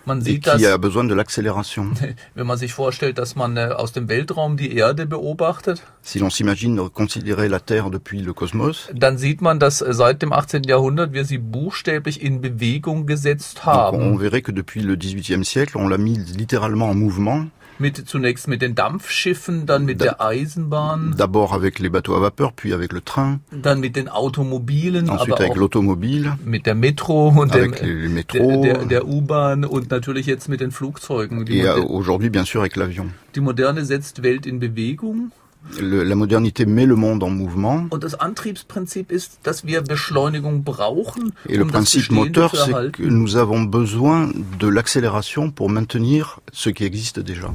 Man 0.05 0.21
sieht 0.21 0.47
das, 0.47 0.57
qui 0.57 0.65
a 0.67 0.77
besoin 0.77 1.05
de 1.05 1.15
l'accélération. 1.15 1.91
wenn 2.35 2.47
man 2.47 2.57
sich 2.57 2.73
vorstellt, 2.73 3.17
dass 3.17 3.35
man 3.35 3.57
äh, 3.57 3.69
aus 3.75 3.91
dem 3.91 4.09
Weltraum 4.09 4.57
die 4.57 4.75
Erde 4.75 5.05
beobachtet, 5.05 5.81
Si 6.01 6.19
l'on 6.19 6.29
s'imagine 6.29 6.89
considérer 6.89 7.47
la 7.47 7.59
Terre 7.59 7.91
depuis 7.91 8.21
le 8.21 8.33
cosmos, 8.33 8.89
dann 8.93 9.17
sieht 9.17 9.41
man, 9.41 9.59
dass 9.59 9.81
äh, 9.81 9.93
seit 9.93 10.21
dem 10.21 10.33
18. 10.33 10.63
Jahrhundert 10.63 11.13
wir 11.13 11.25
sie 11.25 11.37
buchstäblich 11.37 12.21
in 12.21 12.41
Bewegung 12.41 13.05
gesetzt 13.05 13.61
donc 13.65 13.67
on 13.67 13.73
haben. 13.73 14.19
verrait 14.19 14.41
que 14.41 14.51
depuis 14.51 14.81
le 14.81 14.95
XVIIIe 14.95 15.45
siècle, 15.45 15.77
on 15.77 15.87
l'a 15.87 15.97
mis 15.97 16.17
littéralement 16.37 16.89
en 16.89 16.95
mouvement, 16.95 17.47
Mit, 17.81 17.95
zunächst 18.09 18.47
mit 18.49 18.61
den 18.61 18.75
Dampfschiffen, 18.75 19.65
dann 19.65 19.85
mit 19.85 20.01
Da- 20.01 20.05
der 20.05 20.21
Eisenbahn, 20.21 21.15
d'abord 21.17 21.53
avec 21.53 21.79
les 21.79 21.89
bateaux 21.89 22.13
à 22.15 22.19
vapeur, 22.19 22.51
puis 22.51 22.73
avec 22.73 22.91
le 22.91 22.99
train, 22.99 23.39
dann 23.51 23.79
mit 23.79 23.95
den 23.95 24.09
Automobilen, 24.09 25.09
ensuite 25.09 25.31
aber 25.33 25.39
avec 25.45 25.55
l'automobile, 25.55 26.33
mit 26.45 26.65
der 26.65 26.75
Metro 26.75 27.29
und 27.29 27.53
dem, 27.53 27.61
avec 27.71 27.81
les, 27.81 27.93
les 27.93 28.01
der, 28.01 28.09
métros, 28.09 28.61
der, 28.61 28.85
der 28.85 29.07
U-Bahn 29.07 29.63
und 29.63 29.91
natürlich 29.91 30.25
jetzt 30.25 30.49
mit 30.49 30.59
den 30.59 30.71
Flugzeugen. 30.71 31.45
Die, 31.45 31.59
et 31.61 31.65
euh, 31.67 31.81
aujourd'hui 31.87 32.29
bien 32.29 32.43
sûr 32.45 32.59
avec 32.61 32.75
l'avion. 32.75 33.07
die 33.35 33.41
Moderne 33.41 33.85
setzt 33.85 34.23
Welt 34.23 34.45
in 34.45 34.59
Bewegung 34.59 35.31
Le, 35.79 36.03
la 36.03 36.15
modernité 36.15 36.65
met 36.65 36.85
le 36.85 36.95
monde 36.95 37.21
en 37.21 37.29
mouvement. 37.29 37.87
Und 37.91 38.03
das 38.03 38.15
Antriebsprinzip 38.15 39.11
ist, 39.11 39.39
dass 39.43 39.65
wir 39.65 39.81
Beschleunigung 39.81 40.63
brauchen. 40.63 41.33
Et 41.47 41.57
le 41.57 41.63
um 41.63 41.69
principe 41.69 42.11
moteur, 42.11 42.55
c'est 42.55 42.91
que 42.91 43.03
nous 43.03 43.35
avons 43.35 43.63
besoin 43.63 44.31
de 44.59 44.67
l'accélération 44.67 45.51
pour 45.51 45.69
maintenir 45.69 46.39
ce 46.53 46.69
qui 46.69 46.85
existe 46.85 47.19
déjà. 47.19 47.51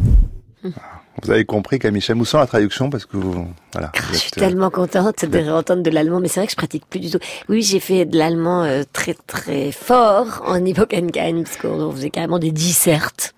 Vous 1.23 1.31
avez 1.31 1.45
compris 1.45 1.79
Camille 1.79 2.01
Chamou 2.01 2.25
sans 2.25 2.39
la 2.39 2.47
traduction 2.47 2.91
parce 2.91 3.07
que 3.07 3.17
vous, 3.17 3.47
voilà. 3.73 3.93
Ah, 3.95 4.01
Je 4.13 4.19
suis 4.19 4.29
êtes, 4.29 4.39
euh, 4.39 4.41
tellement 4.41 4.71
contente 4.71 5.25
de 5.25 5.39
réentendre 5.39 5.83
de 5.83 5.91
l'allemand, 5.91 6.21
mais 6.21 6.29
c'est 6.29 6.41
vrai 6.41 6.47
que 6.47 6.53
je 6.53 6.57
pratique 6.57 6.85
plus 6.89 7.01
du 7.01 7.11
tout. 7.11 7.19
Oui, 7.49 7.63
j'ai 7.63 7.81
fait 7.81 8.05
de 8.05 8.19
l'allemand 8.19 8.65
euh, 8.65 8.83
très 8.93 9.15
très 9.27 9.73
fort 9.73 10.43
en 10.47 10.65
Hippocampus, 10.65 11.45
parce 11.45 11.57
qu'on 11.57 11.93
faisait 11.93 12.11
carrément 12.11 12.39
des 12.39 12.51
dissertes. 12.51 13.35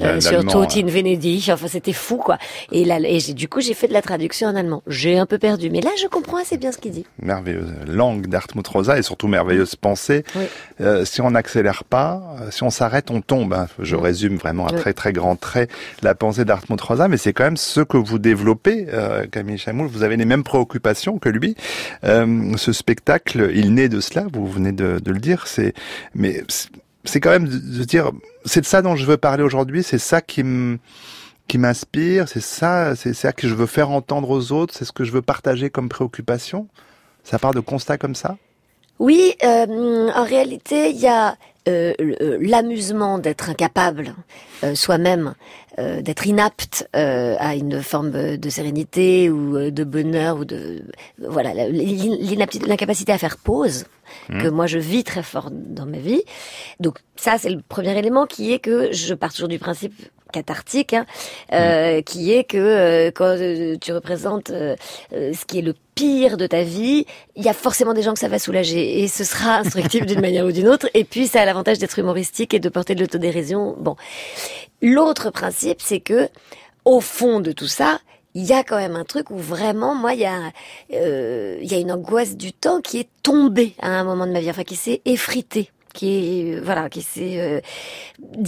Puis 0.00 0.08
Euh, 0.08 0.20
sur 0.20 0.32
l'allemand, 0.32 0.52
Tod 0.52 0.72
in 0.76 0.86
Venedig, 0.86 1.48
enfin 1.50 1.68
c'était 1.68 1.92
fou 1.92 2.16
quoi. 2.16 2.38
Et 2.72 2.84
là, 2.84 2.98
et 3.02 3.18
du 3.32 3.48
coup 3.48 3.60
j'ai 3.60 3.74
fait 3.74 3.88
de 3.88 3.92
la 3.92 4.02
traduction 4.02 4.48
en 4.48 4.56
allemand. 4.56 4.82
J'ai 4.86 5.18
un 5.18 5.26
peu 5.26 5.38
perdu, 5.38 5.70
mais 5.70 5.80
là 5.80 5.90
je 6.00 6.06
comprends 6.06 6.38
assez 6.38 6.56
bien 6.56 6.72
ce 6.72 6.78
qu'il 6.78 6.92
dit. 6.92 7.06
merveilleuse 7.20 7.72
langue 7.86 8.26
d'Hartmut 8.28 8.66
Rosa 8.66 8.98
et 8.98 9.02
surtout 9.02 9.28
merveilleuse 9.28 9.76
pensée. 9.76 10.24
Oui. 10.34 10.44
Euh, 10.80 11.04
si 11.04 11.20
on 11.20 11.30
n'accélère 11.30 11.84
pas, 11.84 12.22
euh, 12.40 12.50
si 12.50 12.62
on 12.62 12.70
s'arrête, 12.70 13.10
on 13.10 13.20
tombe. 13.20 13.52
hein. 13.54 13.66
Je 13.78 13.96
résume 13.96 14.36
vraiment 14.36 14.66
à 14.66 14.72
Oui. 14.72 14.78
très 14.78 14.92
très 14.92 15.12
grand 15.12 15.36
trait 15.36 15.68
la 16.02 16.14
pensée 16.14 16.44
d'Hartmut 16.44 16.80
Rosa, 16.80 17.08
mais 17.08 17.16
c'est 17.16 17.32
quand 17.32 17.44
même 17.44 17.56
ce 17.56 17.80
que 17.80 17.96
vous 17.96 18.18
développez, 18.18 18.86
euh, 18.92 19.26
Camille 19.26 19.58
Chamoul. 19.58 19.86
Vous 19.88 20.02
avez 20.02 20.16
les 20.16 20.24
mêmes 20.24 20.44
préoccupations 20.44 21.18
que 21.18 21.28
lui. 21.28 21.56
Euh, 22.04 22.52
ce 22.56 22.72
spectacle, 22.72 23.50
il 23.54 23.74
naît 23.74 23.88
de 23.88 24.00
cela. 24.00 24.26
Vous 24.32 24.46
venez 24.46 24.72
de, 24.72 24.98
de 24.98 25.10
le 25.12 25.18
dire. 25.18 25.46
C'est, 25.46 25.72
mais 26.14 26.42
c'est- 27.06 27.20
quand 27.20 27.30
même 27.30 27.48
de 27.48 27.84
dire, 27.84 28.10
c'est 28.44 28.60
de 28.60 28.66
ça 28.66 28.82
dont 28.82 28.96
je 28.96 29.06
veux 29.06 29.16
parler 29.16 29.42
aujourd'hui. 29.42 29.82
C'est 29.82 29.98
ça 29.98 30.20
qui 30.20 30.42
me 30.42 30.78
qui 31.48 31.58
m'inspire, 31.58 32.28
c'est 32.28 32.40
ça, 32.42 32.96
c'est 32.96 33.14
ça 33.14 33.32
que 33.32 33.46
je 33.46 33.54
veux 33.54 33.66
faire 33.66 33.90
entendre 33.90 34.30
aux 34.30 34.50
autres, 34.50 34.74
c'est 34.76 34.84
ce 34.84 34.90
que 34.90 35.04
je 35.04 35.12
veux 35.12 35.22
partager 35.22 35.70
comme 35.70 35.88
préoccupation. 35.88 36.66
Ça 37.22 37.38
part 37.38 37.54
de 37.54 37.60
constats 37.60 37.98
comme 37.98 38.16
ça? 38.16 38.36
Oui, 38.98 39.34
euh, 39.44 40.10
en 40.14 40.24
réalité, 40.24 40.90
il 40.90 40.96
y 40.96 41.06
a 41.06 41.36
euh, 41.68 41.92
l'amusement 42.40 43.18
d'être 43.18 43.50
incapable 43.50 44.14
euh, 44.64 44.74
soi-même, 44.74 45.34
d'être 45.78 46.26
inapte 46.26 46.88
à 46.94 47.54
une 47.54 47.82
forme 47.82 48.38
de 48.38 48.48
sérénité 48.48 49.28
ou 49.28 49.70
de 49.70 49.84
bonheur 49.84 50.38
ou 50.38 50.46
de 50.46 50.82
voilà 51.18 51.50
l'incapacité 52.66 53.12
à 53.12 53.18
faire 53.18 53.36
pause 53.36 53.84
que 54.28 54.48
moi 54.48 54.66
je 54.66 54.78
vis 54.78 55.04
très 55.04 55.22
fort 55.22 55.50
dans 55.52 55.86
ma 55.86 55.98
vie. 55.98 56.22
Donc 56.80 56.98
ça 57.16 57.36
c'est 57.38 57.50
le 57.50 57.60
premier 57.66 57.96
élément 57.98 58.26
qui 58.26 58.52
est 58.52 58.58
que 58.58 58.92
je 58.92 59.14
pars 59.14 59.32
toujours 59.32 59.48
du 59.48 59.58
principe 59.58 59.94
cathartique, 60.32 60.92
hein, 60.92 61.06
euh, 61.52 62.02
qui 62.02 62.32
est 62.32 62.44
que 62.44 62.56
euh, 62.58 63.10
quand 63.14 63.36
euh, 63.38 63.76
tu 63.80 63.92
représentes 63.92 64.50
euh, 64.50 64.76
euh, 65.12 65.32
ce 65.32 65.44
qui 65.44 65.58
est 65.58 65.62
le 65.62 65.74
pire 65.94 66.36
de 66.36 66.46
ta 66.46 66.62
vie, 66.62 67.06
il 67.36 67.44
y 67.44 67.48
a 67.48 67.52
forcément 67.52 67.94
des 67.94 68.02
gens 68.02 68.12
que 68.12 68.18
ça 68.18 68.28
va 68.28 68.38
soulager 68.38 69.02
et 69.02 69.08
ce 69.08 69.24
sera 69.24 69.58
instructif 69.58 70.04
d'une 70.04 70.20
manière 70.28 70.44
ou 70.44 70.52
d'une 70.52 70.68
autre. 70.68 70.88
Et 70.94 71.04
puis 71.04 71.26
ça 71.26 71.42
a 71.42 71.44
l'avantage 71.44 71.78
d'être 71.78 71.98
humoristique 71.98 72.54
et 72.54 72.58
de 72.58 72.68
porter 72.68 72.94
de 72.94 73.00
l'autodérision. 73.00 73.76
Bon, 73.78 73.96
l'autre 74.82 75.30
principe 75.30 75.80
c'est 75.80 76.00
que 76.00 76.28
au 76.84 77.00
fond 77.00 77.40
de 77.40 77.52
tout 77.52 77.66
ça, 77.66 77.98
il 78.36 78.44
y 78.44 78.52
a 78.52 78.62
quand 78.62 78.76
même 78.76 78.96
un 78.96 79.04
truc 79.04 79.30
où 79.30 79.38
vraiment, 79.38 79.94
moi, 79.94 80.12
il 80.12 80.20
y 80.20 80.26
a, 80.26 80.52
euh, 80.92 81.58
il 81.62 81.72
y 81.72 81.74
a 81.74 81.78
une 81.78 81.90
angoisse 81.90 82.36
du 82.36 82.52
temps 82.52 82.82
qui 82.82 82.98
est 82.98 83.08
tombée 83.22 83.74
à 83.80 83.88
un 83.88 84.04
moment 84.04 84.26
de 84.26 84.32
ma 84.32 84.40
vie, 84.40 84.50
enfin 84.50 84.62
qui 84.62 84.76
s'est 84.76 85.00
effritée 85.06 85.70
qui 85.96 86.08
est 86.52 86.60
voilà 86.60 86.88
qui 86.94 87.02
s'est 87.02 87.36
euh, 87.40 87.60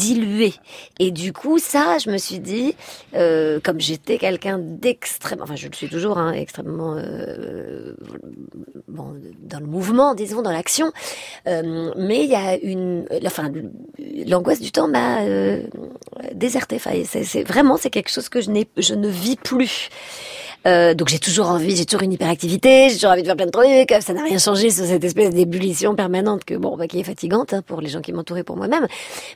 dilué. 0.04 0.52
Et 1.00 1.10
du 1.10 1.32
coup 1.32 1.58
ça 1.58 1.96
je 2.02 2.08
me 2.10 2.18
suis 2.26 2.38
dit 2.38 2.74
euh, 3.14 3.58
comme 3.64 3.80
j'étais 3.80 4.18
quelqu'un 4.18 4.58
d'extrêmement 4.60 5.44
enfin 5.44 5.56
je 5.56 5.66
le 5.68 5.74
suis 5.74 5.88
toujours 5.88 6.18
hein, 6.18 6.32
extrêmement 6.32 6.94
euh, 6.96 7.94
bon 8.86 9.06
dans 9.52 9.60
le 9.60 9.66
mouvement 9.66 10.14
disons 10.14 10.42
dans 10.42 10.52
l'action 10.52 10.92
euh, 11.46 11.92
mais 11.96 12.24
il 12.24 12.30
y 12.30 12.34
a 12.34 12.56
une 12.58 13.06
enfin 13.26 13.50
l'angoisse 14.26 14.60
du 14.60 14.70
temps 14.72 14.88
m'a 14.88 15.22
euh, 15.22 15.62
déserté 16.34 16.76
enfin 16.76 16.92
c'est- 17.04 17.42
vraiment 17.44 17.76
c'est 17.76 17.90
quelque 17.90 18.10
chose 18.10 18.28
que 18.28 18.40
je 18.40 18.50
n'ai 18.50 18.66
je 18.76 18.94
ne 18.94 19.08
vis 19.08 19.36
plus 19.36 19.88
euh, 20.66 20.92
donc 20.94 21.08
j'ai 21.08 21.18
toujours 21.18 21.48
envie, 21.48 21.76
j'ai 21.76 21.84
toujours 21.86 22.02
une 22.02 22.12
hyperactivité, 22.12 22.88
j'ai 22.88 22.96
toujours 22.96 23.10
envie 23.12 23.22
de 23.22 23.26
faire 23.26 23.36
plein 23.36 23.46
de 23.46 23.50
trucs. 23.50 24.02
Ça 24.02 24.12
n'a 24.12 24.22
rien 24.24 24.38
changé 24.38 24.70
sur 24.70 24.84
cette 24.84 25.04
espèce 25.04 25.30
d'ébullition 25.30 25.94
permanente 25.94 26.44
que 26.44 26.54
bon, 26.54 26.76
bah, 26.76 26.86
qui 26.86 27.00
est 27.00 27.04
fatigante 27.04 27.52
hein, 27.54 27.62
pour 27.66 27.80
les 27.80 27.88
gens 27.88 28.00
qui 28.00 28.12
m'entouraient, 28.12 28.42
pour 28.42 28.56
moi-même. 28.56 28.86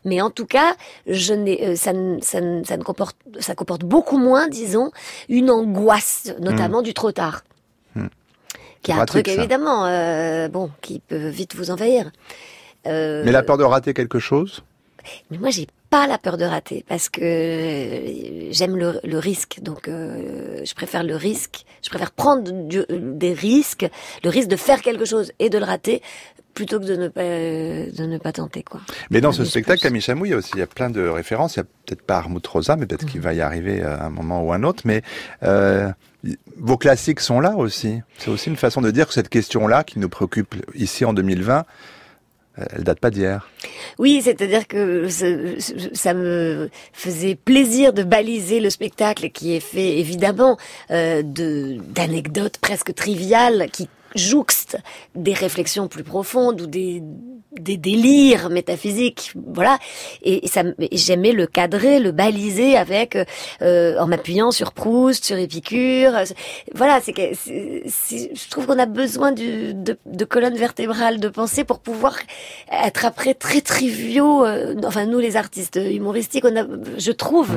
Mais 0.05 0.21
en 0.21 0.31
tout 0.31 0.47
cas, 0.47 0.75
je 1.07 1.33
n'ai, 1.33 1.65
euh, 1.69 1.77
ça, 1.77 1.93
ne- 1.93 2.21
ça, 2.21 2.41
ne- 2.41 2.65
ça 2.65 2.77
ne 2.77 2.83
comporte, 2.83 3.17
ça 3.41 3.55
comporte 3.55 3.83
beaucoup 3.85 4.19
moins, 4.19 4.49
disons, 4.49 4.91
une 5.29 5.51
angoisse, 5.51 6.33
notamment 6.41 6.83
du 6.83 6.93
trop 6.95 7.13
tard. 7.13 7.43
Hmm. 7.95 8.07
Qui 8.83 8.91
est 8.91 8.95
un 8.95 8.99
Pratique, 8.99 9.25
truc 9.25 9.29
ça. 9.29 9.35
évidemment, 9.35 9.87
euh, 9.87 10.49
bon, 10.49 10.71
qui 10.81 10.99
peut 11.01 11.29
vite 11.29 11.55
vous 11.55 11.71
envahir. 11.71 12.11
Euh, 12.89 13.23
Mais 13.25 13.31
la 13.33 13.45
peur 13.45 13.57
de 13.59 13.65
rater 13.65 13.95
quelque 13.95 14.19
chose 14.19 14.63
mais 15.31 15.39
moi, 15.39 15.51
j'ai 15.51 15.67
pas 15.91 16.07
la 16.07 16.19
peur 16.19 16.37
de 16.39 16.45
rater 16.45 16.85
parce 16.89 17.09
que 17.09 17.21
euh, 17.23 18.49
j'aime 18.51 18.77
le, 18.77 19.01
le 19.05 19.19
risque. 19.19 19.59
Donc, 19.63 19.89
euh, 19.89 20.61
je 20.65 20.75
préfère 20.75 21.03
le 21.05 21.17
risque. 21.17 21.65
Je 21.83 21.89
préfère 21.91 22.11
prendre 22.13 22.51
du- 22.69 22.85
des 22.91 23.33
risques, 23.33 23.87
le 24.25 24.31
risque 24.31 24.49
de 24.49 24.57
faire 24.57 24.81
quelque 24.83 25.05
chose 25.05 25.33
et 25.39 25.51
de 25.51 25.59
le 25.59 25.65
rater, 25.65 26.01
plutôt 26.55 26.79
que 26.81 26.85
de 26.85 26.97
ne 26.97 27.09
pas 27.09 27.23
de 27.23 28.07
ne 28.07 28.19
pas 28.19 28.33
tenter 28.33 28.63
quoi. 28.63 28.81
Mais 29.11 29.21
dans 29.21 29.33
ce 29.33 29.45
spectacle. 29.45 29.81
Camille 29.81 30.03
Chamou, 30.03 30.27
il 30.27 30.31
y 30.31 30.35
a 30.35 30.37
aussi 30.37 30.51
il 30.55 30.59
y 30.61 30.63
a 30.63 30.67
plein 30.67 30.91
de 30.91 31.07
références. 31.07 31.57
Il 31.57 31.61
y 31.61 31.63
a 31.63 31.65
peut-être 31.65 32.03
pas 32.03 32.17
Armut 32.19 32.47
Rosa, 32.47 32.77
mais 32.77 32.87
peut-être 32.87 33.07
qu'il 33.07 33.21
va 33.21 33.33
y 33.35 33.41
arriver 33.41 33.83
à 33.83 34.05
un 34.05 34.11
moment 34.11 34.43
ou 34.43 34.53
un 34.53 34.63
autre. 34.63 34.83
Mais 34.85 35.03
euh, 35.43 35.91
vos 36.59 36.77
classiques 36.77 37.21
sont 37.21 37.41
là 37.41 37.57
aussi. 37.57 38.01
C'est 38.19 38.31
aussi 38.31 38.49
une 38.51 38.57
façon 38.57 38.81
de 38.83 38.91
dire 38.91 39.07
que 39.09 39.15
cette 39.15 39.29
question-là, 39.31 39.83
qui 39.83 39.99
nous 39.99 40.09
préoccupe 40.11 40.55
ici 40.75 41.05
en 41.05 41.13
2020, 41.15 41.59
euh, 41.59 41.63
elle 42.57 42.85
date 42.85 43.01
pas 43.01 43.11
d'hier. 43.11 43.49
Oui, 43.99 44.21
c'est-à-dire 44.23 44.67
que 44.67 45.09
ça 45.09 46.15
me 46.15 46.71
faisait 46.93 47.35
plaisir 47.35 47.93
de 47.93 48.03
baliser 48.03 48.61
le 48.61 48.71
spectacle 48.71 49.31
qui 49.31 49.55
est 49.55 49.61
fait 49.61 49.99
évidemment 49.99 50.59
euh, 50.91 51.23
d'anecdotes 51.25 52.59
presque 52.59 52.95
triviales 52.95 53.69
qui 53.73 53.89
jouxtent 54.15 54.79
des 55.15 55.35
réflexions 55.35 55.89
plus 55.89 56.05
profondes 56.05 56.61
ou 56.61 56.67
des 56.67 57.03
des 57.61 57.77
délires 57.77 58.49
métaphysiques, 58.49 59.33
voilà. 59.35 59.79
Et, 60.23 60.47
et 60.47 60.49
ça, 60.49 60.63
j'aimais 60.91 61.33
le 61.33 61.47
cadrer, 61.47 62.01
le 62.01 62.11
baliser 62.11 62.77
avec, 62.77 63.17
euh, 63.61 63.99
en 63.99 64.07
m'appuyant 64.07 64.53
sur 64.53 64.73
Proust, 64.73 65.25
sur 65.25 65.37
Épicure. 65.37 66.13
Voilà, 66.75 67.01
c'est 67.03 67.13
que 67.13 67.21
je 67.35 68.49
trouve 68.49 68.67
qu'on 68.67 68.79
a 68.79 68.87
besoin 68.87 69.33
du, 69.33 69.75
de, 69.75 69.99
de 70.07 70.25
colonne 70.25 70.57
vertébrale 70.57 71.21
de 71.21 71.29
pensée 71.29 71.65
pour 71.65 71.81
pouvoir 71.81 72.17
être 72.71 73.05
après 73.05 73.35
très 73.35 73.61
triviaux. 73.61 74.47
euh, 74.47 74.75
enfin, 74.85 75.05
nous 75.05 75.19
les 75.19 75.37
artistes 75.37 75.77
humoristiques, 75.77 76.47
on 76.47 76.57
a, 76.57 76.65
je 76.97 77.13
trouve 77.13 77.51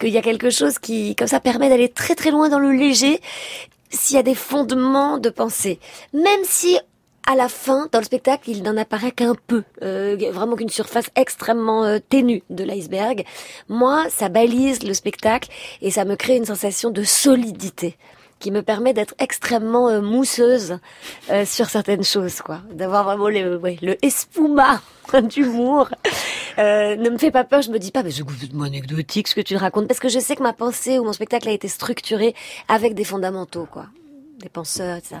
qu'il 0.00 0.10
y 0.10 0.18
a 0.18 0.22
quelque 0.22 0.50
chose 0.50 0.80
qui, 0.80 1.14
comme 1.14 1.28
ça, 1.28 1.38
permet 1.38 1.68
d'aller 1.68 1.88
très 1.88 2.16
très 2.16 2.32
loin 2.32 2.48
dans 2.48 2.58
le 2.58 2.72
léger 2.72 3.20
s'il 3.90 4.16
y 4.16 4.20
a 4.20 4.22
des 4.22 4.34
fondements 4.34 5.18
de 5.18 5.30
pensée, 5.30 5.78
même 6.12 6.40
si 6.44 6.78
à 7.26 7.36
la 7.36 7.50
fin, 7.50 7.88
dans 7.92 7.98
le 7.98 8.06
spectacle, 8.06 8.48
il 8.48 8.62
n'en 8.62 8.78
apparaît 8.78 9.12
qu'un 9.12 9.34
peu, 9.34 9.62
euh, 9.82 10.16
vraiment 10.32 10.56
qu'une 10.56 10.70
surface 10.70 11.10
extrêmement 11.14 11.84
euh, 11.84 11.98
ténue 11.98 12.42
de 12.48 12.64
l'iceberg. 12.64 13.22
Moi, 13.68 14.06
ça 14.08 14.30
balise 14.30 14.82
le 14.82 14.94
spectacle 14.94 15.50
et 15.82 15.90
ça 15.90 16.06
me 16.06 16.16
crée 16.16 16.36
une 16.36 16.46
sensation 16.46 16.90
de 16.90 17.02
solidité 17.02 17.98
qui 18.38 18.50
me 18.50 18.62
permet 18.62 18.92
d'être 18.92 19.14
extrêmement 19.18 19.88
euh, 19.88 20.00
mousseuse 20.00 20.78
euh, 21.30 21.44
sur 21.44 21.68
certaines 21.68 22.04
choses, 22.04 22.40
quoi. 22.40 22.60
D'avoir 22.72 23.04
vraiment 23.04 23.28
le, 23.28 23.56
ouais, 23.56 23.78
le 23.82 23.96
espuma 24.04 24.80
d'humour. 25.22 25.88
Euh, 26.58 26.96
ne 26.96 27.10
me 27.10 27.18
fait 27.18 27.30
pas 27.30 27.44
peur, 27.44 27.62
je 27.62 27.70
me 27.70 27.78
dis 27.78 27.90
pas, 27.90 28.02
mais 28.02 28.10
c'est 28.10 28.22
complètement 28.22 28.64
anecdotique 28.64 29.28
ce 29.28 29.34
que 29.34 29.40
tu 29.40 29.56
racontes, 29.56 29.86
parce 29.86 30.00
que 30.00 30.08
je 30.08 30.18
sais 30.18 30.36
que 30.36 30.42
ma 30.42 30.52
pensée 30.52 30.98
ou 30.98 31.04
mon 31.04 31.12
spectacle 31.12 31.48
a 31.48 31.52
été 31.52 31.68
structuré 31.68 32.34
avec 32.68 32.94
des 32.94 33.04
fondamentaux, 33.04 33.66
quoi. 33.70 33.86
Des 34.40 34.48
penseurs, 34.48 34.96
etc. 34.96 35.16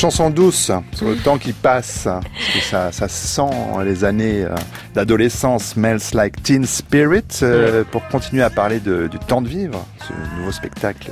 chanson 0.00 0.30
douce 0.30 0.70
sur 0.94 1.08
le 1.08 1.16
temps 1.16 1.36
qui 1.36 1.52
passe, 1.52 2.04
parce 2.04 2.24
que 2.54 2.60
ça, 2.60 2.90
ça 2.90 3.06
sent 3.06 3.42
les 3.84 4.02
années 4.04 4.44
euh, 4.44 4.54
d'adolescence, 4.94 5.74
Smells 5.74 6.00
Like 6.14 6.42
Teen 6.42 6.64
Spirit, 6.64 7.22
euh, 7.42 7.84
pour 7.84 8.06
continuer 8.08 8.42
à 8.42 8.48
parler 8.48 8.80
de, 8.80 9.08
du 9.08 9.18
temps 9.18 9.42
de 9.42 9.48
vivre, 9.48 9.84
ce 10.08 10.38
nouveau 10.38 10.52
spectacle 10.52 11.10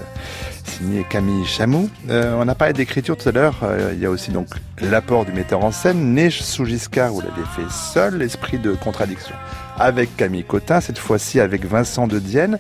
signé 0.64 1.04
Camille 1.10 1.44
Chamou. 1.44 1.90
Euh, 2.08 2.34
on 2.38 2.48
a 2.48 2.54
parlé 2.54 2.72
d'écriture 2.72 3.14
tout 3.18 3.28
à 3.28 3.32
l'heure, 3.32 3.56
euh, 3.62 3.90
il 3.92 4.00
y 4.00 4.06
a 4.06 4.10
aussi 4.10 4.30
donc 4.30 4.46
l'apport 4.80 5.26
du 5.26 5.32
metteur 5.32 5.62
en 5.62 5.70
scène, 5.70 6.14
né 6.14 6.30
sous 6.30 6.64
Giscard, 6.64 7.12
vous 7.12 7.20
l'avez 7.20 7.46
fait 7.56 7.70
seul, 7.70 8.16
l'esprit 8.16 8.58
de 8.58 8.72
contradiction 8.72 9.34
avec 9.78 10.16
Camille 10.16 10.44
Cotin, 10.44 10.80
cette 10.80 10.98
fois-ci 10.98 11.40
avec 11.40 11.64
Vincent 11.66 12.06
de 12.06 12.18
Dienne. 12.18 12.58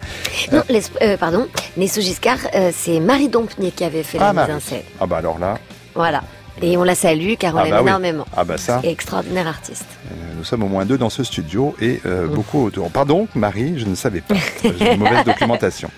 Non, 0.52 0.62
les- 0.68 0.82
euh, 1.00 1.16
pardon, 1.16 1.48
Né 1.78 1.88
sous 1.88 2.02
Giscard, 2.02 2.38
euh, 2.54 2.70
c'est 2.74 3.00
Marie 3.00 3.28
Dompnier 3.30 3.70
qui 3.70 3.82
avait 3.82 4.02
fait 4.02 4.18
Ah, 4.20 4.26
la 4.28 4.32
Marie. 4.34 4.52
mise 4.52 4.62
en 4.62 4.68
scène. 4.68 4.82
Ah 5.00 5.06
bah 5.06 5.16
alors 5.16 5.38
là, 5.38 5.58
Voilà. 5.98 6.22
Et 6.60 6.76
on 6.76 6.82
la 6.82 6.96
salue 6.96 7.34
car 7.38 7.54
on 7.54 7.58
Ah 7.58 7.62
l'aime 7.64 7.72
bah 7.72 7.80
oui. 7.82 7.88
énormément. 7.88 8.24
ah 8.36 8.42
bah 8.44 8.56
ça, 8.58 8.80
Extraordinaire 8.82 9.46
artiste. 9.46 9.86
euh, 10.10 10.14
nous 10.36 10.42
sommes 10.44 10.64
au 10.64 10.68
moins 10.68 10.84
deux 10.84 10.98
dans 10.98 11.10
ce 11.10 11.22
studio 11.22 11.76
et 11.80 12.00
euh, 12.06 12.26
beaucoup 12.26 12.64
autour. 12.64 12.90
Pardon 12.90 13.28
Marie, 13.36 13.74
je 13.78 13.84
ne 13.86 13.94
savais 13.94 14.20
pas. 14.22 14.34
J'ai 14.64 14.94
une 14.94 14.98
mauvaise 15.00 15.24
documentation. 15.24 15.88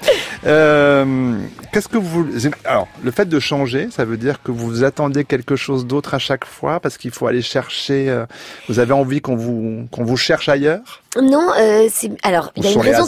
Euh, 0.46 1.38
Qu'est-ce 1.72 1.88
que 1.88 1.96
vous... 1.96 2.26
Alors, 2.66 2.88
le 3.02 3.10
fait 3.10 3.26
de 3.26 3.40
changer, 3.40 3.88
ça 3.90 4.04
veut 4.04 4.16
dire 4.18 4.42
que 4.42 4.50
vous 4.50 4.84
attendez 4.84 5.24
quelque 5.24 5.56
chose 5.56 5.86
d'autre 5.86 6.12
à 6.14 6.18
chaque 6.18 6.44
fois 6.44 6.78
parce 6.80 6.98
qu'il 6.98 7.10
faut 7.10 7.26
aller 7.26 7.42
chercher... 7.42 8.10
euh, 8.10 8.26
vous 8.68 8.78
avez 8.80 8.92
envie 8.92 9.20
qu'on 9.22 9.36
vous, 9.36 9.86
qu'on 9.90 10.04
vous 10.04 10.16
cherche 10.18 10.48
ailleurs? 10.50 11.02
Non, 11.22 11.48
alors 12.22 12.52
il 12.56 12.64
y 12.64 12.68
a 12.68 12.72
une 12.72 12.80
raison 12.80 13.04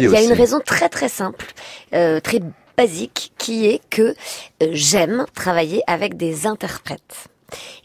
il 0.00 0.08
y 0.10 0.16
a 0.16 0.22
une 0.22 0.32
raison 0.32 0.60
très 0.64 0.88
très 0.88 1.08
simple, 1.08 1.46
très 1.90 2.40
basique, 2.76 3.32
qui 3.38 3.66
est 3.66 3.80
que 3.90 4.14
euh, 4.62 4.70
j'aime 4.72 5.26
travailler 5.34 5.82
avec 5.86 6.16
des 6.16 6.46
interprètes. 6.46 7.28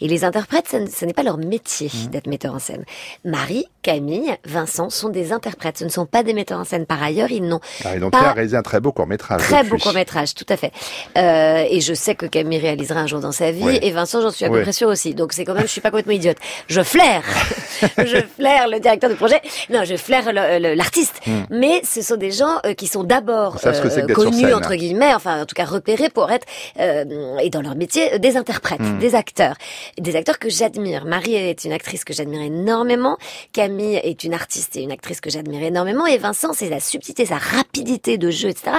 Et 0.02 0.08
les 0.08 0.24
interprètes, 0.24 0.68
ce 0.96 1.06
n'est 1.06 1.14
pas 1.14 1.24
leur 1.24 1.38
métier 1.38 1.88
Mmh. 1.88 2.08
d'être 2.10 2.28
metteur 2.28 2.54
en 2.56 2.60
scène. 2.60 2.84
Marie, 3.26 3.66
Camille, 3.82 4.34
Vincent 4.46 4.90
sont 4.90 5.10
des 5.10 5.32
interprètes. 5.32 5.78
Ce 5.78 5.84
ne 5.84 5.90
sont 5.90 6.06
pas 6.06 6.24
des 6.24 6.34
metteurs 6.34 6.60
en 6.60 6.64
scène 6.66 6.86
par 6.86 7.02
ailleurs. 7.02 7.32
Ils 7.32 7.42
n'ont 7.44 7.60
donc 8.00 8.12
Pas- 8.12 8.32
réalisé 8.34 8.56
un 8.58 8.62
très 8.62 8.80
beau 8.80 8.92
court-métrage. 8.92 9.42
Très 9.42 9.58
depuis. 9.64 9.70
beau 9.72 9.78
court 9.78 9.94
métrage, 9.94 10.34
tout 10.34 10.46
à 10.50 10.58
fait. 10.58 10.72
Euh, 11.18 11.66
et 11.70 11.82
je 11.82 11.94
sais 11.94 12.16
que 12.16 12.26
Camille 12.26 12.60
réalisera 12.60 13.00
un 13.02 13.08
jour 13.08 13.20
dans 13.20 13.32
sa 13.32 13.52
vie, 13.52 13.64
Oui. 13.64 13.80
et 13.82 13.92
Vincent, 13.92 14.22
j'en 14.22 14.32
suis 14.32 14.46
à 14.46 14.50
peu 14.50 14.56
Oui. 14.58 14.62
près 14.64 14.74
sûre 14.74 14.90
aussi. 14.90 15.14
Donc 15.14 15.34
c'est 15.34 15.46
quand 15.46 15.54
même, 15.54 15.64
je 15.64 15.72
suis 15.72 15.82
pas 15.82 15.90
complètement 15.90 16.14
idiote. 16.14 16.38
Je 16.68 16.82
flaire, 16.82 17.24
je 17.98 18.22
flaire 18.36 18.68
le 18.68 18.80
directeur 18.80 19.10
de 19.10 19.16
projet. 19.16 19.42
Non, 19.70 19.84
je 19.84 19.96
flaire 19.96 20.32
l'artiste. 20.34 21.22
Mais 21.50 21.82
ce 21.84 22.02
sont 22.02 22.16
des 22.18 22.32
gens 22.32 22.58
euh, 22.66 22.74
qui 22.74 22.88
sont 22.88 23.04
d'abord 23.04 23.58
euh, 23.66 24.08
connus 24.14 24.42
scène. 24.42 24.54
entre 24.54 24.76
guillemets, 24.76 25.14
enfin 25.14 25.42
en 25.42 25.46
tout 25.46 25.56
cas 25.56 25.66
repérés 25.66 26.10
pour 26.10 26.32
être 26.32 26.46
euh, 26.80 27.38
et 27.40 27.50
dans 27.50 27.62
leur 27.62 27.76
métier 27.76 28.20
des 28.20 28.38
interprètes, 28.38 28.80
Hmm. 28.80 29.00
des 29.00 29.16
acteurs, 29.16 29.56
des 29.98 30.16
acteurs 30.16 30.40
que 30.40 30.50
j'admire. 30.50 31.06
Marie 31.06 31.36
est 31.36 31.66
une 31.66 31.74
actrice 31.74 32.04
que 32.04 32.14
j'admire 32.14 32.42
énormément. 32.42 33.18
Camille 33.54 33.96
est 33.96 34.24
une 34.24 34.34
artiste 34.34 34.76
et 34.76 34.82
une 34.82 34.92
actrice 34.92 35.22
que 35.22 35.30
j'admire 35.30 35.64
énormément. 35.64 36.06
Et 36.06 36.18
Vincent, 36.18 36.54
c'est 36.54 36.70
la 36.70 36.80
subtilité, 36.80 37.26
sa 37.26 37.38
rapidité 37.38 38.18
de 38.18 38.30
jeu, 38.30 38.50
etc., 38.50 38.78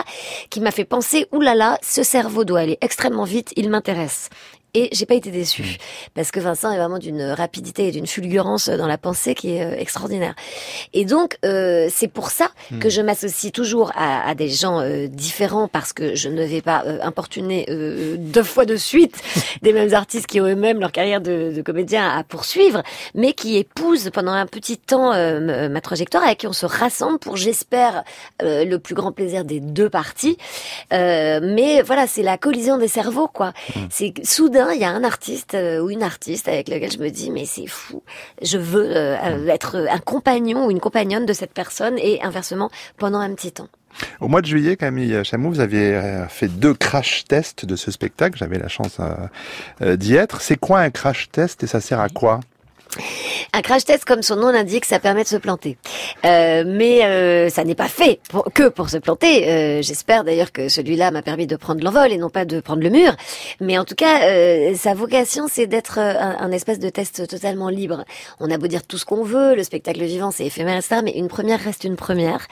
qui 0.50 0.60
m'a 0.60 0.70
fait 0.70 0.84
penser, 0.84 1.26
oulala, 1.32 1.78
ce 1.82 2.02
cerveau 2.02 2.44
doit 2.44 2.60
aller 2.60 2.78
extrêmement 2.80 3.24
vite, 3.24 3.52
il 3.56 3.68
m'intéresse. 3.70 4.30
Et 4.74 4.88
j'ai 4.92 5.06
pas 5.06 5.14
été 5.14 5.30
déçue 5.30 5.78
parce 6.14 6.30
que 6.30 6.40
Vincent 6.40 6.70
est 6.70 6.78
vraiment 6.78 6.98
d'une 6.98 7.22
rapidité 7.22 7.88
et 7.88 7.90
d'une 7.90 8.06
fulgurance 8.06 8.68
dans 8.68 8.86
la 8.86 8.98
pensée 8.98 9.34
qui 9.34 9.56
est 9.56 9.64
euh, 9.64 9.78
extraordinaire. 9.78 10.34
Et 10.92 11.04
donc 11.04 11.38
euh, 11.44 11.88
c'est 11.90 12.08
pour 12.08 12.30
ça 12.30 12.50
que 12.80 12.88
je 12.90 13.00
m'associe 13.00 13.52
toujours 13.52 13.92
à, 13.94 14.28
à 14.28 14.34
des 14.34 14.48
gens 14.48 14.80
euh, 14.80 15.06
différents 15.06 15.68
parce 15.68 15.92
que 15.92 16.14
je 16.14 16.28
ne 16.28 16.44
vais 16.44 16.60
pas 16.60 16.84
euh, 16.86 16.98
importuner 17.02 17.66
euh, 17.70 18.16
deux 18.18 18.42
fois 18.42 18.64
de 18.66 18.76
suite 18.76 19.16
des 19.62 19.72
mêmes 19.72 19.94
artistes 19.94 20.26
qui 20.26 20.40
ont 20.40 20.46
eux-mêmes 20.46 20.80
leur 20.80 20.92
carrière 20.92 21.20
de, 21.20 21.52
de 21.54 21.62
comédien 21.62 22.08
à 22.08 22.22
poursuivre, 22.24 22.82
mais 23.14 23.32
qui 23.32 23.56
épousent 23.56 24.10
pendant 24.12 24.32
un 24.32 24.46
petit 24.46 24.76
temps 24.78 25.12
euh, 25.12 25.68
ma 25.68 25.80
trajectoire 25.80 26.24
avec 26.24 26.38
qui 26.38 26.46
on 26.46 26.52
se 26.52 26.66
rassemble 26.66 27.18
pour, 27.18 27.36
j'espère, 27.36 28.04
euh, 28.42 28.64
le 28.64 28.78
plus 28.78 28.94
grand 28.94 29.12
plaisir 29.12 29.44
des 29.44 29.60
deux 29.60 29.90
parties. 29.90 30.36
Euh, 30.92 31.40
mais 31.42 31.82
voilà, 31.82 32.06
c'est 32.06 32.22
la 32.22 32.38
collision 32.38 32.78
des 32.78 32.88
cerveaux, 32.88 33.28
quoi. 33.28 33.52
C'est 33.90 34.10
que 34.10 34.20
soudain, 34.59 34.72
il 34.72 34.80
y 34.80 34.84
a 34.84 34.90
un 34.90 35.04
artiste 35.04 35.54
euh, 35.54 35.80
ou 35.80 35.90
une 35.90 36.02
artiste 36.02 36.48
avec 36.48 36.68
lequel 36.68 36.90
je 36.90 36.98
me 36.98 37.11
dis, 37.11 37.30
mais 37.30 37.44
c'est 37.44 37.66
fou. 37.66 38.02
Je 38.42 38.59
veux 38.59 38.96
euh, 38.96 39.46
être 39.48 39.86
un 39.90 39.98
compagnon 39.98 40.66
ou 40.66 40.70
une 40.70 40.80
compagnonne 40.80 41.26
de 41.26 41.32
cette 41.32 41.52
personne 41.52 41.98
et 41.98 42.22
inversement 42.22 42.70
pendant 42.96 43.18
un 43.18 43.32
petit 43.34 43.52
temps. 43.52 43.68
Au 44.20 44.28
mois 44.28 44.42
de 44.42 44.46
juillet, 44.46 44.76
Camille 44.76 45.24
Chamou, 45.24 45.50
vous 45.50 45.61
aviez 45.61 45.94
euh, 45.94 46.28
fait 46.28 46.48
deux 46.48 46.74
crash 46.74 47.24
tests 47.24 47.64
de 47.64 47.76
ce 47.76 47.90
spectacle. 47.90 48.38
J'avais 48.38 48.59
la 48.59 48.68
chance 48.68 48.98
d'y 49.80 50.14
être. 50.14 50.40
C'est 50.40 50.56
quoi 50.56 50.80
un 50.80 50.90
crash 50.90 51.30
test 51.30 51.62
et 51.62 51.66
ça 51.66 51.80
sert 51.80 52.00
à 52.00 52.09
quoi? 52.09 52.40
Un 53.53 53.61
crash 53.62 53.84
test, 53.84 54.05
comme 54.05 54.22
son 54.22 54.36
nom 54.36 54.51
l'indique, 54.51 54.84
ça 54.84 54.99
permet 54.99 55.22
de 55.22 55.28
se 55.28 55.36
planter. 55.36 55.76
Euh, 56.24 56.64
mais 56.66 57.05
euh, 57.05 57.49
ça 57.49 57.64
n'est 57.64 57.74
pas 57.74 57.89
fait 57.89 58.20
pour- 58.30 58.45
que 58.53 58.68
pour 58.68 58.89
se 58.91 58.99
planter. 58.99 59.49
Euh, 59.49 59.82
J'espère 59.82 60.24
d'ailleurs 60.24 60.53
que 60.53 60.68
celui-là 60.68 61.11
m'a 61.11 61.22
permis 61.22 61.47
de 61.47 61.57
prendre 61.57 61.82
l'envol 61.84 62.12
et 62.12 62.18
non 62.18 62.30
pas 62.30 62.45
de 62.45 62.61
prendre 62.61 62.82
le 62.82 62.91
mur. 62.91 63.14
Mais 63.61 63.78
en 63.78 63.84
tout 63.84 63.95
cas, 63.95 64.22
euh, 64.28 64.74
sa 64.74 64.95
vocation, 64.95 65.47
c'est 65.51 65.66
d'être 65.66 65.99
euh, 65.99 66.14
un, 66.18 66.36
un 66.41 66.53
espèce 66.53 66.78
de 66.78 66.89
test 66.89 67.26
totalement 67.28 67.68
libre. 67.68 68.05
On 68.41 68.51
a 68.51 68.59
beau 68.59 68.66
dire 68.66 68.82
tout 68.86 68.99
ce 68.99 69.05
qu'on 69.05 69.22
veut, 69.24 69.55
le 69.55 69.62
spectacle 69.62 70.03
vivant, 70.05 70.30
c'est 70.30 70.45
éphémère, 70.47 70.76
etc. 70.76 71.01
Mais 71.05 71.12
une 71.12 71.28
première 71.28 71.61
reste 71.61 71.84
une 71.84 71.97
première. 71.97 72.47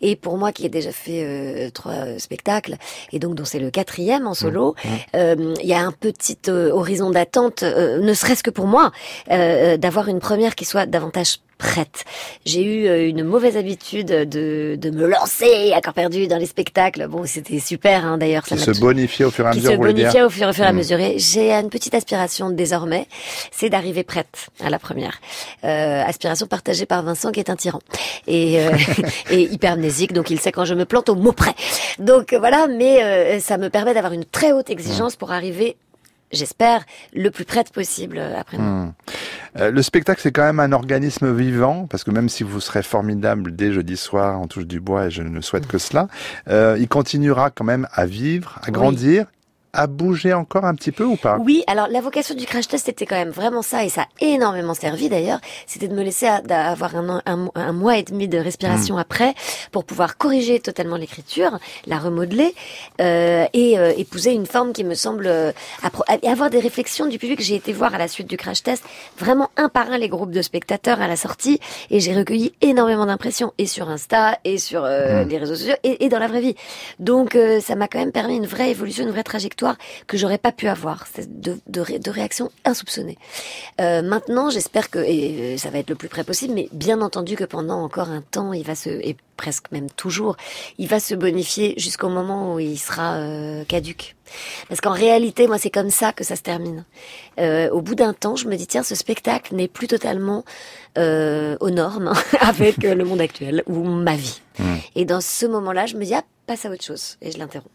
Et 0.00 0.16
pour 0.16 0.36
moi, 0.38 0.52
qui 0.52 0.66
ai 0.66 0.68
déjà 0.68 0.92
fait 0.92 1.22
euh, 1.24 1.70
trois 1.70 2.18
spectacles, 2.18 2.76
et 3.12 3.18
donc 3.18 3.34
dont 3.34 3.44
c'est 3.44 3.58
le 3.58 3.70
quatrième 3.70 4.26
en 4.26 4.34
solo, 4.34 4.74
euh, 5.14 5.54
il 5.62 5.68
y 5.68 5.74
a 5.74 5.80
un 5.80 5.92
petit 5.92 6.38
horizon 6.50 7.10
d'attente, 7.10 7.62
euh, 7.62 7.98
ne 8.00 8.14
serait-ce 8.14 8.42
que 8.42 8.50
pour 8.50 8.66
moi, 8.66 8.90
euh, 9.30 9.76
d'avoir 9.76 10.08
une 10.08 10.18
première 10.18 10.29
qui 10.56 10.64
soit 10.64 10.86
davantage 10.86 11.38
prête. 11.58 12.04
J'ai 12.46 12.62
eu 12.64 12.86
euh, 12.86 13.06
une 13.06 13.22
mauvaise 13.22 13.58
habitude 13.58 14.06
de, 14.06 14.76
de 14.80 14.90
me 14.90 15.06
lancer 15.06 15.72
à 15.74 15.82
corps 15.82 15.92
perdu 15.92 16.26
dans 16.26 16.38
les 16.38 16.46
spectacles. 16.46 17.06
Bon, 17.06 17.24
c'était 17.26 17.58
super 17.58 18.06
hein, 18.06 18.16
d'ailleurs. 18.16 18.46
ça 18.46 18.56
Qui 18.56 18.66
m'a 18.66 18.74
se 18.74 18.80
bonifiait 18.80 19.26
au 19.26 19.30
fur 19.30 19.44
et 19.44 19.48
à 19.48 19.50
qui 19.52 19.58
mesure, 19.58 19.72
se 19.72 19.76
bonifiait 19.76 20.22
au 20.22 20.30
fur 20.30 20.46
et, 20.46 20.50
au 20.50 20.52
fur 20.54 20.64
et 20.64 20.68
à 20.68 20.72
Mm. 20.72 20.76
mesure. 20.76 20.98
J'ai 21.16 21.52
une 21.52 21.68
petite 21.68 21.94
aspiration 21.94 22.48
désormais, 22.50 23.06
c'est 23.52 23.68
d'arriver 23.68 24.04
prête 24.04 24.46
à 24.64 24.70
la 24.70 24.78
première. 24.78 25.20
Euh, 25.64 26.02
aspiration 26.06 26.46
partagée 26.46 26.86
par 26.86 27.02
Vincent 27.02 27.30
qui 27.30 27.40
est 27.40 27.50
un 27.50 27.56
tyran 27.56 27.80
et, 28.26 28.60
euh, 28.60 28.70
et 29.30 29.42
hypermnésique, 29.42 30.14
donc 30.14 30.30
il 30.30 30.40
sait 30.40 30.52
quand 30.52 30.64
je 30.64 30.72
me 30.74 30.86
plante 30.86 31.10
au 31.10 31.14
mot 31.14 31.32
près. 31.32 31.54
Donc 31.98 32.32
voilà, 32.32 32.68
mais 32.68 33.02
euh, 33.02 33.38
ça 33.40 33.58
me 33.58 33.68
permet 33.68 33.92
d'avoir 33.92 34.14
une 34.14 34.24
très 34.24 34.52
haute 34.52 34.70
exigence 34.70 35.14
pour 35.16 35.30
arriver, 35.32 35.76
j'espère, 36.32 36.84
le 37.14 37.30
plus 37.30 37.44
prête 37.44 37.72
possible 37.72 38.18
euh, 38.18 38.38
après 38.38 38.58
moi. 38.58 38.66
Hmm. 38.66 38.92
Euh, 39.58 39.70
le 39.70 39.82
spectacle, 39.82 40.20
c'est 40.22 40.32
quand 40.32 40.44
même 40.44 40.60
un 40.60 40.72
organisme 40.72 41.34
vivant, 41.34 41.86
parce 41.88 42.04
que 42.04 42.10
même 42.10 42.28
si 42.28 42.44
vous 42.44 42.60
serez 42.60 42.82
formidable 42.82 43.54
dès 43.54 43.72
jeudi 43.72 43.96
soir, 43.96 44.38
en 44.38 44.46
touche 44.46 44.66
du 44.66 44.80
bois, 44.80 45.06
et 45.06 45.10
je 45.10 45.22
ne 45.22 45.40
souhaite 45.40 45.66
que 45.66 45.78
cela, 45.78 46.08
euh, 46.48 46.76
il 46.78 46.88
continuera 46.88 47.50
quand 47.50 47.64
même 47.64 47.88
à 47.92 48.06
vivre, 48.06 48.58
à 48.62 48.66
Oui. 48.66 48.72
grandir, 48.72 49.26
à 49.72 49.86
bouger 49.86 50.32
encore 50.32 50.64
un 50.64 50.74
petit 50.74 50.92
peu 50.92 51.04
ou 51.04 51.16
pas? 51.16 51.38
Oui, 51.38 51.62
alors 51.66 51.86
la 51.88 52.00
vocation 52.00 52.34
du 52.34 52.46
crash 52.46 52.68
test 52.68 52.86
c'était 52.86 53.06
quand 53.06 53.16
même 53.16 53.30
vraiment 53.30 53.62
ça 53.62 53.84
et 53.84 53.88
ça 53.88 54.02
a 54.02 54.06
énormément 54.20 54.74
servi 54.74 55.08
d'ailleurs. 55.08 55.40
C'était 55.66 55.86
de 55.86 55.94
me 55.94 56.02
laisser 56.02 56.28
d'avoir 56.44 56.96
un, 56.96 57.08
an- 57.08 57.22
un, 57.26 57.50
un 57.54 57.72
mois 57.72 57.96
et 57.98 58.02
demi 58.02 58.26
de 58.26 58.38
respiration 58.38 58.98
après 58.98 59.34
pour 59.70 59.84
pouvoir 59.84 60.16
corriger 60.16 60.58
totalement 60.58 60.96
l'écriture, 60.96 61.58
la 61.86 61.98
remodeler 61.98 62.54
euh, 63.00 63.46
et 63.52 63.78
euh, 63.78 63.92
épouser 63.96 64.32
une 64.32 64.46
forme 64.46 64.72
qui 64.72 64.82
me 64.82 64.94
semble 64.94 65.26
euh, 65.28 65.52
et 66.22 66.28
avoir 66.28 66.50
des 66.50 66.60
réflexions 66.60 67.06
du 67.06 67.18
public. 67.18 67.40
J'ai 67.40 67.54
été 67.54 67.72
voir 67.72 67.94
à 67.94 67.98
la 67.98 68.08
suite 68.08 68.28
du 68.28 68.36
crash 68.36 68.62
test 68.62 68.82
vraiment 69.18 69.50
un 69.56 69.68
par 69.68 69.90
un 69.90 69.98
les 69.98 70.08
groupes 70.08 70.32
de 70.32 70.42
spectateurs 70.42 71.00
à 71.00 71.06
la 71.06 71.16
sortie 71.16 71.60
et 71.90 72.00
j'ai 72.00 72.14
recueilli 72.14 72.54
énormément 72.60 73.06
d'impressions 73.06 73.52
et 73.58 73.66
sur 73.66 73.88
Insta 73.88 74.38
et 74.44 74.58
sur 74.58 74.84
euh, 74.84 75.24
les 75.24 75.38
réseaux 75.38 75.54
sociaux 75.54 75.76
et, 75.84 76.04
et 76.04 76.08
dans 76.08 76.18
la 76.18 76.26
vraie 76.26 76.40
vie. 76.40 76.56
Donc 76.98 77.36
euh, 77.36 77.60
ça 77.60 77.76
m'a 77.76 77.86
quand 77.86 78.00
même 78.00 78.12
permis 78.12 78.36
une 78.36 78.46
vraie 78.46 78.70
évolution, 78.70 79.04
une 79.04 79.10
vraie 79.10 79.22
trajectoire 79.22 79.59
que 80.06 80.16
j'aurais 80.16 80.38
pas 80.38 80.52
pu 80.52 80.68
avoir, 80.68 81.06
de, 81.28 81.58
de, 81.66 81.80
ré- 81.80 81.98
de 81.98 82.10
réactions 82.10 82.50
insoupçonnées. 82.64 83.18
Euh, 83.80 84.02
maintenant, 84.02 84.50
j'espère 84.50 84.90
que 84.90 84.98
et 84.98 85.54
euh, 85.54 85.56
ça 85.58 85.70
va 85.70 85.78
être 85.78 85.90
le 85.90 85.96
plus 85.96 86.08
près 86.08 86.24
possible, 86.24 86.54
mais 86.54 86.68
bien 86.72 87.00
entendu 87.00 87.36
que 87.36 87.44
pendant 87.44 87.82
encore 87.82 88.08
un 88.10 88.22
temps, 88.22 88.52
il 88.52 88.64
va 88.64 88.74
se 88.74 88.90
et 88.90 89.16
presque 89.36 89.70
même 89.72 89.88
toujours, 89.90 90.36
il 90.78 90.86
va 90.88 91.00
se 91.00 91.14
bonifier 91.14 91.74
jusqu'au 91.78 92.08
moment 92.10 92.54
où 92.54 92.58
il 92.58 92.78
sera 92.78 93.14
euh, 93.14 93.64
caduque. 93.64 94.16
Parce 94.68 94.80
qu'en 94.80 94.92
réalité, 94.92 95.46
moi, 95.48 95.58
c'est 95.58 95.70
comme 95.70 95.90
ça 95.90 96.12
que 96.12 96.24
ça 96.24 96.36
se 96.36 96.42
termine. 96.42 96.84
Euh, 97.40 97.70
au 97.70 97.80
bout 97.80 97.94
d'un 97.94 98.12
temps, 98.12 98.36
je 98.36 98.46
me 98.48 98.56
dis 98.56 98.66
tiens, 98.66 98.82
ce 98.82 98.94
spectacle 98.94 99.54
n'est 99.54 99.66
plus 99.66 99.86
totalement 99.88 100.44
euh, 100.98 101.56
aux 101.60 101.70
normes 101.70 102.08
hein, 102.08 102.22
avec 102.40 102.78
le 102.82 103.04
monde 103.04 103.20
actuel 103.20 103.62
ou 103.66 103.82
ma 103.82 104.14
vie. 104.16 104.40
Et 104.94 105.04
dans 105.06 105.20
ce 105.22 105.46
moment-là, 105.46 105.86
je 105.86 105.96
me 105.96 106.04
dis 106.04 106.14
ah, 106.14 106.22
passe 106.46 106.66
à 106.66 106.70
autre 106.70 106.84
chose 106.84 107.16
et 107.22 107.30
je 107.32 107.38
l'interromps. 107.38 107.70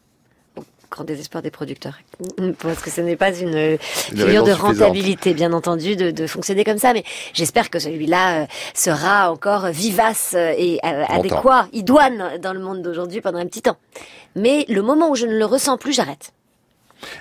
Grand 0.91 1.03
désespoir 1.03 1.41
des 1.41 1.51
producteurs. 1.51 1.99
Parce 2.59 2.81
que 2.81 2.89
ce 2.89 3.01
n'est 3.01 3.15
pas 3.15 3.35
une 3.37 3.55
euh, 3.55 3.77
figure 3.79 4.43
de 4.43 4.51
rentabilité, 4.51 5.33
bien 5.33 5.53
entendu, 5.53 5.95
de, 5.95 6.11
de 6.11 6.27
fonctionner 6.27 6.63
comme 6.63 6.77
ça. 6.77 6.93
Mais 6.93 7.03
j'espère 7.33 7.69
que 7.69 7.79
celui-là 7.79 8.43
euh, 8.43 8.45
sera 8.73 9.31
encore 9.31 9.67
vivace 9.67 10.33
euh, 10.35 10.53
et 10.57 10.79
adéquat, 10.83 11.67
idoine 11.73 12.37
dans 12.41 12.53
le 12.53 12.59
monde 12.59 12.81
d'aujourd'hui 12.81 13.21
pendant 13.21 13.39
un 13.39 13.45
petit 13.45 13.61
temps. 13.61 13.77
Mais 14.35 14.65
le 14.69 14.81
moment 14.81 15.09
où 15.09 15.15
je 15.15 15.25
ne 15.25 15.37
le 15.37 15.45
ressens 15.45 15.77
plus, 15.77 15.93
j'arrête. 15.93 16.31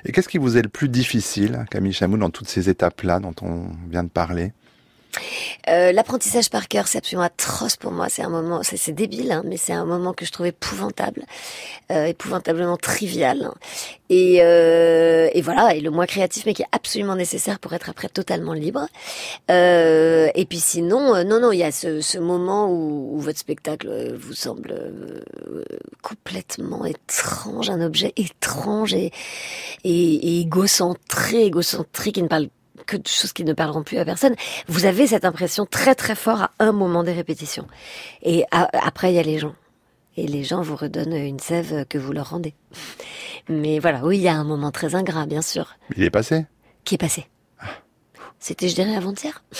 Et 0.04 0.12
qu'est-ce 0.12 0.28
qui 0.28 0.38
vous 0.38 0.56
est 0.56 0.62
le 0.62 0.68
plus 0.68 0.88
difficile, 0.88 1.64
Camille 1.70 1.92
Chamou, 1.92 2.16
dans 2.16 2.30
toutes 2.30 2.48
ces 2.48 2.68
étapes-là 2.68 3.20
dont 3.20 3.34
on 3.42 3.66
vient 3.90 4.04
de 4.04 4.08
parler? 4.08 4.52
Euh, 5.68 5.92
L'apprentissage 5.92 6.50
par 6.50 6.68
cœur, 6.68 6.88
c'est 6.88 6.98
absolument 6.98 7.24
atroce 7.24 7.76
pour 7.76 7.92
moi. 7.92 8.08
C'est 8.08 8.22
un 8.22 8.28
moment, 8.28 8.62
c'est 8.62 8.92
débile, 8.92 9.32
hein, 9.32 9.42
mais 9.44 9.56
c'est 9.56 9.72
un 9.72 9.84
moment 9.84 10.12
que 10.12 10.24
je 10.24 10.32
trouve 10.32 10.46
épouvantable, 10.46 11.24
euh, 11.90 12.06
épouvantablement 12.06 12.76
trivial. 12.76 13.50
Et, 14.10 14.40
euh, 14.42 15.30
et, 15.32 15.40
voilà, 15.40 15.74
et 15.74 15.80
le 15.80 15.90
moins 15.90 16.06
créatif, 16.06 16.44
mais 16.44 16.52
qui 16.52 16.62
est 16.62 16.68
absolument 16.72 17.16
nécessaire 17.16 17.58
pour 17.58 17.72
être 17.72 17.88
après 17.88 18.08
totalement 18.08 18.52
libre. 18.52 18.86
Euh, 19.50 20.28
et 20.34 20.44
puis 20.44 20.60
sinon, 20.60 21.14
euh, 21.14 21.24
non, 21.24 21.40
non, 21.40 21.52
il 21.52 21.58
y 21.58 21.62
a 21.62 21.72
ce, 21.72 22.00
ce 22.00 22.18
moment 22.18 22.70
où, 22.70 23.16
où, 23.16 23.20
votre 23.20 23.38
spectacle 23.38 24.14
vous 24.14 24.34
semble 24.34 24.74
complètement 26.02 26.84
étrange, 26.84 27.70
un 27.70 27.80
objet 27.80 28.12
étrange 28.16 28.92
et, 28.92 29.10
et, 29.84 30.14
et 30.14 30.40
égocentré, 30.40 31.44
égocentré 31.46 32.12
qui 32.12 32.22
ne 32.22 32.28
parle 32.28 32.48
que 32.86 32.96
de 32.96 33.06
choses 33.06 33.32
qui 33.32 33.44
ne 33.44 33.52
parleront 33.52 33.82
plus 33.82 33.98
à 33.98 34.04
personne. 34.04 34.34
Vous 34.68 34.86
avez 34.86 35.06
cette 35.06 35.24
impression 35.24 35.66
très 35.66 35.94
très 35.94 36.14
fort 36.14 36.42
à 36.42 36.50
un 36.58 36.72
moment 36.72 37.02
des 37.02 37.12
répétitions. 37.12 37.66
Et 38.22 38.44
après, 38.50 39.12
il 39.12 39.16
y 39.16 39.18
a 39.18 39.22
les 39.22 39.38
gens. 39.38 39.54
Et 40.16 40.26
les 40.26 40.44
gens 40.44 40.62
vous 40.62 40.76
redonnent 40.76 41.16
une 41.16 41.40
sève 41.40 41.86
que 41.86 41.98
vous 41.98 42.12
leur 42.12 42.30
rendez. 42.30 42.54
Mais 43.48 43.78
voilà, 43.78 44.04
oui, 44.04 44.18
il 44.18 44.22
y 44.22 44.28
a 44.28 44.34
un 44.34 44.44
moment 44.44 44.70
très 44.70 44.94
ingrat, 44.94 45.26
bien 45.26 45.42
sûr. 45.42 45.76
Il 45.96 46.04
est 46.04 46.10
passé? 46.10 46.46
Qui 46.84 46.94
est 46.94 46.98
passé? 46.98 47.26
C'était, 48.38 48.68
je 48.68 48.74
dirais, 48.74 48.94
avant-hier. 48.94 49.42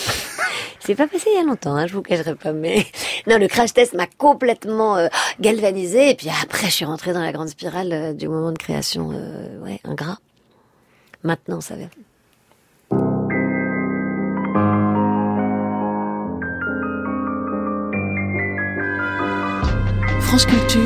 C'est 0.79 0.93
pas 0.93 1.07
passé 1.07 1.29
il 1.33 1.37
y 1.37 1.41
a 1.41 1.43
longtemps, 1.43 1.75
hein, 1.75 1.87
je 1.87 1.93
vous 1.93 2.03
cacherai 2.03 2.35
pas, 2.35 2.53
mais 2.53 2.85
non, 3.27 3.39
le 3.39 3.47
crash 3.47 3.73
test 3.73 3.95
m'a 3.95 4.05
complètement 4.05 4.97
euh, 4.97 5.07
galvanisé, 5.39 6.11
et 6.11 6.15
puis 6.15 6.27
après, 6.43 6.67
je 6.67 6.73
suis 6.73 6.85
rentrée 6.85 7.11
dans 7.11 7.23
la 7.23 7.31
grande 7.31 7.49
spirale 7.49 7.91
euh, 7.91 8.13
du 8.13 8.27
moment 8.27 8.51
de 8.51 8.57
création, 8.59 9.09
euh, 9.11 9.59
ouais, 9.61 9.79
ingrat. 9.83 10.19
Maintenant, 11.23 11.59
ça 11.59 11.75
va. 11.75 11.85
France 20.25 20.47
Culture, 20.47 20.81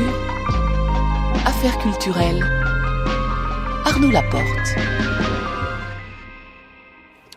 Affaires 1.46 1.78
culturelles, 1.78 2.44
Arnaud 3.86 4.10
Laporte. 4.10 4.44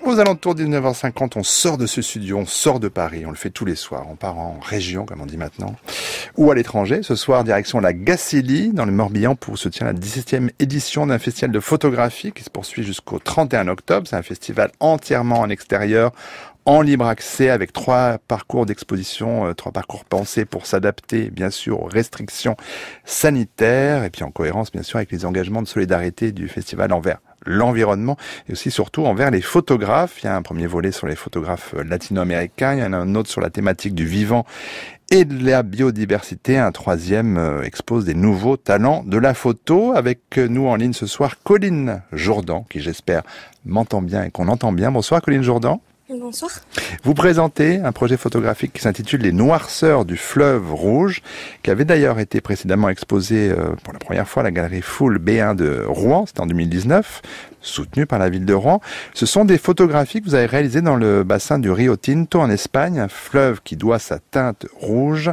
Aux 0.04 0.20
alentours 0.20 0.54
de 0.54 0.66
19h50, 0.66 1.32
on 1.38 1.44
sort 1.44 1.78
de 1.78 1.88
ce 1.88 2.02
studio, 2.02 2.38
on 2.38 2.46
sort 2.46 2.82
de 2.82 2.90
Paris, 2.90 3.26
on 3.26 3.30
le 3.30 3.38
fait 3.38 3.50
tous 3.50 3.64
les 3.64 3.76
soirs, 3.76 4.06
on 4.12 4.16
part 4.16 4.38
en 4.38 4.60
région, 4.62 5.06
comme 5.06 5.22
on 5.22 5.26
dit 5.26 5.38
maintenant, 5.38 5.76
ou 6.36 6.52
à 6.52 6.56
l'étranger. 6.56 7.04
Ce 7.04 7.16
soir, 7.16 7.46
direction 7.46 7.80
la 7.80 7.94
Gacilly, 7.94 8.74
dans 8.74 8.86
le 8.86 8.92
Morbihan, 8.92 9.36
pour 9.36 9.58
se 9.58 9.70
tient 9.70 9.88
la 9.88 9.94
17e 9.94 10.50
édition 10.60 11.08
d'un 11.08 11.20
festival 11.20 11.52
de 11.52 11.60
photographie 11.62 12.34
qui 12.34 12.44
se 12.44 12.50
poursuit 12.50 12.84
jusqu'au 12.84 13.18
31 13.18 13.70
octobre. 13.70 14.06
C'est 14.08 14.18
un 14.18 14.24
festival 14.24 14.72
entièrement 14.82 15.40
en 15.40 15.50
extérieur, 15.50 16.12
en 16.66 16.82
libre 16.82 17.06
accès 17.06 17.50
avec 17.50 17.74
trois 17.74 18.18
parcours 18.28 18.66
d'exposition, 18.66 19.48
euh, 19.48 19.54
trois 19.54 19.72
parcours 19.72 20.06
pensés 20.06 20.46
pour 20.46 20.66
s'adapter 20.66 21.30
bien 21.30 21.50
sûr 21.50 21.84
aux 21.84 21.88
restrictions 21.88 22.56
sanitaires 23.06 24.04
et 24.04 24.10
puis 24.10 24.24
en 24.24 24.32
cohérence 24.32 24.72
bien 24.72 24.84
sûr 24.84 24.98
avec 24.98 25.12
les 25.12 25.26
engagements 25.26 25.62
de 25.62 25.68
solidarité 25.68 26.32
du 26.32 26.48
festival 26.48 26.94
envers 26.94 27.20
l'environnement 27.46 28.18
et 28.48 28.54
aussi 28.54 28.72
surtout 28.72 29.06
envers 29.06 29.30
les 29.30 29.42
photographes. 29.42 30.22
Il 30.22 30.26
y 30.26 30.30
a 30.30 30.36
un 30.36 30.42
premier 30.42 30.68
volet 30.68 30.92
sur 30.92 31.08
les 31.08 31.16
photographes 31.16 31.74
euh, 31.76 31.84
latino-américains, 31.84 32.74
il 32.76 32.80
y 32.80 32.84
en 32.84 32.94
a 32.94 32.98
un 32.98 33.16
autre 33.16 33.30
sur 33.30 33.42
la 33.42 33.50
thématique 33.50 33.96
du 33.96 34.06
vivant 34.06 34.46
et 35.12 35.26
de 35.26 35.46
la 35.46 35.64
biodiversité. 35.64 36.58
Un 36.58 36.72
troisième 36.72 37.38
euh, 37.38 37.64
expose 37.64 38.06
des 38.06 38.14
nouveaux 38.14 38.56
talents 38.56 39.04
de 39.06 39.18
la 39.18 39.34
photo. 39.34 39.94
Avec 39.94 40.38
nous 40.38 40.68
en 40.68 40.76
ligne 40.76 40.94
ce 40.94 41.08
soir, 41.08 41.36
Colline 41.44 42.02
Jourdan, 42.14 42.66
qui 42.70 42.80
j'espère 42.80 43.24
m'entend 43.66 44.02
bien 44.02 44.24
et 44.24 44.32
qu'on 44.32 44.48
entend 44.48 44.72
bien. 44.72 44.92
Bonsoir 44.92 45.22
Colline 45.22 45.44
Jourdan. 45.44 45.82
Bonsoir. 46.20 46.52
Vous 47.04 47.16
présentez 47.16 47.80
un 47.80 47.92
projet 47.92 48.18
photographique 48.18 48.74
qui 48.74 48.82
s'intitule 48.82 49.22
Les 49.22 49.32
Noirceurs 49.32 50.06
du 50.06 50.16
fleuve 50.16 50.72
rouge, 50.74 51.22
qui 51.64 51.72
avait 51.72 51.86
d'ailleurs 51.86 52.20
été 52.20 52.40
précédemment 52.40 52.90
exposé 52.90 53.50
euh, 53.50 53.76
pour 53.84 53.94
la 53.94 54.00
première 54.00 54.28
fois 54.28 54.42
à 54.42 54.44
la 54.44 54.52
galerie 54.52 54.82
Full 54.82 55.18
B1 55.18 55.56
de 55.56 55.84
Rouen, 55.88 56.26
c'était 56.28 56.42
en 56.42 56.46
2019, 56.46 57.22
soutenu 57.62 58.06
par 58.06 58.20
la 58.20 58.30
ville 58.30 58.46
de 58.46 58.54
Rouen. 58.54 58.80
Ce 59.14 59.26
sont 59.26 59.44
des 59.44 59.58
photographies 59.58 60.22
que 60.22 60.26
vous 60.26 60.36
avez 60.36 60.46
réalisées 60.46 60.82
dans 60.82 60.98
le 60.98 61.24
bassin 61.24 61.58
du 61.58 61.72
Rio 61.72 61.96
Tinto 61.96 62.40
en 62.40 62.50
Espagne, 62.50 63.00
un 63.00 63.08
fleuve 63.08 63.62
qui 63.64 63.76
doit 63.76 64.00
sa 64.00 64.20
teinte 64.20 64.68
rouge 64.76 65.32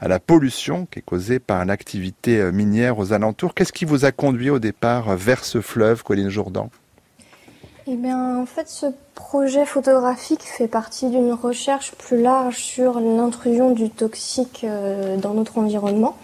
à 0.00 0.06
la 0.06 0.20
pollution 0.20 0.86
qui 0.86 1.00
est 1.00 1.02
causée 1.02 1.40
par 1.40 1.64
l'activité 1.64 2.38
euh, 2.38 2.52
minière 2.52 2.98
aux 2.98 3.12
alentours. 3.12 3.54
Qu'est-ce 3.54 3.72
qui 3.72 3.84
vous 3.84 4.04
a 4.04 4.12
conduit 4.12 4.50
au 4.50 4.60
départ 4.60 5.16
vers 5.16 5.44
ce 5.44 5.60
fleuve, 5.60 6.04
Colline 6.04 6.28
Jourdan? 6.28 6.70
Eh 7.86 7.96
bien, 7.96 8.38
en 8.38 8.46
fait, 8.46 8.68
ce 8.68 8.86
projet 9.14 9.64
photographique 9.64 10.42
fait 10.42 10.68
partie 10.68 11.08
d'une 11.08 11.32
recherche 11.32 11.92
plus 11.92 12.20
large 12.20 12.58
sur 12.58 13.00
l'intrusion 13.00 13.70
du 13.70 13.88
toxique 13.90 14.62
euh, 14.64 15.16
dans 15.16 15.34
notre 15.34 15.58
environnement. 15.58 16.16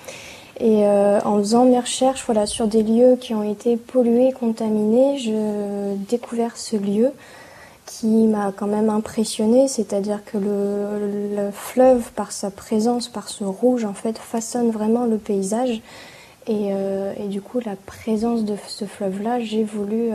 Et 0.59 0.87
euh, 0.87 1.19
en 1.25 1.39
faisant 1.39 1.65
mes 1.65 1.79
recherches 1.79 2.25
voilà, 2.25 2.47
sur 2.47 2.67
des 2.67 2.83
lieux 2.83 3.17
qui 3.17 3.35
ont 3.35 3.43
été 3.43 3.77
pollués, 3.77 4.33
contaminés, 4.33 5.19
je 5.19 5.95
découvert 6.09 6.57
ce 6.57 6.77
lieu 6.77 7.13
qui 7.85 8.27
m'a 8.27 8.53
quand 8.53 8.67
même 8.67 8.91
impressionné, 8.91 9.69
c'est-à-dire 9.69 10.25
que 10.25 10.39
le, 10.39 11.51
fleuve, 11.53 12.11
par 12.13 12.33
sa 12.33 12.51
présence, 12.51 13.09
par 13.09 13.29
ce 13.29 13.45
rouge, 13.45 13.85
en 13.85 13.95
fait, 13.95 14.19
façonne 14.19 14.71
vraiment 14.71 15.05
le 15.05 15.19
paysage. 15.19 15.81
Et, 16.49 16.71
euh, 16.73 17.13
et 17.17 17.29
du 17.29 17.41
coup, 17.41 17.61
la 17.65 17.77
présence 17.77 18.45
de 18.45 18.57
ce 18.67 18.85
fleuve-là, 18.85 19.41
j'ai 19.41 19.63
voulu 19.63 20.11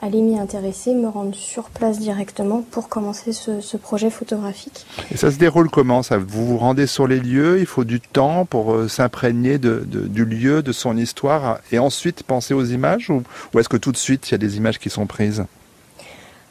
aller 0.00 0.20
m'y 0.20 0.38
intéresser, 0.38 0.94
me 0.94 1.08
rendre 1.08 1.34
sur 1.34 1.70
place 1.70 1.98
directement 1.98 2.62
pour 2.70 2.88
commencer 2.88 3.32
ce, 3.32 3.76
projet 3.76 4.10
photographique. 4.10 4.86
Et 5.12 5.16
ça 5.16 5.30
se 5.30 5.38
déroule 5.38 5.70
comment 5.70 6.02
ça? 6.02 6.18
Vous 6.18 6.46
vous 6.46 6.58
rendez 6.58 6.86
sur 6.86 7.06
les 7.06 7.18
lieux, 7.18 7.58
il 7.58 7.66
faut 7.66 7.84
du 7.84 8.00
temps 8.00 8.44
pour 8.44 8.74
euh, 8.74 8.88
s'imprégner 8.88 9.58
de, 9.58 9.84
du 9.84 10.24
lieu, 10.24 10.62
de 10.62 10.72
son 10.72 10.96
histoire, 10.96 11.58
et 11.72 11.78
ensuite 11.78 12.22
penser 12.22 12.54
aux 12.54 12.64
images 12.64 13.10
Ou, 13.10 13.22
est-ce 13.58 13.68
que 13.68 13.76
tout 13.76 13.92
de 13.92 13.96
suite 13.96 14.28
il 14.28 14.32
y 14.32 14.34
a 14.34 14.38
des 14.38 14.56
images 14.56 14.78
qui 14.78 14.90
sont 14.90 15.06
prises? 15.06 15.44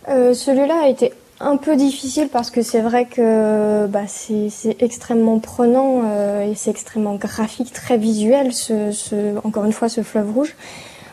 Euh, 0.09 0.33
Celui-là 0.33 0.83
a 0.83 0.87
été 0.87 1.13
un 1.39 1.57
peu 1.57 1.75
difficile 1.75 2.29
parce 2.31 2.49
que 2.49 2.61
c'est 2.61 2.81
vrai 2.81 3.05
que 3.05 3.85
bah, 3.87 4.07
c'est 4.07 4.75
extrêmement 4.79 5.39
prenant 5.39 6.01
euh, 6.05 6.49
et 6.49 6.55
c'est 6.55 6.71
extrêmement 6.71 7.15
graphique, 7.15 7.71
très 7.71 7.97
visuel, 7.97 8.53
ce, 8.53 8.91
ce, 8.91 9.37
encore 9.43 9.65
une 9.65 9.73
fois 9.73 9.89
ce 9.89 10.01
fleuve 10.01 10.31
rouge. 10.31 10.55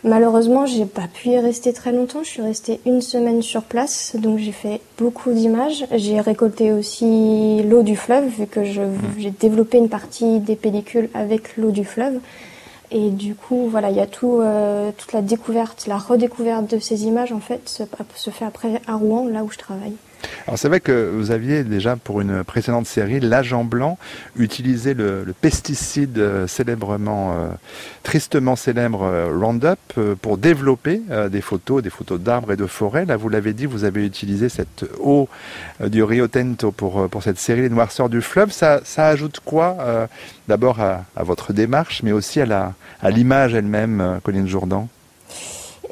Malheureusement, 0.04 0.66
j'ai 0.66 0.84
pas 0.84 1.08
pu 1.08 1.30
y 1.30 1.38
rester 1.38 1.72
très 1.72 1.90
longtemps. 1.90 2.22
Je 2.22 2.28
suis 2.28 2.42
restée 2.42 2.78
une 2.84 3.00
semaine 3.00 3.40
sur 3.40 3.62
place, 3.62 4.14
donc 4.18 4.38
j'ai 4.38 4.52
fait 4.52 4.82
beaucoup 4.98 5.32
d'images. 5.32 5.86
J'ai 5.92 6.20
récolté 6.20 6.72
aussi 6.72 7.62
l'eau 7.62 7.82
du 7.82 7.96
fleuve, 7.96 8.26
vu 8.26 8.46
que 8.46 8.64
j'ai 8.64 9.30
développé 9.30 9.78
une 9.78 9.88
partie 9.88 10.40
des 10.40 10.56
pellicules 10.56 11.08
avec 11.14 11.56
l'eau 11.56 11.70
du 11.70 11.86
fleuve. 11.86 12.20
Et 12.90 13.08
du 13.08 13.34
coup, 13.34 13.66
voilà, 13.70 13.88
il 13.88 13.96
y 13.96 14.00
a 14.00 14.06
tout, 14.06 14.40
euh, 14.42 14.90
toute 14.96 15.14
la 15.14 15.22
découverte, 15.22 15.86
la 15.86 15.96
redécouverte 15.96 16.70
de 16.70 16.78
ces 16.78 17.06
images, 17.06 17.32
en 17.32 17.40
fait, 17.40 17.66
se, 17.66 17.82
se 18.14 18.28
fait 18.28 18.44
après 18.44 18.82
à 18.86 18.96
Rouen, 18.96 19.26
là 19.26 19.42
où 19.42 19.50
je 19.50 19.56
travaille. 19.56 19.94
Alors 20.46 20.58
c'est 20.58 20.68
vrai 20.68 20.80
que 20.80 21.10
vous 21.14 21.30
aviez 21.30 21.64
déjà 21.64 21.96
pour 21.96 22.20
une 22.20 22.44
précédente 22.44 22.86
série, 22.86 23.20
l'agent 23.20 23.64
blanc, 23.64 23.98
utilisé 24.36 24.94
le, 24.94 25.24
pesticide 25.40 26.18
euh, 26.18 26.46
célèbrement, 26.46 27.32
euh, 27.32 27.48
tristement 28.02 28.56
célèbre 28.56 29.02
euh, 29.02 29.36
Roundup 29.36 29.78
pour 30.20 30.38
développer 30.38 31.00
des 31.30 31.40
photos, 31.40 31.82
des 31.82 31.90
photos 31.90 32.20
d'arbres 32.20 32.52
et 32.52 32.56
de 32.56 32.66
forêts. 32.66 33.04
Là, 33.04 33.16
vous 33.16 33.28
l'avez 33.28 33.52
dit, 33.52 33.66
vous 33.66 33.84
avez 33.84 34.04
utilisé 34.04 34.48
cette 34.48 34.84
eau 35.00 35.28
du 35.84 36.02
Rio 36.02 36.28
Tinto 36.28 36.72
pour, 36.72 37.08
pour 37.08 37.22
cette 37.22 37.38
série 37.38 37.62
Les 37.62 37.68
Noirceurs 37.68 38.08
du 38.08 38.20
fleuve. 38.20 38.50
Ça, 38.52 38.80
ça 38.84 39.08
ajoute 39.08 39.40
quoi 39.44 40.08
D'abord 40.48 40.80
à, 40.80 41.04
à, 41.16 41.22
votre 41.22 41.52
démarche, 41.52 42.02
mais 42.02 42.12
aussi 42.12 42.40
à 42.40 42.74
l'image 43.10 43.54
elle-même, 43.54 44.20
Colline 44.22 44.48
Jourdan? 44.48 44.88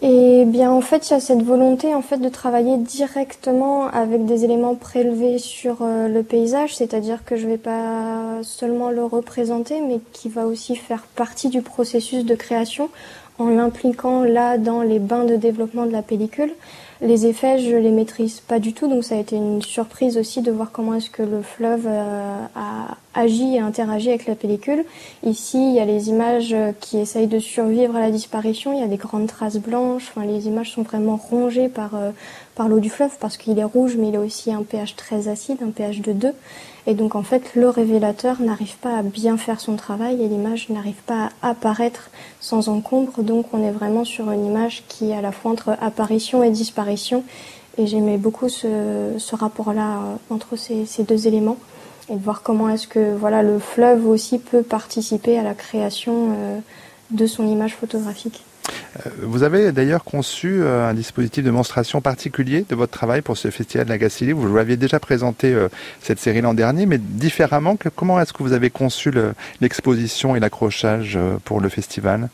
Et 0.05 0.45
bien 0.47 0.73
en 0.73 0.81
fait, 0.81 1.09
il 1.09 1.13
y 1.13 1.17
a 1.17 1.21
cette 1.21 1.45
volonté 1.45 1.95
en 1.95 2.03
fait 2.03 2.19
de 2.19 2.29
travailler 2.29 2.77
directement 2.77 3.87
avec 3.87 4.27
des 4.27 4.45
éléments 4.45 4.75
prélevés 4.75 5.39
sur 5.39 5.83
euh, 5.83 6.09
le 6.09 6.25
paysage, 6.25 6.75
c'est-à-dire 6.75 7.25
que 7.25 7.37
je 7.37 7.47
vais 7.47 7.57
pas 7.57 8.43
seulement 8.43 8.91
le 8.91 9.05
représenter, 9.05 9.81
mais 9.81 10.01
qui 10.13 10.29
va 10.29 10.47
aussi 10.47 10.75
faire 10.75 11.05
partie 11.15 11.51
du 11.51 11.63
processus 11.63 12.25
de 12.25 12.35
création 12.35 12.91
en 13.39 13.47
l'impliquant 13.51 14.25
là 14.25 14.59
dans 14.59 14.83
les 14.83 14.99
bains 14.99 15.25
de 15.25 15.37
développement 15.37 15.87
de 15.87 15.93
la 15.93 16.03
pellicule. 16.03 16.53
Les 17.01 17.27
effets, 17.27 17.61
je 17.61 17.77
les 17.77 17.91
maîtrise 17.91 18.41
pas 18.41 18.59
du 18.59 18.73
tout, 18.73 18.89
donc 18.89 19.05
ça 19.05 19.15
a 19.15 19.19
été 19.19 19.37
une 19.37 19.63
surprise 19.63 20.19
aussi 20.19 20.43
de 20.43 20.51
voir 20.51 20.73
comment 20.73 20.95
est-ce 20.95 21.11
que 21.11 21.23
le 21.23 21.43
fleuve 21.43 21.87
euh, 21.87 22.45
a 22.57 22.97
agi 23.15 23.57
et 23.57 23.59
interagi 23.59 24.09
avec 24.09 24.27
la 24.27 24.35
pellicule. 24.35 24.85
Ici, 25.25 25.59
il 25.59 25.75
y 25.75 25.81
a 25.81 25.85
les 25.85 26.09
images 26.09 26.55
qui 26.81 26.99
essayent 26.99 27.27
de 27.27 27.39
survivre 27.39 27.97
à 27.97 28.01
la 28.01 28.11
disparition. 28.11 28.73
Il 28.73 28.81
y 28.81 28.85
a 28.85 28.89
des 28.89 28.97
grandes 28.97 29.27
traces 29.27 29.59
blanches. 29.59 30.11
Enfin, 30.15 30.27
les 30.27 30.47
images 30.47 30.73
sont 30.73 30.83
vraiment 30.83 31.17
rongées 31.17 31.69
par 31.69 31.95
euh, 31.95 32.11
par 32.55 32.69
l'eau 32.69 32.81
du 32.81 32.91
fleuve 32.91 33.17
parce 33.21 33.37
qu'il 33.37 33.59
est 33.59 33.65
rouge, 33.65 33.97
mais 33.99 34.09
il 34.09 34.17
a 34.17 34.21
aussi 34.21 34.53
un 34.53 34.63
pH 34.63 34.97
très 34.97 35.29
acide, 35.29 35.59
un 35.63 35.71
pH 35.71 36.01
de 36.01 36.13
2. 36.13 36.33
Et 36.87 36.95
donc 36.95 37.15
en 37.15 37.23
fait, 37.23 37.55
le 37.55 37.69
révélateur 37.69 38.41
n'arrive 38.41 38.77
pas 38.77 38.99
à 38.99 39.03
bien 39.03 39.37
faire 39.37 39.61
son 39.61 39.77
travail 39.77 40.23
et 40.23 40.29
l'image 40.29 40.69
n'arrive 40.69 41.01
pas 41.07 41.31
à 41.41 41.51
apparaître 41.51 42.11
sans 42.41 42.69
encombre. 42.69 43.23
Donc 43.23 43.47
on 43.53 43.63
est 43.63 43.71
vraiment 43.71 44.05
sur 44.05 44.31
une 44.31 44.45
image 44.45 44.83
qui 44.89 45.11
est 45.11 45.17
à 45.17 45.21
la 45.21 45.33
fois 45.33 45.53
entre 45.53 45.77
apparition 45.81 46.43
et 46.43 46.51
disparition. 46.51 47.23
Et 47.79 47.87
j'aimais 47.87 48.19
beaucoup 48.19 48.49
ce, 48.49 49.15
ce 49.17 49.35
rapport-là 49.35 49.99
euh, 49.99 50.35
entre 50.35 50.57
ces, 50.57 50.85
deux 51.05 51.27
éléments 51.27 51.57
et 52.13 52.17
de 52.17 52.23
voir 52.23 52.43
comment 52.43 52.69
est-ce 52.69 52.87
que 52.87 53.15
voilà 53.17 53.43
le 53.43 53.59
fleuve 53.59 54.07
aussi 54.07 54.39
peut 54.39 54.63
participer 54.63 55.39
à 55.39 55.43
la 55.43 55.55
création 55.55 56.37
euh, 56.37 56.59
de 57.11 57.27
son 57.27 57.47
image 57.47 57.75
photographique. 57.75 58.45
Euh, 59.07 59.11
vous 59.23 59.43
avez 59.43 59.73
d'ailleurs 59.73 60.05
conçu 60.05 60.61
euh, 60.61 60.89
un 60.89 60.95
dispositif 60.95 61.43
de 61.43 61.49
démonstration 61.49 62.01
particulier 62.01 62.65
de 62.69 62.75
votre 62.75 62.93
travail 62.93 63.23
pour 63.23 63.37
ce 63.37 63.51
festival 63.51 63.87
de 63.87 63.91
la 63.91 63.99
Gacilly. 63.99 64.33
Vous 64.33 64.55
l'aviez 64.55 64.77
déjà 64.77 65.01
présenté 65.01 65.53
euh, 65.53 65.69
cette 66.01 66.19
série 66.19 66.41
l'an 66.41 66.55
dernier, 66.55 66.87
mais 66.87 66.99
différemment. 66.99 67.77
comment 67.97 68.21
est-ce 68.21 68.33
que 68.33 68.43
vous 68.43 68.53
avez 68.53 68.71
conçu 68.71 69.13
l'exposition 69.61 70.37
et 70.37 70.41
l'accrochage 70.41 71.19
pour 71.45 71.61
le 71.61 71.69
festival? 71.69 72.29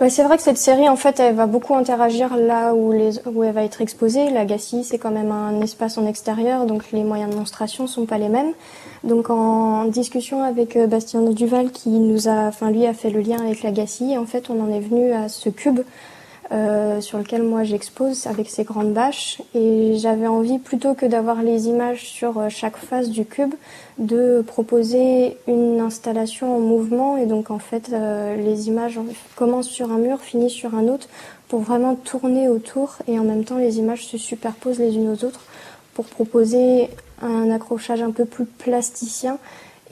Bah, 0.00 0.08
c'est 0.08 0.22
vrai 0.22 0.38
que 0.38 0.42
cette 0.42 0.56
série, 0.56 0.88
en 0.88 0.96
fait, 0.96 1.20
elle 1.20 1.34
va 1.34 1.46
beaucoup 1.46 1.74
interagir 1.74 2.34
là 2.34 2.74
où, 2.74 2.90
les, 2.90 3.18
où 3.28 3.44
elle 3.44 3.52
va 3.52 3.64
être 3.64 3.82
exposée. 3.82 4.30
La 4.30 4.46
Gacilly, 4.46 4.82
c'est 4.82 4.96
quand 4.96 5.10
même 5.10 5.30
un 5.30 5.60
espace 5.60 5.98
en 5.98 6.06
extérieur, 6.06 6.64
donc 6.64 6.90
les 6.90 7.04
moyens 7.04 7.30
de 7.30 7.36
monstration 7.36 7.86
sont 7.86 8.06
pas 8.06 8.16
les 8.16 8.30
mêmes. 8.30 8.52
Donc 9.04 9.28
en 9.28 9.84
discussion 9.84 10.42
avec 10.42 10.76
euh, 10.76 10.86
Bastien 10.86 11.20
Duval, 11.20 11.70
qui 11.70 11.90
nous 11.90 12.28
a, 12.28 12.48
enfin 12.48 12.70
lui 12.70 12.86
a 12.86 12.94
fait 12.94 13.10
le 13.10 13.20
lien 13.20 13.38
avec 13.40 13.62
la 13.62 13.72
Gacilly, 13.72 14.16
en 14.16 14.26
fait, 14.26 14.48
on 14.48 14.58
en 14.62 14.72
est 14.72 14.80
venu 14.80 15.12
à 15.12 15.28
ce 15.28 15.50
cube 15.50 15.80
euh, 16.52 17.00
sur 17.00 17.18
lequel 17.18 17.44
moi 17.44 17.62
j'expose 17.62 18.26
avec 18.26 18.50
ces 18.50 18.64
grandes 18.64 18.92
bâches. 18.92 19.40
Et 19.54 19.94
j'avais 19.98 20.26
envie, 20.26 20.58
plutôt 20.58 20.94
que 20.94 21.06
d'avoir 21.06 21.42
les 21.42 21.68
images 21.68 22.08
sur 22.08 22.38
euh, 22.38 22.48
chaque 22.48 22.76
face 22.76 23.08
du 23.08 23.24
cube, 23.24 23.54
de 23.98 24.42
proposer 24.44 25.36
une 25.46 25.78
installation 25.80 26.56
en 26.56 26.58
mouvement. 26.58 27.16
Et 27.16 27.26
donc 27.26 27.52
en 27.52 27.60
fait, 27.60 27.90
euh, 27.92 28.34
les 28.34 28.66
images 28.66 28.98
commencent 29.36 29.68
sur 29.68 29.92
un 29.92 29.98
mur, 29.98 30.20
finissent 30.20 30.52
sur 30.52 30.74
un 30.74 30.88
autre, 30.88 31.08
pour 31.46 31.60
vraiment 31.60 31.94
tourner 31.94 32.48
autour. 32.48 32.96
Et 33.06 33.16
en 33.18 33.24
même 33.24 33.44
temps, 33.44 33.58
les 33.58 33.78
images 33.78 34.06
se 34.06 34.18
superposent 34.18 34.80
les 34.80 34.96
unes 34.96 35.10
aux 35.10 35.24
autres 35.24 35.44
pour 35.94 36.06
proposer 36.06 36.90
un 37.22 37.50
accrochage 37.50 38.02
un 38.02 38.10
peu 38.10 38.24
plus 38.24 38.46
plasticien 38.46 39.38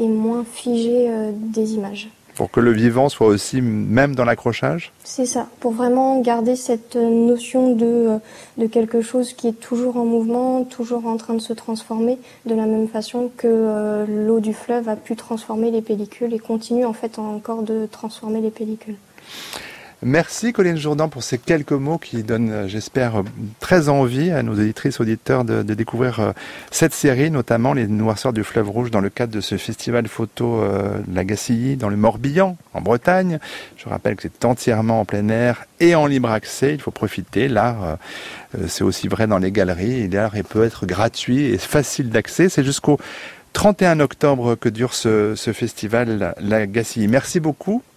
et 0.01 0.09
moins 0.09 0.45
figé 0.45 1.11
des 1.33 1.75
images. 1.75 2.09
Pour 2.39 2.53
que 2.53 2.61
le 2.61 2.71
vivant 2.71 3.09
soit 3.09 3.27
aussi 3.27 3.61
même 3.61 4.15
dans 4.15 4.25
l'accrochage 4.25 4.93
C'est 5.03 5.27
ça, 5.27 5.49
pour 5.59 5.73
vraiment 5.73 6.21
garder 6.21 6.55
cette 6.55 6.95
notion 6.95 7.75
de, 7.75 8.21
de 8.59 8.67
quelque 8.69 9.03
chose 9.03 9.33
qui 9.33 9.49
est 9.49 9.59
toujours 9.59 9.97
en 9.97 10.05
mouvement, 10.05 10.63
toujours 10.63 11.09
en 11.09 11.17
train 11.17 11.35
de 11.35 11.41
se 11.41 11.53
transformer, 11.53 12.17
de 12.47 12.55
la 12.55 12.67
même 12.67 12.87
façon 12.87 13.29
que 13.37 13.49
euh, 13.51 14.07
l'eau 14.07 14.39
du 14.39 14.55
fleuve 14.55 14.89
a 14.89 14.95
pu 14.95 15.17
transformer 15.17 15.73
les 15.73 15.83
pellicules 15.83 16.33
et 16.33 16.39
continue 16.39 16.85
en 16.85 16.93
fait 16.93 17.19
encore 17.19 17.65
de 17.65 17.89
transformer 17.91 18.41
les 18.41 18.51
pellicules. 18.51 18.99
Merci 20.03 20.53
Colline 20.53 20.77
Jourdan 20.77 21.09
pour 21.09 21.25
ces 21.25 21.39
quelques 21.39 21.73
mots 21.73 21.99
qui 21.99 22.23
donnent, 22.23 22.53
euh, 22.53 22.69
j'espère, 22.69 23.25
très 23.59 23.89
envie 23.89 24.31
à 24.31 24.45
nos 24.45 24.55
éditrices 24.55 25.01
auditeurs 25.01 25.45
de, 25.45 25.63
découvrir 25.63 26.21
euh, 26.21 26.33
cette 26.71 26.95
série, 26.95 27.33
notamment 27.33 27.73
les 27.73 27.89
Noirceurs 27.89 28.33
du 28.33 28.45
fleuve 28.45 28.71
rouge 28.71 28.93
dans 28.93 29.01
le 29.01 29.11
cadre 29.11 29.33
de 29.33 29.41
ce 29.41 29.57
festival 29.57 30.07
photo 30.07 30.63
euh, 30.63 31.01
La 31.13 31.25
Gacilly 31.25 31.77
dans 31.77 31.89
le 31.89 31.97
Morbihan, 31.97 32.57
en 32.75 32.81
Bretagne. 32.81 33.41
Je 33.77 33.89
rappelle 33.89 34.15
que 34.15 34.23
c'est 34.23 34.45
entièrement 34.45 35.01
en 35.01 35.05
plein 35.05 35.29
air 35.31 35.65
et 35.81 35.97
en 35.97 36.07
libre 36.07 36.31
accès. 36.31 36.75
Il 36.75 36.81
faut 36.81 36.93
profiter. 36.93 37.49
L'art, 37.49 37.99
c'est 38.69 38.85
aussi 38.85 39.09
vrai 39.09 39.27
dans 39.27 39.39
les 39.39 39.51
galeries. 39.51 40.09
L'art 40.09 40.35
peut 40.49 40.63
être 40.63 40.87
gratuit 40.87 41.47
et 41.47 41.59
facile 41.59 42.11
d'accès. 42.11 42.49
C'est 42.49 42.65
jusqu'au 42.65 42.99
31 43.53 43.99
octobre 43.99 44.55
que 44.55 44.69
dure 44.69 44.95
ce, 44.95 45.35
ce 45.35 45.53
festival 45.53 46.35
La 46.41 46.67
Gacilly. 46.67 47.09
Merci 47.09 47.41
beaucoup 47.41 47.83
euh, 47.83 47.88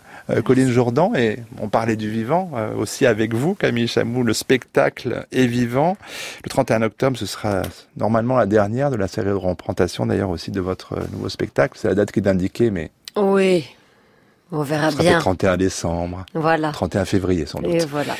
Colline 0.43 0.69
Jourdan, 0.69 1.13
et 1.15 1.39
on 1.59 1.69
parlait 1.69 1.95
du 1.95 2.09
vivant 2.09 2.51
euh, 2.55 2.73
aussi 2.75 3.05
avec 3.05 3.33
vous, 3.33 3.55
Camille 3.55 3.87
Chamou, 3.87 4.23
le 4.23 4.33
spectacle 4.33 5.25
est 5.31 5.47
vivant. 5.47 5.97
Le 6.43 6.49
31 6.49 6.81
octobre, 6.83 7.17
ce 7.17 7.25
sera 7.25 7.63
normalement 7.97 8.37
la 8.37 8.45
dernière 8.45 8.91
de 8.91 8.95
la 8.95 9.07
série 9.07 9.29
de 9.29 9.33
représentation 9.33 10.05
d'ailleurs 10.05 10.29
aussi 10.29 10.51
de 10.51 10.61
votre 10.61 10.93
euh, 10.93 11.03
nouveau 11.11 11.29
spectacle. 11.29 11.77
C'est 11.79 11.87
la 11.87 11.95
date 11.95 12.11
qui 12.11 12.19
est 12.19 12.27
indiquée, 12.27 12.71
mais... 12.71 12.91
Oui, 13.15 13.65
on 14.51 14.63
verra 14.63 14.91
bien. 14.91 15.19
31 15.19 15.57
décembre. 15.57 16.25
Voilà. 16.33 16.71
31 16.71 17.05
février, 17.05 17.45
sans 17.45 17.59
doute. 17.59 17.73
Et 17.73 17.85
voilà. 17.85 18.15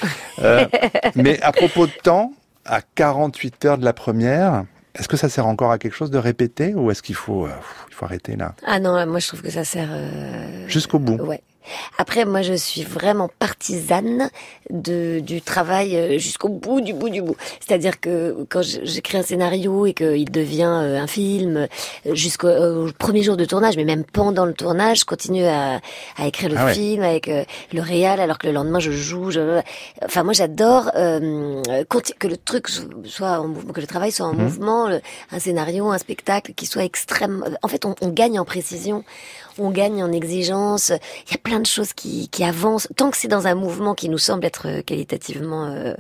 mais 1.16 1.42
à 1.42 1.52
propos 1.52 1.88
de 1.88 1.94
temps, 2.04 2.34
à 2.66 2.82
48 2.82 3.66
heures 3.66 3.78
de 3.78 3.86
la 3.86 3.94
première, 3.94 4.66
est-ce 4.96 5.08
que 5.08 5.18
ça 5.18 5.30
sert 5.30 5.48
encore 5.48 5.72
à 5.72 5.78
quelque 5.78 5.96
chose 5.96 6.12
de 6.12 6.18
répéter 6.18 6.74
ou 6.74 6.92
est-ce 6.92 7.02
qu'il 7.02 7.16
faut, 7.16 7.48
il 7.90 7.94
faut 7.94 8.06
arrêter 8.06 8.36
là? 8.36 8.54
Ah 8.66 8.80
non, 8.80 9.06
moi 9.08 9.20
je 9.20 9.28
trouve 9.28 9.42
que 9.42 9.50
ça 9.50 9.64
sert... 9.64 9.90
Jusqu'au 10.68 11.00
bout 11.00 11.18
Ouais. 11.18 11.42
Après, 11.98 12.26
moi, 12.26 12.42
je 12.42 12.54
suis 12.54 12.84
vraiment 12.84 13.30
partisane 13.40 14.30
de, 14.70 15.20
du 15.20 15.42
travail 15.42 15.96
euh, 15.96 16.18
jusqu'au 16.18 16.50
bout 16.50 16.82
du 16.82 16.94
bout 16.94 17.10
du 17.10 17.22
bout. 17.22 17.36
C'est-à-dire 17.60 18.00
que 18.00 18.46
quand 18.50 18.62
j'écris 18.62 19.18
un 19.18 19.24
scénario 19.24 19.86
et 19.86 19.94
qu'il 19.94 20.32
devient 20.32 20.64
euh, 20.82 21.00
un 21.00 21.08
film, 21.08 21.58
euh, 21.58 21.68
jusqu'au 22.14 22.88
premier 22.98 23.24
jour 23.24 23.38
de 23.38 23.46
tournage, 23.46 23.76
mais 23.78 23.86
même 23.86 24.04
pendant 24.04 24.46
le 24.46 24.54
tournage, 24.54 25.02
je 25.02 25.06
continue 25.06 25.46
à, 25.46 25.82
à 26.18 26.28
écrire 26.28 26.50
le 26.50 26.58
ah 26.58 26.74
film 26.74 27.04
avec 27.04 27.28
le 27.28 27.82
réal, 27.82 28.20
alors 28.20 28.38
que 28.38 28.48
le 28.48 28.54
lendemain 28.54 28.80
je 28.80 28.92
joue. 28.92 29.32
Je... 29.32 29.62
Enfin, 30.04 30.24
moi, 30.24 30.34
j'adore 30.34 30.92
euh, 30.96 31.62
que 32.20 32.28
le 32.28 32.38
truc 32.38 32.68
soit 33.06 33.40
en 33.40 33.48
mouvement, 33.48 33.74
que 33.74 33.82
le 33.82 33.88
travail 33.88 34.12
soit 34.12 34.26
en 34.26 34.34
mmh. 34.34 34.42
mouvement, 34.42 34.90
un 35.32 35.40
scénario, 35.40 35.90
un 35.92 35.98
spectacle 35.98 36.54
qui 36.54 36.66
soit 36.66 36.84
extrême. 36.84 37.44
En 37.62 37.68
fait, 37.68 37.86
on, 37.86 37.96
on 38.02 38.10
gagne 38.10 38.40
en 38.40 38.46
précision 38.46 39.04
on 39.58 39.72
gagne 39.72 40.04
en 40.04 40.12
exigence. 40.12 40.90
Il 41.28 41.32
y 41.32 41.36
a 41.36 41.38
plein 41.38 41.60
de 41.60 41.66
choses 41.66 41.94
qui, 41.94 42.30
avancent. 42.44 42.88
Tant 42.96 43.12
que 43.12 43.18
c'est 43.18 43.28
dans 43.28 43.48
un 43.48 43.56
mouvement 43.56 43.94
qui 43.94 44.10
nous 44.10 44.18
semble 44.18 44.46
être 44.46 44.68
euh, 44.68 44.82
qualitativement 44.82 45.68
euh, 45.68 45.94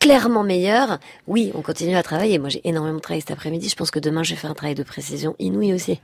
clairement 0.00 0.42
meilleur, 0.42 0.98
oui, 1.26 1.52
on 1.54 1.62
continue 1.62 1.96
à 1.96 2.02
travailler. 2.02 2.38
Moi, 2.38 2.48
j'ai 2.48 2.60
énormément 2.64 3.00
travaillé 3.00 3.20
cet 3.20 3.30
après-midi. 3.30 3.68
Je 3.68 3.76
pense 3.76 3.90
que 3.90 3.98
demain, 3.98 4.22
je 4.22 4.30
vais 4.30 4.36
faire 4.36 4.50
un 4.50 4.54
travail 4.54 4.74
de 4.74 4.82
précision 4.82 5.34
inouï 5.38 5.72
aussi. 5.72 6.00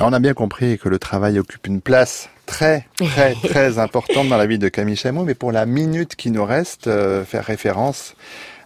on 0.00 0.12
a 0.12 0.18
bien 0.18 0.34
compris 0.34 0.78
que 0.78 0.88
le 0.88 0.98
travail 0.98 1.38
occupe 1.38 1.66
une 1.66 1.80
place 1.80 2.28
très, 2.46 2.86
très, 2.96 3.34
très 3.44 3.78
importante 3.78 4.28
dans 4.28 4.36
la 4.36 4.46
vie 4.46 4.58
de 4.58 4.68
Camille 4.68 4.96
Chameau, 4.96 5.24
mais 5.24 5.34
pour 5.34 5.52
la 5.52 5.66
minute 5.66 6.16
qui 6.16 6.30
nous 6.30 6.44
reste, 6.44 6.86
euh, 6.86 7.24
faire 7.24 7.44
référence 7.44 8.14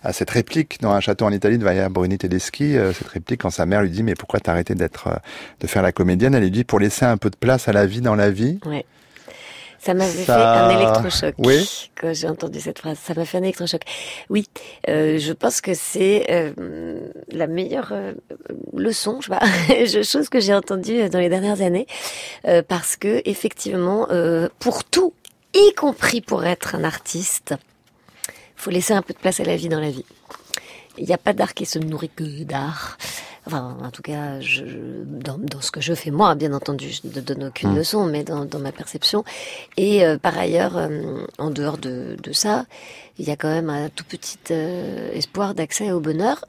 à 0.07 0.13
cette 0.13 0.31
réplique 0.31 0.81
dans 0.81 0.93
un 0.93 1.01
château 1.01 1.25
en 1.25 1.33
Italie 1.33 1.59
de 1.59 1.65
Vaia 1.65 1.89
Bruni 1.89 2.17
Tedeschi, 2.17 2.77
euh, 2.77 2.93
cette 2.93 3.09
réplique 3.09 3.43
quand 3.43 3.51
sa 3.51 3.67
mère 3.67 3.83
lui 3.83 3.91
dit 3.91 4.03
mais 4.03 4.15
pourquoi 4.15 4.41
t'as 4.41 4.53
arrêté 4.53 4.75
d'être, 4.75 5.09
euh, 5.09 5.17
de 5.61 5.67
faire 5.67 5.83
la 5.83 5.93
comédienne, 5.93 6.35
elle 6.35 6.43
lui 6.43 6.51
dit 6.51 6.65
pour 6.65 6.79
laisser 6.79 7.05
un 7.05 7.17
peu 7.17 7.29
de 7.29 7.37
place 7.37 7.69
à 7.69 7.73
la 7.73 7.87
vie 7.87 8.01
dans 8.01 8.15
la 8.15 8.31
vie. 8.31 8.59
Ouais. 8.67 8.85
Ça 9.87 9.95
m'avait 9.95 10.25
fait 10.25 10.33
un 10.33 10.71
électrochoc 10.71 11.35
oui. 11.39 11.91
quand 12.01 12.13
j'ai 12.13 12.27
entendu 12.27 12.61
cette 12.61 12.81
phrase. 12.81 12.99
Ça 12.99 13.15
m'a 13.15 13.25
fait 13.25 13.39
un 13.39 13.43
électrochoc. 13.45 13.83
Oui, 14.31 14.49
euh, 14.89 15.17
je 15.19 15.33
pense 15.33 15.61
que 15.61 15.75
c'est 15.75 16.27
euh, 16.29 16.99
la 17.31 17.47
meilleure 17.47 17.91
euh, 17.93 18.13
leçon, 18.75 19.21
je 19.21 19.31
sais 19.31 19.39
pas, 19.39 20.03
chose 20.03 20.29
que 20.29 20.41
j'ai 20.41 20.55
entendue 20.55 21.09
dans 21.09 21.21
les 21.21 21.29
dernières 21.29 21.63
années, 21.63 21.87
parce 22.67 22.97
que 22.97 23.23
effectivement, 23.27 24.09
pour 24.59 24.83
tout, 24.83 25.15
y 25.55 25.73
compris 25.75 26.21
pour 26.21 26.45
être 26.45 26.75
un 26.75 26.83
artiste, 26.83 27.55
faut 28.57 28.71
laisser 28.71 28.95
un 28.95 29.03
peu 29.03 29.15
de 29.15 29.19
place 29.19 29.41
à 29.41 29.45
la 29.45 29.57
vie 29.57 29.69
dans 29.69 29.81
la 29.81 29.91
vie. 29.91 30.05
Il 30.99 31.07
n'y 31.07 31.13
a 31.13 31.19
pas 31.19 31.33
d'art 31.33 31.55
qui 31.55 31.67
se 31.67 31.79
nourrit 31.79 32.09
que 32.09 32.45
d'art. 32.45 32.97
Enfin, 33.47 33.77
en 33.81 33.91
tout 33.91 34.03
cas, 34.03 34.41
je, 34.41 34.65
dans, 35.05 35.39
dans, 35.39 35.61
ce 35.61 35.71
que 35.71 35.81
je 35.81 35.95
fais 35.95 36.11
moi, 36.11 36.35
bien 36.35 36.53
entendu, 36.53 36.91
je 36.91 37.03
ne 37.05 37.21
donne 37.21 37.45
aucune 37.45 37.73
mmh. 37.73 37.77
leçon, 37.77 38.05
mais 38.05 38.25
dans, 38.25 38.45
dans, 38.45 38.59
ma 38.59 38.73
perception. 38.73 39.23
Et 39.77 40.05
euh, 40.05 40.19
par 40.19 40.37
ailleurs, 40.37 40.77
euh, 40.77 41.25
en 41.39 41.51
dehors 41.51 41.79
de, 41.79 42.17
de, 42.21 42.33
ça, 42.33 42.67
il 43.19 43.29
y 43.29 43.31
a 43.31 43.37
quand 43.37 43.49
même 43.49 43.71
un 43.71 43.89
tout 43.89 44.05
petit 44.05 44.39
euh, 44.51 45.13
espoir 45.13 45.55
d'accès 45.55 45.93
au 45.93 46.01
bonheur 46.01 46.45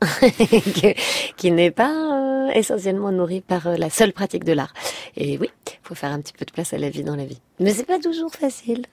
qui 1.38 1.52
n'est 1.52 1.72
pas 1.72 2.50
essentiellement 2.56 3.12
nourri 3.12 3.42
par 3.42 3.78
la 3.78 3.92
seule 3.92 4.14
pratique 4.14 4.44
de 4.44 4.54
l'art. 4.54 4.74
Et 5.16 5.38
oui, 5.38 5.52
il 5.68 5.80
faut 5.84 5.94
faire 5.94 6.12
un 6.12 6.20
petit 6.20 6.34
peu 6.34 6.46
de 6.46 6.52
place 6.52 6.74
à 6.74 6.80
la 6.80 6.90
vie 6.90 7.04
dans 7.04 7.16
la 7.16 7.26
vie. 7.26 7.40
Mais 7.60 7.74
c'est 7.74 7.86
pas 7.86 8.00
toujours 8.00 8.32
facile. 8.32 8.86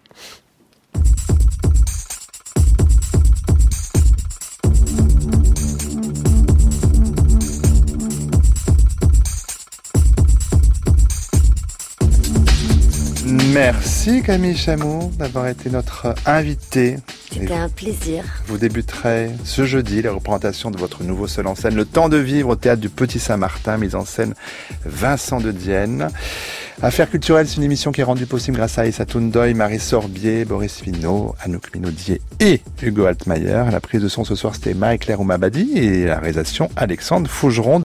Merci 13.55 14.21
Camille 14.23 14.57
Chamou 14.57 15.13
d'avoir 15.17 15.47
été 15.47 15.71
notre 15.71 16.13
invité. 16.27 16.97
C'était 17.31 17.55
un 17.55 17.69
plaisir. 17.69 18.25
Vous 18.49 18.59
débuterez 18.59 19.31
ce 19.45 19.65
jeudi 19.65 20.03
les 20.03 20.09
représentations 20.09 20.73
de 20.73 20.77
votre 20.77 21.05
nouveau 21.05 21.29
seul 21.29 21.47
en 21.47 21.55
scène, 21.55 21.77
Le 21.77 21.85
Temps 21.85 22.09
de 22.09 22.17
vivre 22.17 22.49
au 22.49 22.57
théâtre 22.57 22.81
du 22.81 22.89
Petit 22.89 23.21
Saint-Martin, 23.21 23.77
mise 23.77 23.95
en 23.95 24.05
scène 24.05 24.35
Vincent 24.85 25.39
de 25.41 25.53
Dienne. 25.53 26.09
Affaires 26.83 27.09
culturelles, 27.09 27.47
c'est 27.47 27.57
une 27.59 27.63
émission 27.63 27.93
qui 27.93 28.01
est 28.01 28.05
rendue 28.05 28.27
possible 28.27 28.57
grâce 28.57 28.79
à 28.79 28.87
Issa 28.87 29.07
Toundoy, 29.07 29.55
Marie 29.55 29.79
Sorbier, 29.79 30.45
Boris 30.45 30.81
Finot, 30.81 31.37
Anouk 31.41 31.73
Minaudier 31.73 32.21
et 32.41 32.61
Hugo 32.83 33.05
Altmaier. 33.05 33.71
La 33.71 33.81
prise 33.81 34.03
de 34.03 34.09
son 34.09 34.25
ce 34.25 34.35
soir, 34.35 34.55
c'était 34.55 34.75
Marie-Claire 34.75 35.21
Oumabadi 35.21 35.79
et 35.79 36.07
la 36.07 36.19
réalisation 36.19 36.69
Alexandre 36.75 37.31
Fougeron. 37.31 37.83